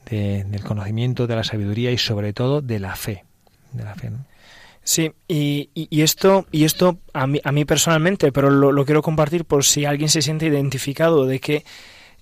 del 0.09 0.63
conocimiento, 0.63 1.27
de 1.27 1.35
la 1.35 1.43
sabiduría 1.43 1.91
y 1.91 1.97
sobre 1.97 2.33
todo 2.33 2.61
de 2.61 2.79
la 2.79 2.95
fe. 2.95 3.25
De 3.71 3.83
la 3.83 3.95
fe 3.95 4.09
Sí, 4.83 5.11
y, 5.27 5.69
y, 5.75 6.01
esto, 6.01 6.47
y 6.51 6.63
esto 6.63 6.97
a 7.13 7.27
mí, 7.27 7.39
a 7.43 7.51
mí 7.51 7.63
personalmente, 7.63 8.31
pero 8.31 8.49
lo, 8.49 8.85
quiero 8.85 9.03
compartir 9.03 9.45
por 9.45 9.63
si 9.63 9.85
alguien 9.85 10.09
se 10.09 10.23
siente 10.23 10.47
identificado 10.47 11.27
de 11.27 11.39
que 11.39 11.63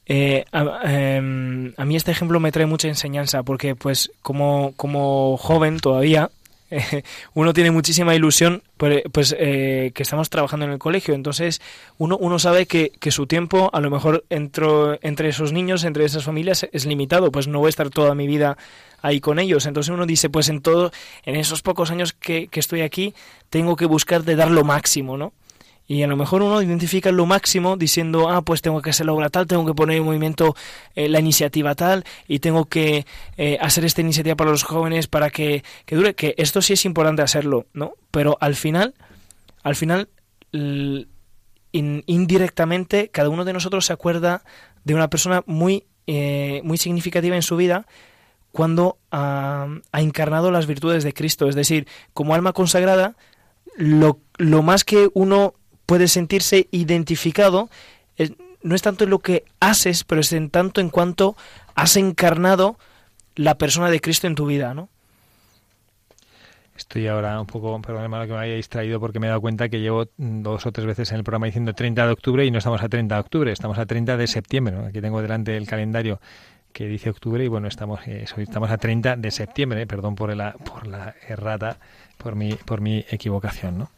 eh, 0.05 0.43
em, 0.83 1.73
a, 1.77 1.85
mí 1.85 1.95
este 1.95 2.11
ejemplo 2.11 2.41
me 2.41 2.51
trae 2.51 2.65
mucha 2.65 2.89
enseñanza 2.89 3.43
porque 3.43 3.75
pues 3.75 4.11
como, 4.21 4.73
como 4.75 5.37
joven 5.37 5.79
todavía 5.79 6.29
uno 7.33 7.53
tiene 7.53 7.71
muchísima 7.71 8.15
ilusión 8.15 8.63
pues, 8.77 9.03
pues 9.11 9.35
eh, 9.37 9.91
que 9.93 10.03
estamos 10.03 10.29
trabajando 10.29 10.65
en 10.65 10.73
el 10.73 10.79
colegio. 10.79 11.13
Entonces 11.13 11.61
uno, 11.97 12.17
uno 12.17 12.39
sabe 12.39 12.65
que, 12.65 12.91
que 12.99 13.11
su 13.11 13.27
tiempo 13.27 13.69
a 13.73 13.79
lo 13.79 13.89
mejor 13.89 14.25
entre 14.29 15.29
esos 15.29 15.53
niños 15.53 15.83
entre 15.83 16.05
esas 16.05 16.23
familias 16.23 16.67
es 16.71 16.85
limitado 16.85 17.31
pues 17.31 17.47
no 17.47 17.59
voy 17.59 17.67
a 17.67 17.69
estar 17.69 17.89
toda 17.89 18.15
mi 18.15 18.27
vida 18.27 18.57
ahí 19.01 19.19
con 19.19 19.39
ellos. 19.39 19.65
Entonces 19.65 19.93
uno 19.93 20.05
dice 20.05 20.29
pues 20.29 20.49
en 20.49 20.61
todo 20.61 20.91
en 21.23 21.35
esos 21.35 21.61
pocos 21.61 21.91
años 21.91 22.13
que, 22.13 22.47
que 22.47 22.59
estoy 22.59 22.81
aquí 22.81 23.13
tengo 23.49 23.75
que 23.75 23.85
buscar 23.85 24.23
de 24.23 24.35
dar 24.35 24.51
lo 24.51 24.63
máximo 24.63 25.17
no 25.17 25.33
y 25.87 26.03
a 26.03 26.07
lo 26.07 26.17
mejor 26.17 26.41
uno 26.41 26.61
identifica 26.61 27.11
lo 27.11 27.25
máximo 27.25 27.77
diciendo, 27.77 28.29
ah, 28.29 28.41
pues 28.41 28.61
tengo 28.61 28.81
que 28.81 28.89
hacer 28.89 29.05
la 29.05 29.13
obra 29.13 29.29
tal, 29.29 29.47
tengo 29.47 29.65
que 29.65 29.73
poner 29.73 29.97
en 29.97 30.03
movimiento 30.03 30.53
eh, 30.95 31.07
la 31.07 31.19
iniciativa 31.19 31.75
tal 31.75 32.03
y 32.27 32.39
tengo 32.39 32.65
que 32.65 33.05
eh, 33.37 33.57
hacer 33.61 33.85
esta 33.85 34.01
iniciativa 34.01 34.35
para 34.35 34.51
los 34.51 34.63
jóvenes 34.63 35.07
para 35.07 35.29
que, 35.29 35.63
que, 35.85 35.95
dure, 35.95 36.13
que 36.13 36.35
esto 36.37 36.61
sí 36.61 36.73
es 36.73 36.83
importante 36.83 37.21
hacerlo, 37.21 37.67
¿no? 37.73 37.93
Pero 38.11 38.37
al 38.41 38.55
final, 38.55 38.95
al 39.63 39.77
final, 39.77 40.09
indirectamente, 41.71 43.09
cada 43.09 43.29
uno 43.29 43.45
de 43.45 43.53
nosotros 43.53 43.85
se 43.85 43.93
acuerda 43.93 44.43
de 44.83 44.93
una 44.93 45.09
persona 45.09 45.43
muy, 45.45 45.85
eh, 46.05 46.59
muy 46.65 46.77
significativa 46.77 47.37
en 47.37 47.41
su 47.41 47.55
vida 47.55 47.87
cuando 48.51 48.97
ha 49.11 49.67
encarnado 49.93 50.51
las 50.51 50.67
virtudes 50.67 51.03
de 51.03 51.13
Cristo. 51.13 51.47
Es 51.47 51.55
decir, 51.55 51.87
como 52.13 52.33
alma 52.33 52.53
consagrada, 52.53 53.15
lo, 53.77 54.19
lo 54.37 54.63
más 54.63 54.83
que 54.83 55.09
uno 55.13 55.53
puede 55.87 56.07
sentirse 56.07 56.67
identificado, 56.69 57.69
no 58.61 58.75
es 58.75 58.81
tanto 58.81 59.05
en 59.05 59.09
lo 59.09 59.19
que 59.19 59.45
haces, 59.59 60.03
pero 60.03 60.21
es 60.21 60.33
en 60.33 60.49
tanto 60.49 60.81
en 60.81 60.89
cuanto 60.89 61.35
has 61.73 61.95
encarnado 61.95 62.77
la 63.35 63.57
persona 63.57 63.89
de 63.89 64.01
Cristo 64.01 64.27
en 64.27 64.35
tu 64.35 64.45
vida, 64.45 64.73
¿no? 64.73 64.89
Estoy 66.75 67.07
ahora 67.07 67.39
un 67.39 67.47
poco, 67.47 67.81
perdón, 67.81 68.11
malo 68.11 68.27
que 68.27 68.33
me 68.33 68.39
haya 68.39 68.53
distraído 68.53 68.99
porque 68.99 69.19
me 69.19 69.25
he 69.25 69.29
dado 69.29 69.41
cuenta 69.41 69.67
que 69.67 69.79
llevo 69.79 70.09
dos 70.17 70.65
o 70.65 70.71
tres 70.71 70.85
veces 70.85 71.11
en 71.11 71.17
el 71.17 71.23
programa 71.23 71.47
diciendo 71.47 71.73
30 71.73 72.05
de 72.05 72.11
octubre 72.11 72.45
y 72.45 72.51
no 72.51 72.59
estamos 72.59 72.83
a 72.83 72.89
30 72.89 73.15
de 73.15 73.21
octubre, 73.21 73.51
estamos 73.51 73.79
a 73.79 73.85
30 73.85 74.15
de 74.15 74.27
septiembre. 74.27 74.77
Aquí 74.85 75.01
tengo 75.01 75.21
delante 75.21 75.57
el 75.57 75.65
calendario 75.65 76.19
que 76.73 76.87
dice 76.87 77.09
octubre 77.09 77.43
y 77.43 77.47
bueno, 77.47 77.67
estamos, 77.67 78.01
eh, 78.05 78.25
estamos 78.37 78.69
a 78.69 78.77
30 78.77 79.15
de 79.15 79.31
septiembre, 79.31 79.87
perdón 79.87 80.13
por 80.13 80.35
la, 80.35 80.53
por 80.53 80.85
la 80.85 81.15
errata, 81.27 81.77
por 82.17 82.35
mi, 82.35 82.53
por 82.53 82.81
mi 82.81 83.03
equivocación, 83.09 83.79
¿no? 83.79 83.89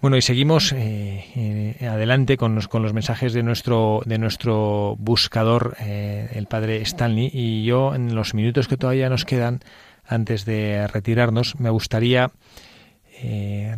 Bueno, 0.00 0.16
y 0.16 0.22
seguimos 0.22 0.72
eh, 0.72 1.74
eh, 1.80 1.88
adelante 1.88 2.36
con 2.36 2.54
los, 2.54 2.68
con 2.68 2.84
los 2.84 2.92
mensajes 2.92 3.32
de 3.32 3.42
nuestro, 3.42 4.00
de 4.06 4.18
nuestro 4.18 4.94
buscador, 4.96 5.76
eh, 5.80 6.30
el 6.34 6.46
padre 6.46 6.80
Stanley, 6.82 7.30
y 7.32 7.64
yo 7.64 7.96
en 7.96 8.14
los 8.14 8.32
minutos 8.32 8.68
que 8.68 8.76
todavía 8.76 9.08
nos 9.08 9.24
quedan, 9.24 9.58
antes 10.06 10.44
de 10.44 10.86
retirarnos, 10.86 11.58
me 11.58 11.70
gustaría 11.70 12.30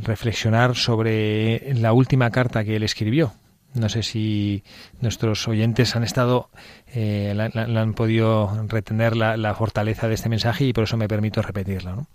reflexionar 0.02 0.76
sobre 0.76 1.72
la 1.72 1.94
última 1.94 2.30
carta 2.30 2.62
que 2.62 2.76
él 2.76 2.82
escribió. 2.82 3.32
No 3.72 3.88
sé 3.88 4.02
si 4.02 4.62
nuestros 5.00 5.48
oyentes 5.48 5.96
han 5.96 6.04
estado, 6.04 6.50
la, 6.94 7.50
han 7.54 7.94
podido 7.94 8.66
retener 8.68 9.16
la, 9.16 9.38
la, 9.38 9.54
fortaleza 9.54 10.08
de 10.08 10.14
este 10.14 10.28
mensaje 10.28 10.66
y 10.66 10.74
por 10.74 10.84
eso 10.84 10.98
me 10.98 11.08
permito 11.08 11.40
repetirlo. 11.40 12.06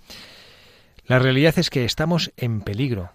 La 1.08 1.18
realidad 1.18 1.58
es 1.58 1.72
que 1.72 1.84
estamos 1.84 2.32
en 2.38 2.62
peligro 2.62 3.10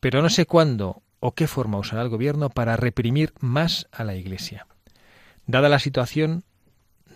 pero 0.00 0.22
no 0.22 0.28
sé 0.28 0.46
cuándo 0.46 1.02
o 1.20 1.32
qué 1.32 1.46
forma 1.46 1.78
usará 1.78 2.02
el 2.02 2.08
gobierno 2.08 2.50
para 2.50 2.76
reprimir 2.76 3.32
más 3.40 3.88
a 3.92 4.04
la 4.04 4.14
Iglesia. 4.14 4.66
Dada 5.46 5.68
la 5.68 5.78
situación, 5.78 6.44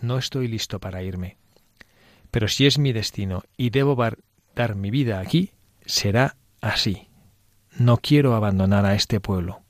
no 0.01 0.17
estoy 0.17 0.47
listo 0.47 0.79
para 0.79 1.03
irme. 1.03 1.37
Pero 2.31 2.47
si 2.47 2.65
es 2.65 2.79
mi 2.79 2.93
destino 2.93 3.43
y 3.57 3.69
debo 3.69 3.97
dar 4.55 4.75
mi 4.75 4.89
vida 4.89 5.19
aquí, 5.19 5.51
será 5.85 6.37
así. 6.61 7.07
No 7.77 7.97
quiero 7.97 8.35
abandonar 8.35 8.85
a 8.85 8.95
este 8.95 9.19
pueblo. 9.19 9.61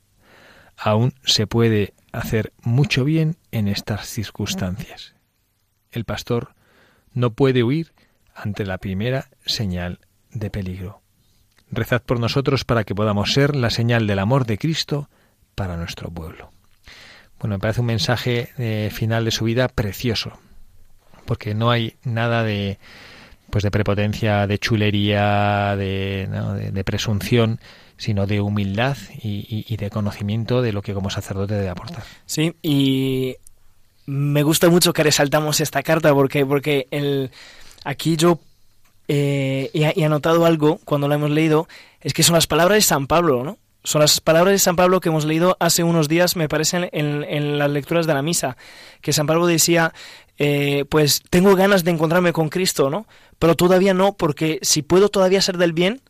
Aún 0.76 1.14
se 1.24 1.46
puede 1.46 1.94
hacer 2.12 2.52
mucho 2.62 3.04
bien 3.04 3.36
en 3.50 3.68
estas 3.68 4.06
circunstancias. 4.06 5.14
El 5.90 6.04
pastor 6.04 6.54
no 7.12 7.34
puede 7.34 7.62
huir 7.62 7.92
ante 8.34 8.64
la 8.64 8.78
primera 8.78 9.28
señal 9.44 10.00
de 10.30 10.50
peligro. 10.50 11.01
Rezad 11.72 12.02
por 12.02 12.20
nosotros 12.20 12.64
para 12.64 12.84
que 12.84 12.94
podamos 12.94 13.32
ser 13.32 13.56
la 13.56 13.70
señal 13.70 14.06
del 14.06 14.18
amor 14.18 14.46
de 14.46 14.58
Cristo 14.58 15.08
para 15.54 15.76
nuestro 15.76 16.10
pueblo. 16.10 16.50
Bueno, 17.40 17.56
me 17.56 17.58
parece 17.58 17.80
un 17.80 17.86
mensaje 17.86 18.50
eh, 18.58 18.90
final 18.92 19.24
de 19.24 19.32
su 19.32 19.44
vida 19.44 19.66
precioso, 19.68 20.38
porque 21.24 21.54
no 21.54 21.70
hay 21.70 21.96
nada 22.04 22.44
de 22.44 22.78
pues 23.50 23.64
de 23.64 23.70
prepotencia, 23.70 24.46
de 24.46 24.58
chulería, 24.58 25.76
de, 25.76 26.82
presunción, 26.86 27.60
sino 27.98 28.26
de 28.26 28.40
humildad 28.40 28.96
y, 29.22 29.66
y, 29.68 29.76
de 29.76 29.90
conocimiento 29.90 30.62
de 30.62 30.72
lo 30.72 30.80
que 30.80 30.94
como 30.94 31.10
sacerdote 31.10 31.52
debe 31.52 31.68
aportar. 31.68 32.02
Sí, 32.24 32.54
y 32.62 33.36
me 34.06 34.42
gusta 34.42 34.70
mucho 34.70 34.94
que 34.94 35.02
resaltamos 35.02 35.60
esta 35.60 35.82
carta 35.82 36.14
porque, 36.14 36.46
porque 36.46 36.88
el, 36.90 37.30
aquí 37.84 38.16
yo 38.16 38.40
eh, 39.14 39.70
he, 39.74 40.04
anotado 40.06 40.46
algo 40.46 40.80
cuando 40.86 41.06
lo 41.06 41.12
hemos 41.12 41.30
leído, 41.30 41.68
es 42.00 42.14
que 42.14 42.22
son 42.22 42.34
las 42.34 42.46
palabras 42.46 42.76
de 42.76 42.80
San 42.80 43.06
Pablo, 43.06 43.44
¿no? 43.44 43.58
Son 43.84 44.00
las 44.00 44.22
palabras 44.22 44.52
de 44.52 44.58
San 44.58 44.74
Pablo 44.74 45.00
que 45.00 45.10
hemos 45.10 45.26
leído 45.26 45.58
hace 45.60 45.84
unos 45.84 46.08
días, 46.08 46.34
me 46.34 46.48
parece, 46.48 46.88
en, 46.92 47.22
en 47.22 47.58
las 47.58 47.68
lecturas 47.68 48.06
de 48.06 48.14
la 48.14 48.22
misa, 48.22 48.56
que 49.02 49.12
San 49.12 49.26
Pablo 49.26 49.46
decía, 49.46 49.92
eh, 50.38 50.86
pues 50.88 51.20
tengo 51.28 51.54
ganas 51.56 51.84
de 51.84 51.90
encontrarme 51.90 52.32
con 52.32 52.48
Cristo, 52.48 52.88
¿no? 52.88 53.06
Pero 53.38 53.54
todavía 53.54 53.92
no, 53.92 54.14
porque 54.14 54.58
si 54.62 54.80
puedo 54.80 55.10
todavía 55.10 55.42
ser 55.42 55.58
del 55.58 55.74
bien, 55.74 56.00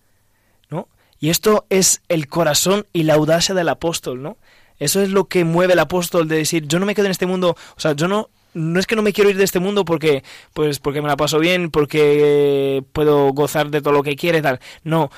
¿no? 0.71 0.87
Y 1.19 1.31
esto 1.31 1.67
es 1.71 2.03
el 2.09 2.29
corazón 2.29 2.87
y 2.93 3.03
la 3.03 3.15
audacia 3.15 3.53
del 3.53 3.69
apóstol, 3.69 4.23
¿no? 4.23 4.37
Eso 4.79 5.03
es 5.03 5.09
lo 5.09 5.25
que 5.25 5.45
mueve 5.45 5.73
el 5.73 5.81
apóstol 5.81 6.29
de 6.29 6.37
decir, 6.37 6.69
yo 6.69 6.79
no 6.79 6.87
me 6.87 6.95
quedo 6.95 7.07
en 7.07 7.11
este 7.11 7.27
mundo, 7.27 7.57
o 7.77 7.81
sea, 7.81 7.95
yo 7.95 8.07
no 8.07 8.31
no 8.55 8.81
es 8.81 8.87
que 8.87 8.97
no 8.97 9.03
me 9.03 9.13
quiero 9.13 9.31
ir 9.31 9.37
de 9.37 9.45
este 9.45 9.61
mundo 9.61 9.85
porque 9.85 10.23
pues 10.53 10.79
porque 10.79 11.03
me 11.03 11.09
la 11.09 11.17
paso 11.17 11.39
bien, 11.39 11.71
porque 11.71 12.85
puedo 12.93 13.33
gozar 13.33 13.71
de 13.71 13.81
todo 13.81 13.93
lo 13.93 14.03
que 14.03 14.17
quiere 14.17 14.43
tal. 14.43 14.61
No. 14.85 15.11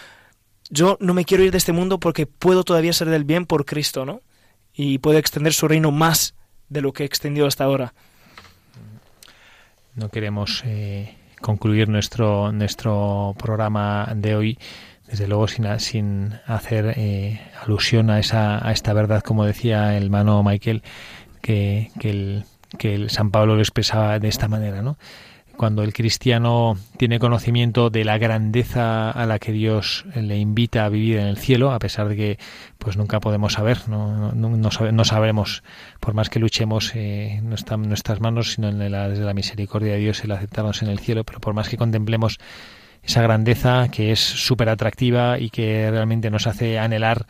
Yo 0.71 0.97
no 1.01 1.15
me 1.15 1.25
quiero 1.25 1.45
ir 1.45 1.51
de 1.51 1.59
este 1.59 1.73
mundo 1.73 2.01
porque 2.01 2.27
puedo 2.27 2.65
todavía 2.65 2.93
ser 2.93 3.09
del 3.09 3.25
bien 3.25 3.47
por 3.47 3.65
Cristo, 3.65 4.05
¿no? 4.05 4.23
Y 4.73 4.99
puedo 4.99 5.19
extender 5.19 5.53
su 5.53 5.69
reino 5.69 5.91
más 5.91 6.35
de 6.69 6.81
lo 6.81 6.93
que 6.93 7.03
he 7.03 7.07
extendido 7.07 7.47
hasta 7.47 7.65
ahora. 7.65 7.95
No 9.95 10.09
queremos 10.09 10.63
eh, 10.65 11.17
concluir 11.41 11.89
nuestro 11.89 12.51
nuestro 12.51 13.35
programa 13.39 14.13
de 14.17 14.35
hoy 14.35 14.59
desde 15.07 15.29
luego 15.29 15.47
sin, 15.49 15.67
sin 15.79 16.35
hacer 16.47 16.95
eh, 16.97 17.41
alusión 17.63 18.11
a, 18.11 18.19
esa, 18.19 18.67
a 18.67 18.73
esta 18.73 18.93
verdad, 18.93 19.23
como 19.23 19.45
decía 19.45 19.97
el 19.97 20.05
hermano 20.05 20.43
Michael, 20.43 20.83
que, 21.41 21.91
que, 22.01 22.11
el, 22.11 22.45
que 22.79 22.95
el 22.95 23.11
San 23.11 23.31
Pablo 23.31 23.55
lo 23.55 23.61
expresaba 23.61 24.19
de 24.19 24.29
esta 24.29 24.49
manera, 24.49 24.83
¿no? 24.83 24.97
Cuando 25.57 25.85
el 25.85 25.93
cristiano 25.93 26.77
tiene 26.97 27.21
conocimiento 27.21 27.89
de 27.89 28.05
la 28.05 28.19
grandeza 28.19 29.11
a 29.11 29.25
la 29.25 29.39
que 29.39 29.53
Dios 29.53 30.05
le 30.17 30.39
invita 30.39 30.85
a 30.85 30.89
vivir 30.89 31.19
en 31.19 31.27
el 31.27 31.37
cielo, 31.37 31.71
a 31.71 31.79
pesar 31.79 32.09
de 32.09 32.17
que 32.17 32.39
pues 32.79 32.97
nunca 32.97 33.21
podemos 33.21 33.53
saber, 33.53 33.89
no, 33.89 34.33
no, 34.33 34.57
no, 34.57 35.05
sabremos, 35.05 35.63
por 36.01 36.13
más 36.15 36.29
que 36.29 36.41
luchemos, 36.41 36.91
eh, 36.97 37.41
no 37.45 37.55
está 37.55 37.77
en 37.77 37.89
nuestras 37.89 38.21
manos, 38.21 38.55
sino 38.55 38.69
en 38.69 38.91
la, 38.91 39.09
desde 39.09 39.25
la 39.25 39.33
misericordia 39.33 39.93
de 39.93 40.01
Dios 40.01 40.25
el 40.25 40.33
aceptarnos 40.33 40.83
en 40.83 40.89
el 40.89 40.99
cielo, 40.99 41.23
pero 41.23 41.39
por 41.39 41.55
más 41.55 41.69
que 41.69 41.77
contemplemos 41.77 42.41
esa 43.05 43.23
grandeza 43.23 43.89
que 43.93 44.13
es 44.13 44.21
súper 44.21 44.69
atractiva 44.69 45.39
y 45.39 45.51
que 45.51 45.89
realmente 45.91 46.31
nos 46.31 46.47
hace 46.47 46.79
anhelar 46.79 47.27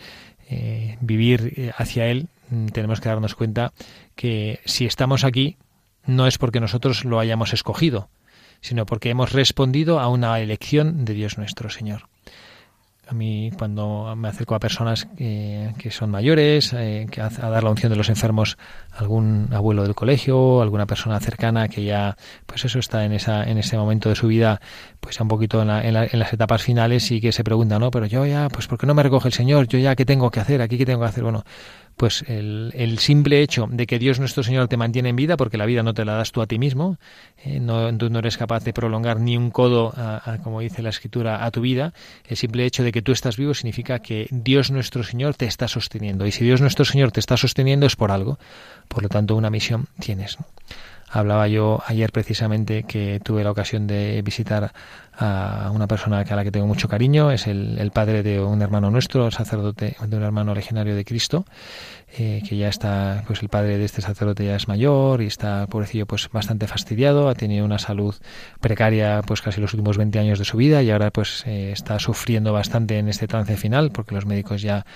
eh, 0.48 0.96
vivir 1.00 1.52
eh, 1.56 1.72
hacia 1.76 2.06
Él, 2.06 2.28
tenemos 2.72 3.00
que 3.00 3.08
darnos 3.08 3.34
cuenta 3.34 3.72
que 4.14 4.60
si 4.64 4.86
estamos 4.86 5.24
aquí 5.24 5.56
no 6.06 6.26
es 6.26 6.38
porque 6.38 6.60
nosotros 6.60 7.04
lo 7.04 7.18
hayamos 7.18 7.52
escogido, 7.52 8.08
sino 8.60 8.86
porque 8.86 9.10
hemos 9.10 9.32
respondido 9.32 10.00
a 10.00 10.08
una 10.08 10.38
elección 10.40 11.04
de 11.04 11.14
Dios 11.14 11.38
nuestro 11.38 11.70
Señor. 11.70 12.08
A 13.06 13.12
mí 13.12 13.50
cuando 13.58 14.14
me 14.16 14.28
acerco 14.28 14.54
a 14.54 14.58
personas 14.58 15.06
que, 15.18 15.90
son 15.90 16.10
mayores, 16.10 16.72
eh, 16.72 17.06
que 17.10 17.20
a, 17.20 17.28
dar 17.28 17.62
la 17.62 17.68
unción 17.68 17.92
de 17.92 17.96
los 17.96 18.08
enfermos, 18.08 18.56
algún 18.92 19.48
abuelo 19.52 19.82
del 19.82 19.94
colegio, 19.94 20.62
alguna 20.62 20.86
persona 20.86 21.20
cercana 21.20 21.68
que 21.68 21.84
ya, 21.84 22.16
pues 22.46 22.64
eso 22.64 22.78
está 22.78 23.04
en 23.04 23.12
esa 23.12 23.44
en 23.44 23.58
ese 23.58 23.76
momento 23.76 24.08
de 24.08 24.14
su 24.14 24.28
vida, 24.28 24.58
pues 25.00 25.20
un 25.20 25.28
poquito 25.28 25.60
en, 25.60 25.68
en, 25.68 26.18
las 26.18 26.32
etapas 26.32 26.62
finales 26.62 27.10
y 27.10 27.20
que 27.20 27.32
se 27.32 27.44
pregunta, 27.44 27.78
no, 27.78 27.90
pero 27.90 28.06
yo 28.06 28.24
ya, 28.24 28.48
pues 28.48 28.68
¿por 28.68 28.78
qué 28.78 28.86
no 28.86 28.94
me 28.94 29.02
recoge 29.02 29.28
el 29.28 29.34
Señor? 29.34 29.68
Yo 29.68 29.78
ya 29.78 29.94
qué 29.96 30.06
tengo 30.06 30.30
que 30.30 30.40
hacer, 30.40 30.62
aquí 30.62 30.78
qué 30.78 30.86
tengo 30.86 31.00
que 31.00 31.08
hacer, 31.08 31.24
bueno, 31.24 31.44
pues 31.96 32.24
el, 32.26 32.72
el, 32.74 32.98
simple 32.98 33.40
hecho 33.40 33.68
de 33.70 33.86
que 33.86 33.98
Dios 33.98 34.18
nuestro 34.18 34.42
Señor 34.42 34.68
te 34.68 34.76
mantiene 34.76 35.10
en 35.10 35.16
vida, 35.16 35.36
porque 35.36 35.56
la 35.56 35.66
vida 35.66 35.82
no 35.82 35.94
te 35.94 36.04
la 36.04 36.14
das 36.14 36.32
tú 36.32 36.42
a 36.42 36.46
ti 36.46 36.58
mismo, 36.58 36.98
eh, 37.44 37.60
no, 37.60 37.96
tú 37.96 38.10
no 38.10 38.18
eres 38.18 38.36
capaz 38.36 38.64
de 38.64 38.72
prolongar 38.72 39.20
ni 39.20 39.36
un 39.36 39.50
codo, 39.50 39.94
como 40.42 40.60
dice 40.60 40.82
la 40.82 40.90
Escritura, 40.90 41.44
a 41.44 41.50
tu 41.50 41.60
vida, 41.60 41.92
el 42.26 42.36
simple 42.36 42.64
hecho 42.64 42.82
de 42.82 42.92
que 42.92 43.02
tú 43.02 43.12
estás 43.12 43.36
vivo 43.36 43.54
significa 43.54 44.00
que 44.00 44.26
Dios 44.30 44.70
nuestro 44.70 45.04
Señor 45.04 45.34
te 45.34 45.46
está 45.46 45.68
sosteniendo. 45.68 46.26
Y 46.26 46.32
si 46.32 46.44
Dios 46.44 46.60
nuestro 46.60 46.84
Señor 46.84 47.12
te 47.12 47.20
está 47.20 47.36
sosteniendo 47.36 47.86
es 47.86 47.96
por 47.96 48.10
algo. 48.10 48.38
Por 48.88 49.02
lo 49.02 49.08
tanto, 49.08 49.36
una 49.36 49.50
misión 49.50 49.86
tienes. 50.00 50.38
Hablaba 51.10 51.48
yo 51.48 51.82
ayer 51.86 52.10
precisamente 52.12 52.84
que 52.84 53.20
tuve 53.22 53.44
la 53.44 53.50
ocasión 53.50 53.86
de 53.86 54.20
visitar 54.22 54.72
a 55.16 55.70
una 55.72 55.86
persona 55.86 56.20
a 56.28 56.36
la 56.36 56.44
que 56.44 56.50
tengo 56.50 56.66
mucho 56.66 56.88
cariño, 56.88 57.30
es 57.30 57.46
el, 57.46 57.78
el 57.78 57.90
padre 57.92 58.22
de 58.22 58.40
un 58.40 58.60
hermano 58.62 58.90
nuestro, 58.90 59.30
sacerdote 59.30 59.96
de 60.04 60.16
un 60.16 60.22
hermano 60.22 60.54
legionario 60.54 60.96
de 60.96 61.04
Cristo, 61.04 61.44
eh, 62.16 62.42
que 62.48 62.56
ya 62.56 62.68
está, 62.68 63.24
pues 63.26 63.42
el 63.42 63.48
padre 63.48 63.76
de 63.76 63.84
este 63.84 64.00
sacerdote 64.00 64.44
ya 64.44 64.54
es 64.54 64.68
mayor 64.68 65.20
y 65.22 65.26
está, 65.26 65.66
pobrecillo, 65.66 66.06
pues 66.06 66.28
bastante 66.32 66.66
fastidiado, 66.66 67.28
ha 67.28 67.34
tenido 67.34 67.64
una 67.64 67.78
salud 67.78 68.14
precaria 68.60 69.22
pues 69.26 69.42
casi 69.42 69.60
los 69.60 69.74
últimos 69.74 69.98
20 69.98 70.18
años 70.18 70.38
de 70.38 70.44
su 70.44 70.56
vida 70.56 70.82
y 70.82 70.90
ahora 70.90 71.10
pues 71.10 71.44
eh, 71.46 71.72
está 71.72 71.98
sufriendo 71.98 72.52
bastante 72.52 72.98
en 72.98 73.08
este 73.08 73.26
trance 73.26 73.56
final 73.56 73.90
porque 73.90 74.14
los 74.14 74.26
médicos 74.26 74.62
ya 74.62 74.86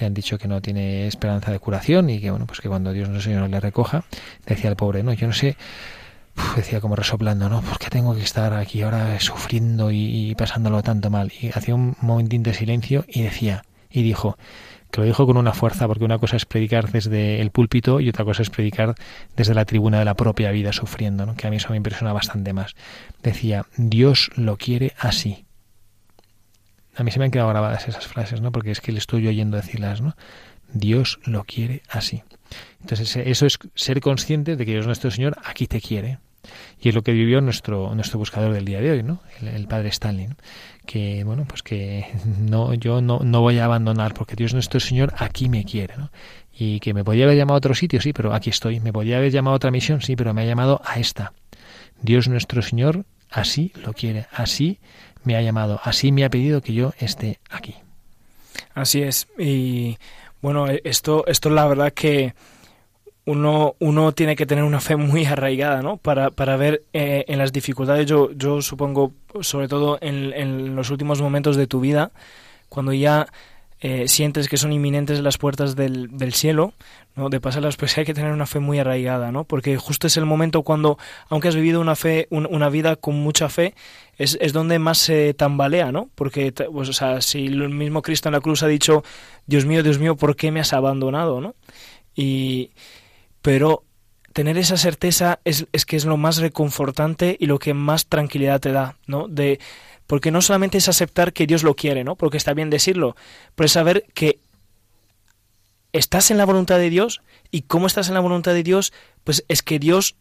le 0.00 0.06
han 0.06 0.14
dicho 0.14 0.38
que 0.38 0.48
no 0.48 0.60
tiene 0.60 1.06
esperanza 1.06 1.52
de 1.52 1.58
curación 1.58 2.10
y 2.10 2.20
que 2.20 2.30
bueno, 2.30 2.46
pues 2.46 2.60
que 2.60 2.68
cuando 2.68 2.92
Dios 2.92 3.08
no 3.08 3.20
Señor 3.20 3.48
le 3.48 3.60
recoja, 3.60 4.04
decía 4.46 4.70
el 4.70 4.76
pobre, 4.76 5.02
no, 5.02 5.12
yo 5.12 5.26
no 5.26 5.32
sé, 5.32 5.56
decía 6.56 6.80
como 6.80 6.96
resoplando, 6.96 7.48
¿no? 7.48 7.62
¿Por 7.62 7.78
qué 7.78 7.90
tengo 7.90 8.14
que 8.14 8.22
estar 8.22 8.54
aquí 8.54 8.82
ahora 8.82 9.18
sufriendo 9.20 9.90
y, 9.90 10.30
y 10.30 10.34
pasándolo 10.34 10.82
tanto 10.82 11.10
mal? 11.10 11.32
Y 11.40 11.48
hacía 11.48 11.74
un 11.74 11.96
momentín 12.00 12.42
de 12.42 12.54
silencio 12.54 13.04
y 13.08 13.22
decía, 13.22 13.64
y 13.90 14.02
dijo, 14.02 14.36
que 14.90 15.00
lo 15.00 15.06
dijo 15.06 15.26
con 15.26 15.36
una 15.36 15.52
fuerza, 15.52 15.86
porque 15.86 16.04
una 16.04 16.18
cosa 16.18 16.36
es 16.36 16.46
predicar 16.46 16.90
desde 16.90 17.40
el 17.40 17.50
púlpito 17.50 18.00
y 18.00 18.08
otra 18.08 18.24
cosa 18.24 18.42
es 18.42 18.50
predicar 18.50 18.94
desde 19.36 19.54
la 19.54 19.64
tribuna 19.64 19.98
de 19.98 20.04
la 20.04 20.14
propia 20.14 20.50
vida 20.50 20.72
sufriendo, 20.72 21.26
¿no? 21.26 21.34
que 21.34 21.46
a 21.46 21.50
mí 21.50 21.56
eso 21.56 21.70
me 21.70 21.76
impresiona 21.76 22.12
bastante 22.12 22.52
más. 22.52 22.74
Decía, 23.22 23.66
Dios 23.76 24.30
lo 24.36 24.56
quiere 24.56 24.94
así. 24.98 25.44
A 26.98 27.04
mí 27.04 27.12
se 27.12 27.20
me 27.20 27.26
han 27.26 27.30
quedado 27.30 27.48
grabadas 27.48 27.86
esas 27.86 28.06
frases, 28.06 28.40
¿no? 28.40 28.50
porque 28.50 28.72
es 28.72 28.80
que 28.80 28.90
le 28.90 28.98
estoy 28.98 29.26
oyendo 29.28 29.56
decirlas, 29.56 30.00
¿no? 30.00 30.16
Dios 30.72 31.20
lo 31.24 31.44
quiere 31.44 31.82
así. 31.88 32.24
Entonces 32.80 33.16
eso 33.16 33.46
es 33.46 33.58
ser 33.74 34.00
consciente 34.00 34.56
de 34.56 34.66
que 34.66 34.72
Dios 34.72 34.86
nuestro 34.86 35.10
Señor 35.10 35.36
aquí 35.44 35.66
te 35.68 35.80
quiere. 35.80 36.18
Y 36.80 36.88
es 36.88 36.94
lo 36.94 37.02
que 37.02 37.12
vivió 37.12 37.40
nuestro, 37.40 37.94
nuestro 37.94 38.18
buscador 38.18 38.52
del 38.52 38.64
día 38.64 38.80
de 38.80 38.90
hoy, 38.90 39.02
¿no? 39.02 39.20
El, 39.40 39.66
padre 39.68 39.88
Stanley, 39.88 40.28
que 40.86 41.22
bueno, 41.24 41.44
pues 41.46 41.62
que 41.62 42.06
no, 42.38 42.74
yo 42.74 43.00
no, 43.00 43.20
no 43.20 43.40
voy 43.40 43.58
a 43.58 43.64
abandonar 43.64 44.14
porque 44.14 44.34
Dios 44.34 44.54
nuestro 44.54 44.80
Señor 44.80 45.14
aquí 45.18 45.48
me 45.48 45.64
quiere, 45.64 45.96
¿no? 45.96 46.10
Y 46.52 46.80
que 46.80 46.94
me 46.94 47.04
podía 47.04 47.24
haber 47.24 47.36
llamado 47.36 47.54
a 47.54 47.58
otro 47.58 47.74
sitio, 47.74 48.00
sí, 48.00 48.12
pero 48.12 48.34
aquí 48.34 48.50
estoy. 48.50 48.80
Me 48.80 48.92
podía 48.92 49.18
haber 49.18 49.30
llamado 49.30 49.54
a 49.54 49.56
otra 49.56 49.70
misión, 49.70 50.00
sí, 50.00 50.16
pero 50.16 50.34
me 50.34 50.42
ha 50.42 50.46
llamado 50.46 50.80
a 50.84 50.98
esta. 50.98 51.32
Dios 52.02 52.28
nuestro 52.28 52.62
Señor 52.62 53.04
así 53.30 53.72
lo 53.84 53.92
quiere, 53.92 54.26
así 54.32 54.78
me 55.28 55.36
ha 55.36 55.42
llamado, 55.42 55.78
así 55.84 56.10
me 56.10 56.24
ha 56.24 56.30
pedido 56.30 56.62
que 56.62 56.72
yo 56.72 56.94
esté 56.98 57.38
aquí. 57.50 57.74
Así 58.72 59.02
es. 59.02 59.28
Y 59.38 59.98
bueno, 60.40 60.68
esto, 60.68 61.26
esto 61.26 61.50
la 61.50 61.66
verdad 61.66 61.92
que 61.92 62.32
uno, 63.26 63.74
uno 63.78 64.12
tiene 64.12 64.36
que 64.36 64.46
tener 64.46 64.64
una 64.64 64.80
fe 64.80 64.96
muy 64.96 65.26
arraigada, 65.26 65.82
¿no? 65.82 65.98
Para, 65.98 66.30
para 66.30 66.56
ver 66.56 66.84
eh, 66.94 67.26
en 67.28 67.36
las 67.36 67.52
dificultades, 67.52 68.06
yo, 68.06 68.32
yo 68.32 68.62
supongo, 68.62 69.12
sobre 69.42 69.68
todo 69.68 69.98
en 70.00 70.74
los 70.74 70.88
últimos 70.88 71.20
momentos 71.20 71.56
de 71.56 71.66
tu 71.66 71.78
vida, 71.80 72.10
cuando 72.70 72.94
ya 72.94 73.28
eh, 73.80 74.08
sientes 74.08 74.48
que 74.48 74.56
son 74.56 74.72
inminentes 74.72 75.20
las 75.20 75.38
puertas 75.38 75.76
del, 75.76 76.16
del 76.16 76.32
cielo, 76.34 76.72
¿no? 77.14 77.28
de 77.28 77.40
pasarlas, 77.40 77.76
pues 77.76 77.96
hay 77.96 78.04
que 78.04 78.14
tener 78.14 78.32
una 78.32 78.46
fe 78.46 78.58
muy 78.58 78.78
arraigada, 78.78 79.30
¿no? 79.30 79.44
Porque 79.44 79.76
justo 79.76 80.08
es 80.08 80.16
el 80.16 80.26
momento 80.26 80.62
cuando, 80.62 80.98
aunque 81.28 81.48
has 81.48 81.54
vivido 81.54 81.80
una 81.80 81.94
fe, 81.94 82.26
una 82.30 82.68
vida 82.70 82.96
con 82.96 83.16
mucha 83.16 83.48
fe, 83.48 83.74
es, 84.16 84.36
es 84.40 84.52
donde 84.52 84.80
más 84.80 84.98
se 84.98 85.32
tambalea, 85.34 85.92
¿no? 85.92 86.10
Porque, 86.16 86.52
pues, 86.52 87.00
si 87.20 87.46
el 87.46 87.68
mismo 87.68 88.02
Cristo 88.02 88.28
en 88.28 88.32
la 88.32 88.40
cruz 88.40 88.64
ha 88.64 88.66
dicho, 88.66 89.04
Dios 89.46 89.64
mío, 89.64 89.82
Dios 89.84 90.00
mío, 90.00 90.16
¿por 90.16 90.34
qué 90.34 90.50
me 90.50 90.60
has 90.60 90.72
abandonado, 90.72 91.40
no? 91.40 91.54
Y, 92.16 92.72
pero 93.42 93.84
tener 94.32 94.58
esa 94.58 94.76
certeza 94.76 95.38
es, 95.44 95.66
es, 95.72 95.86
que 95.86 95.96
es 95.96 96.04
lo 96.04 96.16
más 96.16 96.38
reconfortante 96.38 97.36
y 97.38 97.46
lo 97.46 97.58
que 97.58 97.74
más 97.74 98.06
tranquilidad 98.06 98.60
te 98.60 98.72
da, 98.72 98.96
¿no? 99.06 99.28
De, 99.28 99.60
porque 100.08 100.32
no 100.32 100.42
solamente 100.42 100.78
es 100.78 100.88
aceptar 100.88 101.32
que 101.32 101.46
Dios 101.46 101.62
lo 101.62 101.76
quiere, 101.76 102.02
¿no? 102.02 102.16
Porque 102.16 102.36
está 102.36 102.54
bien 102.54 102.70
decirlo, 102.70 103.14
pero 103.54 103.66
es 103.66 103.72
saber 103.72 104.04
que 104.14 104.40
estás 105.92 106.32
en 106.32 106.38
la 106.38 106.44
voluntad 106.44 106.78
de 106.78 106.90
Dios 106.90 107.20
y 107.52 107.62
cómo 107.62 107.86
estás 107.86 108.08
en 108.08 108.14
la 108.14 108.20
voluntad 108.20 108.54
de 108.54 108.64
Dios, 108.64 108.92
pues 109.22 109.44
es 109.46 109.62
que 109.62 109.78
Dios 109.78 110.16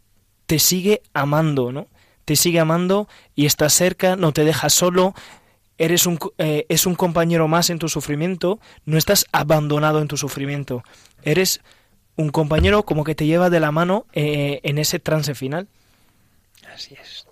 te 0.45 0.59
sigue 0.59 1.01
amando, 1.13 1.71
¿no? 1.71 1.87
Te 2.25 2.35
sigue 2.35 2.59
amando 2.59 3.07
y 3.33 3.47
está 3.47 3.69
cerca, 3.69 4.15
no 4.15 4.33
te 4.33 4.43
deja 4.43 4.69
solo 4.69 5.15
eres 5.77 6.05
un, 6.05 6.19
eh, 6.37 6.65
es 6.69 6.85
un 6.85 6.95
compañero 6.95 7.47
más 7.47 7.69
en 7.69 7.79
tu 7.79 7.89
sufrimiento, 7.89 8.59
no 8.85 8.97
estás 8.97 9.25
abandonado 9.31 10.01
en 10.01 10.07
tu 10.07 10.17
sufrimiento, 10.17 10.83
eres 11.23 11.61
un 12.15 12.29
compañero 12.29 12.83
como 12.83 13.03
que 13.03 13.15
te 13.15 13.25
lleva 13.25 13.49
de 13.49 13.59
la 13.59 13.71
mano 13.71 14.05
eh, 14.13 14.59
en 14.63 14.79
ese 14.79 14.99
trance 14.99 15.35
final. 15.35 15.67
Así 16.73 16.95
es. 17.01 17.27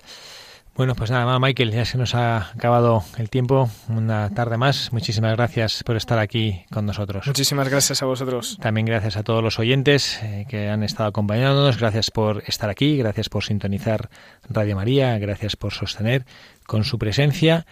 Bueno, 0.76 0.94
pues 0.94 1.10
nada 1.10 1.26
más, 1.26 1.40
Michael, 1.40 1.72
ya 1.72 1.86
se 1.86 1.98
nos 1.98 2.16
ha 2.16 2.50
acabado 2.50 3.02
el 3.18 3.30
tiempo, 3.30 3.70
una 3.88 4.30
tarde 4.32 4.58
más. 4.58 4.92
Muchísimas 4.92 5.34
gracias 5.38 5.84
por 5.84 5.96
estar 5.96 6.20
aquí 6.20 6.66
con 6.70 6.86
nosotros. 6.86 7.26
Muchísimas 7.28 7.70
gracias 7.70 8.04
a 8.04 8.06
vosotros. 8.06 8.58
También 8.60 8.86
gracias 8.86 9.16
a 9.16 9.24
todos 9.24 9.42
los 9.42 9.58
oyentes 9.58 10.20
eh, 10.22 10.46
que 10.50 10.68
han 10.68 10.84
estado 10.84 11.08
acompañándonos. 11.08 11.80
Gracias 11.80 12.12
por 12.12 12.44
estar 12.46 12.70
aquí, 12.70 12.98
gracias 12.98 13.30
por 13.30 13.46
sintonizar 13.46 14.10
Radio 14.50 14.76
María, 14.76 15.18
gracias 15.18 15.56
por 15.56 15.72
sostener 15.72 16.26
con 16.68 16.84
su 16.84 17.00
presencia 17.00 17.66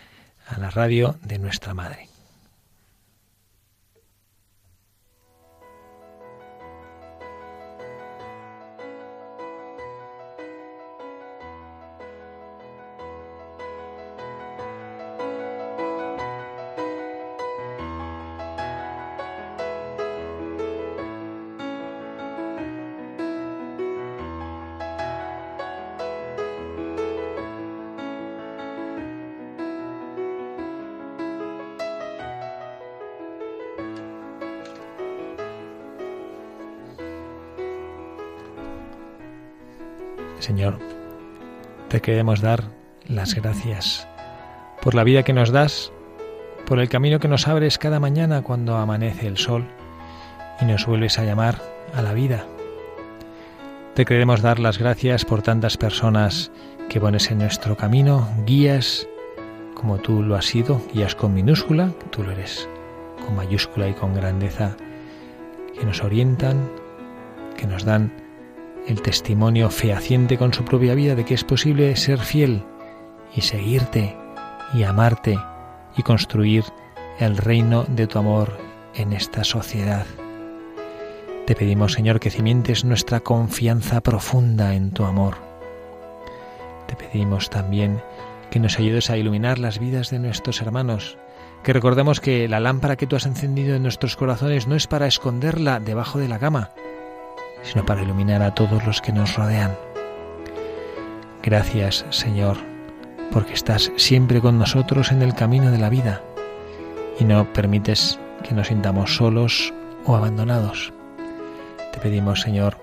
a 0.47 0.58
la 0.60 0.70
radio 0.70 1.18
de 1.24 1.39
nuestra 1.39 1.74
Madre. 1.74 2.12
Señor, 40.44 40.78
te 41.88 42.02
queremos 42.02 42.41
dar 42.41 42.66
las 43.08 43.34
gracias 43.34 44.10
por 44.82 44.94
la 44.94 45.06
vida 45.06 45.24
que 45.24 45.32
nos 45.32 45.52
das, 45.52 45.94
por 46.66 46.82
el 46.82 46.89
camino 46.89 47.22
que 47.22 47.30
nos 47.30 47.48
abres 47.48 47.78
cada 47.78 48.02
mañana 48.02 48.41
cuando 48.41 48.76
amanece 48.76 49.26
el 49.26 49.38
sol 49.38 49.66
y 50.60 50.66
nos 50.66 50.86
vuelves 50.86 51.18
a 51.18 51.24
llamar 51.24 51.62
a 51.94 52.02
la 52.02 52.12
vida. 52.12 52.46
Te 53.94 54.04
queremos 54.04 54.41
dar 54.41 54.60
las 54.60 54.80
gracias 54.80 55.24
por 55.24 55.44
tantas 55.44 55.78
personas 55.78 56.52
que 56.89 57.00
pones 57.00 57.32
en 57.32 57.38
nuestro 57.38 57.78
camino, 57.78 58.28
guías 58.46 59.08
como 59.76 60.00
tú 60.00 60.24
lo 60.24 60.36
has 60.36 60.48
sido, 60.48 60.82
guías 60.94 61.16
con 61.16 61.34
minúscula, 61.34 61.94
tú 62.10 62.22
lo 62.22 62.32
eres 62.32 62.68
con 63.26 63.38
mayúscula 63.38 63.88
y 63.88 63.94
con 63.94 64.14
grandeza, 64.14 64.76
que 65.74 65.86
nos 65.86 66.04
orientan, 66.04 66.70
que 67.56 67.66
nos 67.66 67.86
dan 67.86 68.22
el 68.88 69.01
testimonio 69.01 69.69
fehaciente 69.69 70.38
con 70.38 70.53
su 70.53 70.65
propia 70.65 70.95
vida 70.95 71.15
de 71.15 71.25
que 71.25 71.34
es 71.34 71.43
posible 71.43 71.95
ser 71.95 72.19
fiel 72.19 72.63
y 73.36 73.41
seguirte 73.41 74.15
y 74.73 74.84
amarte 74.84 75.39
y 75.95 76.03
construir 76.03 76.65
el 77.19 77.38
reino 77.38 77.86
de 77.88 78.07
tu 78.07 78.19
amor 78.19 78.57
en 78.95 79.13
esta 79.13 79.43
sociedad. 79.43 80.05
Te 81.45 81.55
pedimos, 81.55 81.93
Señor, 81.93 82.19
que 82.19 82.29
cimientes 82.29 82.86
nuestra 82.86 83.19
confianza 83.19 84.01
profunda 84.01 84.75
en 84.75 84.91
tu 84.91 85.03
amor. 85.03 85.36
Te 86.88 86.95
pedimos 86.95 87.49
también 87.49 88.01
que 88.49 88.59
nos 88.59 88.79
ayudes 88.79 89.09
a 89.09 89.17
iluminar 89.17 89.59
las 89.59 89.79
vidas 89.79 90.09
de 90.09 90.19
nuestros 90.19 90.61
hermanos, 90.61 91.17
que 91.63 91.73
recordemos 91.73 92.19
que 92.19 92.47
la 92.47 92.59
lámpara 92.59 92.95
que 92.97 93.07
tú 93.07 93.15
has 93.15 93.25
encendido 93.25 93.75
en 93.75 93.84
nuestros 93.84 94.15
corazones 94.15 94.67
no 94.67 94.75
es 94.75 94.88
para 94.88 95.07
esconderla 95.07 95.79
debajo 95.79 96.19
de 96.19 96.27
la 96.27 96.39
cama, 96.39 96.71
sino 97.64 97.86
para 97.86 98.01
iluminar 98.01 98.41
a 98.41 98.53
todos 98.53 98.86
los 98.86 99.01
que 99.01 99.11
nos 99.11 99.36
rodean. 99.36 99.76
Gracias, 101.41 102.05
Señor, 102.09 102.57
porque 103.32 103.53
estás 103.53 103.91
siempre 103.95 104.39
con 104.41 104.59
nosotros 104.59 105.11
en 105.11 105.22
el 105.22 105.34
camino 105.34 105.72
de 105.72 105.80
la 105.80 105.89
vida 105.89 106.22
y 107.20 107.24
no 107.24 107.51
permites 107.51 108.20
que 108.43 108.53
nos 108.53 108.68
sintamos 108.68 109.16
solos 109.16 109.74
o 110.05 110.16
abandonados. 110.16 110.93
Te 111.91 111.99
pedimos, 111.99 112.41
Señor, 112.41 112.78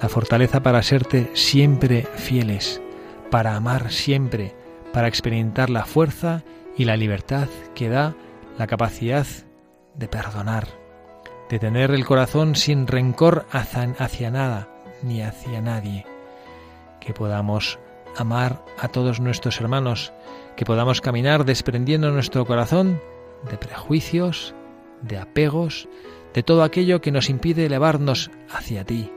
la 0.00 0.08
fortaleza 0.08 0.62
para 0.62 0.82
serte 0.82 1.30
siempre 1.34 2.06
fieles, 2.16 2.80
para 3.30 3.54
amar 3.54 3.92
siempre, 3.92 4.54
para 4.92 5.08
experimentar 5.08 5.70
la 5.70 5.84
fuerza 5.84 6.42
y 6.76 6.84
la 6.84 6.96
libertad 6.96 7.48
que 7.74 7.88
da 7.88 8.14
la 8.58 8.66
capacidad 8.66 9.26
de 9.94 10.08
perdonar 10.08 10.79
de 11.50 11.58
tener 11.58 11.90
el 11.90 12.06
corazón 12.06 12.54
sin 12.54 12.86
rencor 12.86 13.44
hacia 13.50 14.30
nada 14.30 14.68
ni 15.02 15.20
hacia 15.20 15.60
nadie, 15.60 16.06
que 17.00 17.12
podamos 17.12 17.78
amar 18.16 18.64
a 18.78 18.88
todos 18.88 19.20
nuestros 19.20 19.60
hermanos, 19.60 20.12
que 20.56 20.64
podamos 20.64 21.00
caminar 21.00 21.44
desprendiendo 21.44 22.10
nuestro 22.12 22.46
corazón 22.46 23.00
de 23.50 23.58
prejuicios, 23.58 24.54
de 25.02 25.18
apegos, 25.18 25.88
de 26.34 26.44
todo 26.44 26.62
aquello 26.62 27.00
que 27.00 27.10
nos 27.10 27.28
impide 27.28 27.66
elevarnos 27.66 28.30
hacia 28.48 28.84
ti, 28.84 29.12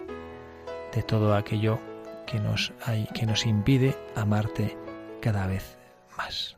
de 0.93 1.03
todo 1.03 1.35
aquello 1.35 1.79
que 2.25 2.39
nos, 2.39 2.73
que 3.13 3.25
nos 3.27 3.45
impide 3.45 3.95
amarte 4.15 4.75
cada 5.21 5.45
vez 5.45 5.77
más. 6.17 6.57